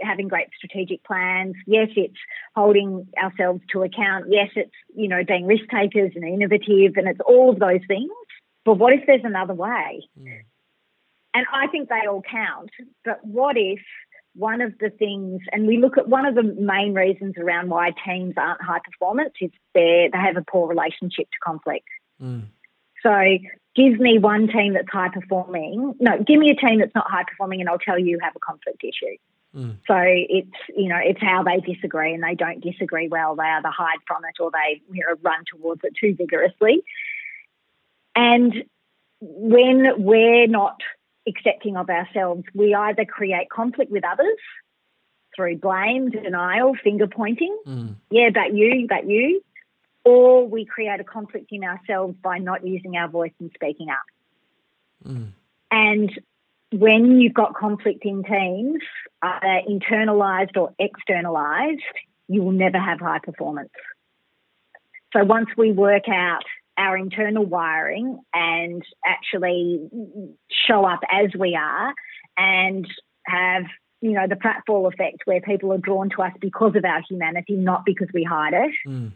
having 0.02 0.28
great 0.28 0.48
strategic 0.58 1.04
plans. 1.04 1.56
Yes, 1.65 1.89
it's 1.95 2.17
holding 2.56 3.08
ourselves 3.21 3.62
to 3.71 3.84
account. 3.84 4.26
Yes, 4.30 4.50
it's, 4.56 4.71
you 4.96 5.08
know, 5.08 5.23
being 5.23 5.46
risk 5.46 5.65
takers 5.71 6.12
and 6.15 6.23
innovative 6.23 6.94
and 6.98 7.08
it's 7.08 7.19
all 7.25 7.52
of 7.52 7.60
those 7.60 7.81
things. 7.88 8.12
But 8.63 8.75
what 8.75 8.94
if 8.94 9.02
there's 9.06 9.21
another 9.23 9.54
way? 9.54 10.08
Mm. 10.19 10.42
And 11.36 11.46
I 11.54 11.67
think 11.67 11.90
they 11.90 12.08
all 12.10 12.21
count. 12.21 12.69
But 13.04 13.23
what 13.23 13.58
if 13.58 13.79
one 14.36 14.62
of 14.62 14.77
the 14.79 14.90
things, 14.90 15.42
and 15.52 15.67
we 15.67 15.77
look 15.77 15.98
at 15.98 16.08
one 16.08 16.25
of 16.25 16.36
the 16.36 16.44
main 16.44 16.94
reasons 16.94 17.36
around 17.38 17.69
why 17.69 17.92
teams 18.06 18.33
aren't 18.38 18.62
high 18.62 18.79
performance 18.83 19.33
is 19.40 19.52
they 19.73 20.10
they 20.12 20.17
have 20.17 20.38
a 20.38 20.44
poor 20.50 20.67
relationship 20.67 21.25
to 21.25 21.40
conflict. 21.44 21.88
Mm. 22.21 22.48
So 23.02 23.12
give 23.75 24.00
me 24.00 24.17
one 24.17 24.48
team 24.48 24.73
that's 24.73 24.90
high 24.92 25.10
performing. 25.10 25.94
No, 26.00 26.17
give 26.25 26.40
me 26.40 26.50
a 26.50 26.56
team 26.56 26.79
that's 26.79 26.96
not 26.96 27.10
high 27.10 27.23
performing, 27.23 27.62
and 27.62 27.69
I'll 27.69 27.79
tell 27.79 28.00
you 28.00 28.08
you 28.08 28.19
have 28.21 28.36
a 28.36 28.40
conflict 28.40 28.83
issue. 28.83 29.15
So 29.87 29.95
it's 29.97 30.58
you 30.75 30.89
know 30.89 30.99
it's 31.01 31.21
how 31.21 31.43
they 31.43 31.60
disagree, 31.60 32.13
and 32.13 32.23
they 32.23 32.35
don't 32.35 32.62
disagree 32.62 33.08
well. 33.08 33.35
They 33.35 33.43
either 33.43 33.69
hide 33.69 33.99
from 34.08 34.23
it 34.25 34.41
or 34.41 34.51
they 34.51 34.81
you 34.91 35.06
know 35.06 35.15
run 35.21 35.43
towards 35.51 35.81
it 35.83 35.93
too 35.99 36.13
vigorously. 36.15 36.83
And 38.15 38.63
when 39.21 40.03
we're 40.03 40.47
not 40.47 40.81
accepting 41.27 41.77
of 41.77 41.89
ourselves, 41.89 42.43
we 42.53 42.73
either 42.73 43.06
create 43.06 43.49
conflict 43.49 43.91
with 43.91 44.03
others 44.06 44.37
through 45.35 45.58
blame, 45.58 46.12
denial, 46.12 46.73
finger 46.83 47.08
pointing. 47.08 47.58
Mm. 47.65 47.95
Yeah, 48.10 48.29
that 48.33 48.53
you, 48.53 48.87
that 48.89 49.08
you. 49.10 49.41
Or 50.03 50.47
we 50.47 50.65
create 50.65 50.99
a 50.99 51.03
conflict 51.03 51.47
in 51.51 51.63
ourselves 51.63 52.15
by 52.21 52.37
not 52.37 52.65
using 52.65 52.95
our 52.95 53.08
voice 53.08 53.33
and 53.39 53.51
speaking 53.56 53.89
up. 53.89 55.10
Mm. 55.10 55.31
And 55.71 56.19
when 56.78 57.19
you've 57.21 57.34
got 57.34 57.56
conflict 57.56 58.04
in 58.04 58.23
teams, 58.23 58.82
either 59.21 59.62
internalized 59.69 60.58
or 60.58 60.73
externalized, 60.80 61.82
you 62.28 62.44
will 62.44 62.52
never 62.52 62.80
have 62.80 63.00
high 63.00 63.19
performance. 63.19 63.69
So 65.13 65.23
once 65.23 65.48
we 65.58 65.71
work 65.71 66.10
out 66.10 66.44
our 66.78 66.98
internal 66.98 67.46
wiring 67.46 68.19
and 68.34 68.84
actually 69.06 69.88
show 70.67 70.86
up 70.86 71.00
as 71.10 71.30
we 71.38 71.56
are 71.56 71.94
and 72.36 72.86
have 73.26 73.63
you 74.02 74.12
know 74.12 74.28
the 74.28 74.36
pratfall 74.36 74.92
effect 74.92 75.19
where 75.23 75.40
people 75.40 75.71
are 75.71 75.78
drawn 75.78 76.10
to 76.10 76.21
us 76.21 76.34
because 76.42 76.76
of 76.76 76.84
our 76.84 77.02
humanity 77.10 77.54
not 77.54 77.86
because 77.86 78.10
we 78.13 78.23
hide 78.23 78.54
it 78.54 78.71
Mm. 78.86 79.13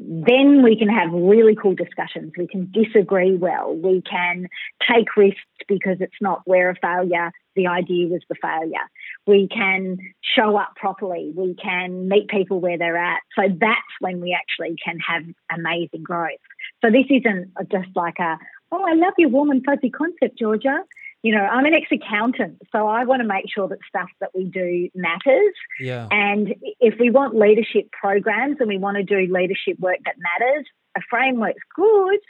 Then 0.00 0.62
we 0.62 0.76
can 0.76 0.88
have 0.88 1.12
really 1.12 1.56
cool 1.56 1.74
discussions. 1.74 2.32
We 2.38 2.46
can 2.46 2.70
disagree 2.72 3.36
well. 3.36 3.74
We 3.74 4.00
can 4.02 4.48
take 4.88 5.16
risks 5.16 5.40
because 5.66 5.96
it's 6.00 6.20
not 6.20 6.42
we're 6.46 6.70
a 6.70 6.76
failure. 6.76 7.32
The 7.56 7.66
idea 7.66 8.06
was 8.06 8.22
the 8.28 8.36
failure. 8.40 8.86
We 9.26 9.48
can 9.48 9.98
show 10.22 10.56
up 10.56 10.76
properly. 10.76 11.32
We 11.34 11.54
can 11.54 12.08
meet 12.08 12.28
people 12.28 12.60
where 12.60 12.78
they're 12.78 12.96
at. 12.96 13.20
So 13.36 13.48
that's 13.48 13.80
when 14.00 14.20
we 14.20 14.38
actually 14.38 14.76
can 14.84 14.98
have 15.00 15.24
amazing 15.52 16.04
growth. 16.04 16.38
So 16.84 16.90
this 16.92 17.06
isn't 17.10 17.52
just 17.70 17.88
like 17.96 18.20
a, 18.20 18.38
oh, 18.70 18.84
I 18.86 18.94
love 18.94 19.14
your 19.18 19.30
warm 19.30 19.50
and 19.50 19.64
fuzzy 19.64 19.90
concept, 19.90 20.38
Georgia. 20.38 20.84
You 21.22 21.34
know, 21.34 21.42
I'm 21.42 21.64
an 21.64 21.74
ex 21.74 21.86
accountant, 21.90 22.62
so 22.70 22.86
I 22.86 23.04
want 23.04 23.22
to 23.22 23.26
make 23.26 23.46
sure 23.52 23.66
that 23.68 23.78
stuff 23.88 24.08
that 24.20 24.30
we 24.34 24.44
do 24.44 24.88
matters. 24.94 25.54
Yeah. 25.80 26.06
And 26.10 26.54
if 26.80 26.94
we 27.00 27.10
want 27.10 27.34
leadership 27.34 27.90
programs 27.90 28.58
and 28.60 28.68
we 28.68 28.78
want 28.78 28.98
to 28.98 29.02
do 29.02 29.32
leadership 29.32 29.78
work 29.80 29.98
that 30.04 30.14
matters, 30.18 30.64
a 30.96 31.00
framework's 31.10 31.62
good, 31.74 32.20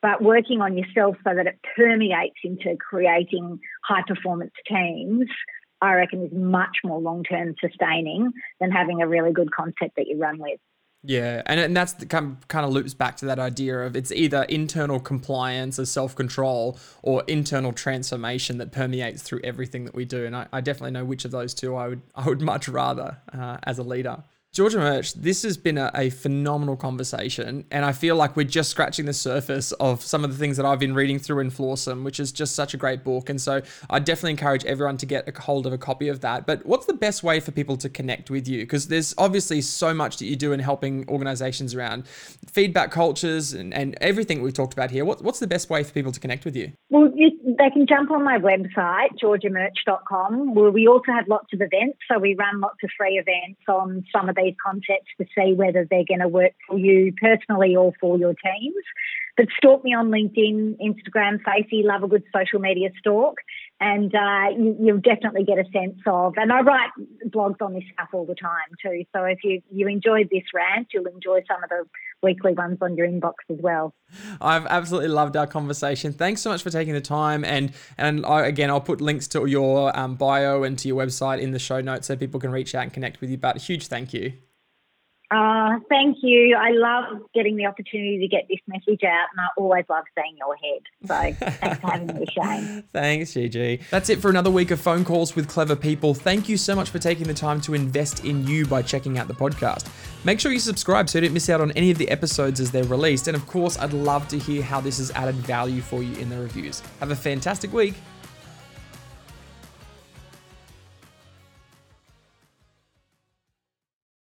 but 0.00 0.22
working 0.22 0.60
on 0.60 0.78
yourself 0.78 1.16
so 1.24 1.34
that 1.34 1.46
it 1.46 1.58
permeates 1.76 2.36
into 2.42 2.76
creating 2.76 3.58
high 3.84 4.02
performance 4.06 4.52
teams, 4.66 5.26
I 5.82 5.94
reckon 5.94 6.24
is 6.24 6.32
much 6.32 6.78
more 6.84 7.00
long 7.00 7.22
term 7.22 7.54
sustaining 7.60 8.32
than 8.60 8.70
having 8.70 9.02
a 9.02 9.08
really 9.08 9.32
good 9.32 9.52
concept 9.52 9.96
that 9.96 10.06
you 10.06 10.18
run 10.18 10.38
with. 10.38 10.58
Yeah, 11.08 11.42
and 11.46 11.60
and 11.60 11.76
that's 11.76 11.92
the 11.92 12.06
kind 12.06 12.36
kind 12.48 12.66
of 12.66 12.72
loops 12.72 12.92
back 12.92 13.16
to 13.18 13.26
that 13.26 13.38
idea 13.38 13.78
of 13.78 13.94
it's 13.94 14.10
either 14.10 14.42
internal 14.44 14.98
compliance 14.98 15.78
or 15.78 15.86
self 15.86 16.16
control 16.16 16.80
or 17.02 17.22
internal 17.28 17.72
transformation 17.72 18.58
that 18.58 18.72
permeates 18.72 19.22
through 19.22 19.40
everything 19.44 19.84
that 19.84 19.94
we 19.94 20.04
do. 20.04 20.26
And 20.26 20.34
I, 20.34 20.48
I 20.52 20.60
definitely 20.60 20.90
know 20.90 21.04
which 21.04 21.24
of 21.24 21.30
those 21.30 21.54
two 21.54 21.76
I 21.76 21.86
would 21.88 22.02
I 22.16 22.26
would 22.26 22.40
much 22.40 22.68
rather 22.68 23.18
uh, 23.32 23.58
as 23.62 23.78
a 23.78 23.84
leader. 23.84 24.24
Georgia 24.56 24.78
Murch, 24.78 25.12
this 25.12 25.42
has 25.42 25.58
been 25.58 25.76
a, 25.76 25.90
a 25.94 26.08
phenomenal 26.08 26.78
conversation, 26.78 27.66
and 27.70 27.84
I 27.84 27.92
feel 27.92 28.16
like 28.16 28.36
we're 28.36 28.44
just 28.44 28.70
scratching 28.70 29.04
the 29.04 29.12
surface 29.12 29.72
of 29.72 30.00
some 30.00 30.24
of 30.24 30.30
the 30.30 30.38
things 30.38 30.56
that 30.56 30.64
I've 30.64 30.78
been 30.78 30.94
reading 30.94 31.18
through 31.18 31.40
in 31.40 31.50
Flawsome, 31.50 32.04
which 32.04 32.18
is 32.18 32.32
just 32.32 32.54
such 32.54 32.72
a 32.72 32.78
great 32.78 33.04
book. 33.04 33.28
And 33.28 33.38
so 33.38 33.60
I 33.90 33.98
definitely 33.98 34.30
encourage 34.30 34.64
everyone 34.64 34.96
to 34.96 35.04
get 35.04 35.28
a 35.28 35.42
hold 35.42 35.66
of 35.66 35.74
a 35.74 35.78
copy 35.78 36.08
of 36.08 36.22
that. 36.22 36.46
But 36.46 36.64
what's 36.64 36.86
the 36.86 36.94
best 36.94 37.22
way 37.22 37.38
for 37.38 37.50
people 37.50 37.76
to 37.76 37.90
connect 37.90 38.30
with 38.30 38.48
you? 38.48 38.60
Because 38.60 38.88
there's 38.88 39.14
obviously 39.18 39.60
so 39.60 39.92
much 39.92 40.16
that 40.16 40.24
you 40.24 40.36
do 40.36 40.52
in 40.52 40.60
helping 40.60 41.06
organizations 41.06 41.74
around 41.74 42.08
feedback 42.08 42.90
cultures 42.90 43.52
and, 43.52 43.74
and 43.74 43.94
everything 44.00 44.40
we've 44.40 44.54
talked 44.54 44.72
about 44.72 44.90
here. 44.90 45.04
What, 45.04 45.20
what's 45.20 45.38
the 45.38 45.46
best 45.46 45.68
way 45.68 45.84
for 45.84 45.92
people 45.92 46.12
to 46.12 46.20
connect 46.20 46.46
with 46.46 46.56
you? 46.56 46.72
Well, 46.88 47.12
they 47.14 47.70
can 47.70 47.86
jump 47.86 48.10
on 48.10 48.24
my 48.24 48.38
website, 48.38 49.18
georgiamurch.com, 49.22 50.54
where 50.54 50.70
we 50.70 50.88
also 50.88 51.12
have 51.12 51.28
lots 51.28 51.52
of 51.52 51.60
events. 51.60 51.98
So 52.10 52.18
we 52.18 52.34
run 52.34 52.60
lots 52.60 52.78
of 52.82 52.88
free 52.96 53.18
events 53.18 53.60
on 53.68 54.02
some 54.10 54.30
of 54.30 54.36
these 54.36 54.45
concepts 54.64 55.10
to 55.18 55.26
see 55.36 55.54
whether 55.54 55.86
they're 55.88 56.04
going 56.06 56.20
to 56.20 56.28
work 56.28 56.52
for 56.68 56.78
you 56.78 57.12
personally 57.20 57.74
or 57.74 57.92
for 58.00 58.18
your 58.18 58.34
teams. 58.34 58.84
But 59.36 59.46
stalk 59.56 59.84
me 59.84 59.94
on 59.94 60.10
LinkedIn, 60.10 60.78
Instagram, 60.80 61.40
Facey, 61.42 61.82
love 61.82 62.02
a 62.02 62.08
good 62.08 62.24
social 62.34 62.58
media 62.58 62.90
stalk. 62.98 63.36
And 63.78 64.14
uh, 64.14 64.56
you, 64.56 64.76
you'll 64.80 65.00
definitely 65.00 65.44
get 65.44 65.58
a 65.58 65.64
sense 65.70 66.00
of, 66.06 66.34
and 66.36 66.50
I 66.50 66.60
write 66.60 66.90
blogs 67.28 67.60
on 67.60 67.74
this 67.74 67.84
stuff 67.92 68.08
all 68.14 68.24
the 68.24 68.34
time 68.34 68.70
too. 68.82 69.04
So 69.14 69.24
if 69.24 69.38
you, 69.44 69.60
you 69.70 69.86
enjoyed 69.86 70.28
this 70.30 70.44
rant, 70.54 70.88
you'll 70.94 71.06
enjoy 71.06 71.42
some 71.46 71.62
of 71.62 71.68
the 71.68 71.84
weekly 72.22 72.54
ones 72.54 72.78
on 72.80 72.96
your 72.96 73.06
inbox 73.06 73.34
as 73.50 73.58
well. 73.60 73.94
I've 74.40 74.66
absolutely 74.66 75.10
loved 75.10 75.36
our 75.36 75.46
conversation. 75.46 76.12
Thanks 76.12 76.40
so 76.40 76.50
much 76.50 76.62
for 76.62 76.70
taking 76.70 76.94
the 76.94 77.00
time. 77.00 77.44
And 77.44 77.72
and 77.98 78.24
I, 78.24 78.46
again, 78.46 78.70
I'll 78.70 78.80
put 78.80 79.00
links 79.00 79.28
to 79.28 79.44
your 79.46 79.96
um, 79.98 80.14
bio 80.14 80.62
and 80.62 80.78
to 80.78 80.88
your 80.88 81.04
website 81.04 81.40
in 81.40 81.50
the 81.50 81.58
show 81.58 81.80
notes 81.80 82.06
so 82.06 82.16
people 82.16 82.40
can 82.40 82.50
reach 82.50 82.74
out 82.74 82.84
and 82.84 82.92
connect 82.92 83.20
with 83.20 83.30
you. 83.30 83.36
But 83.36 83.56
a 83.56 83.58
huge 83.58 83.88
thank 83.88 84.14
you. 84.14 84.32
Uh, 85.30 85.78
thank 85.88 86.18
you. 86.22 86.56
I 86.56 86.70
love 86.70 87.22
getting 87.34 87.56
the 87.56 87.66
opportunity 87.66 88.18
to 88.20 88.28
get 88.28 88.46
this 88.48 88.60
message 88.68 89.02
out, 89.02 89.26
and 89.32 89.40
I 89.40 89.46
always 89.56 89.84
love 89.88 90.04
seeing 90.14 90.36
your 90.36 90.56
head. 90.56 90.82
So 91.06 91.50
thanks 91.50 91.80
for 91.80 91.90
having 91.90 92.06
me, 92.06 92.26
Shane. 92.32 92.84
Thanks, 92.92 93.34
Gigi. 93.34 93.80
That's 93.90 94.08
it 94.08 94.20
for 94.20 94.30
another 94.30 94.50
week 94.50 94.70
of 94.70 94.80
phone 94.80 95.04
calls 95.04 95.34
with 95.34 95.48
clever 95.48 95.74
people. 95.74 96.14
Thank 96.14 96.48
you 96.48 96.56
so 96.56 96.76
much 96.76 96.90
for 96.90 96.98
taking 96.98 97.26
the 97.26 97.34
time 97.34 97.60
to 97.62 97.74
invest 97.74 98.24
in 98.24 98.46
you 98.46 98.66
by 98.66 98.82
checking 98.82 99.18
out 99.18 99.26
the 99.26 99.34
podcast. 99.34 99.88
Make 100.24 100.38
sure 100.38 100.52
you 100.52 100.60
subscribe 100.60 101.08
so 101.08 101.18
you 101.18 101.24
don't 101.26 101.34
miss 101.34 101.50
out 101.50 101.60
on 101.60 101.72
any 101.72 101.90
of 101.90 101.98
the 101.98 102.08
episodes 102.08 102.60
as 102.60 102.70
they're 102.70 102.84
released. 102.84 103.26
And 103.26 103.36
of 103.36 103.46
course, 103.46 103.78
I'd 103.78 103.92
love 103.92 104.28
to 104.28 104.38
hear 104.38 104.62
how 104.62 104.80
this 104.80 104.98
has 104.98 105.10
added 105.12 105.34
value 105.34 105.80
for 105.80 106.02
you 106.02 106.16
in 106.18 106.28
the 106.28 106.38
reviews. 106.38 106.80
Have 107.00 107.10
a 107.10 107.16
fantastic 107.16 107.72
week. 107.72 107.94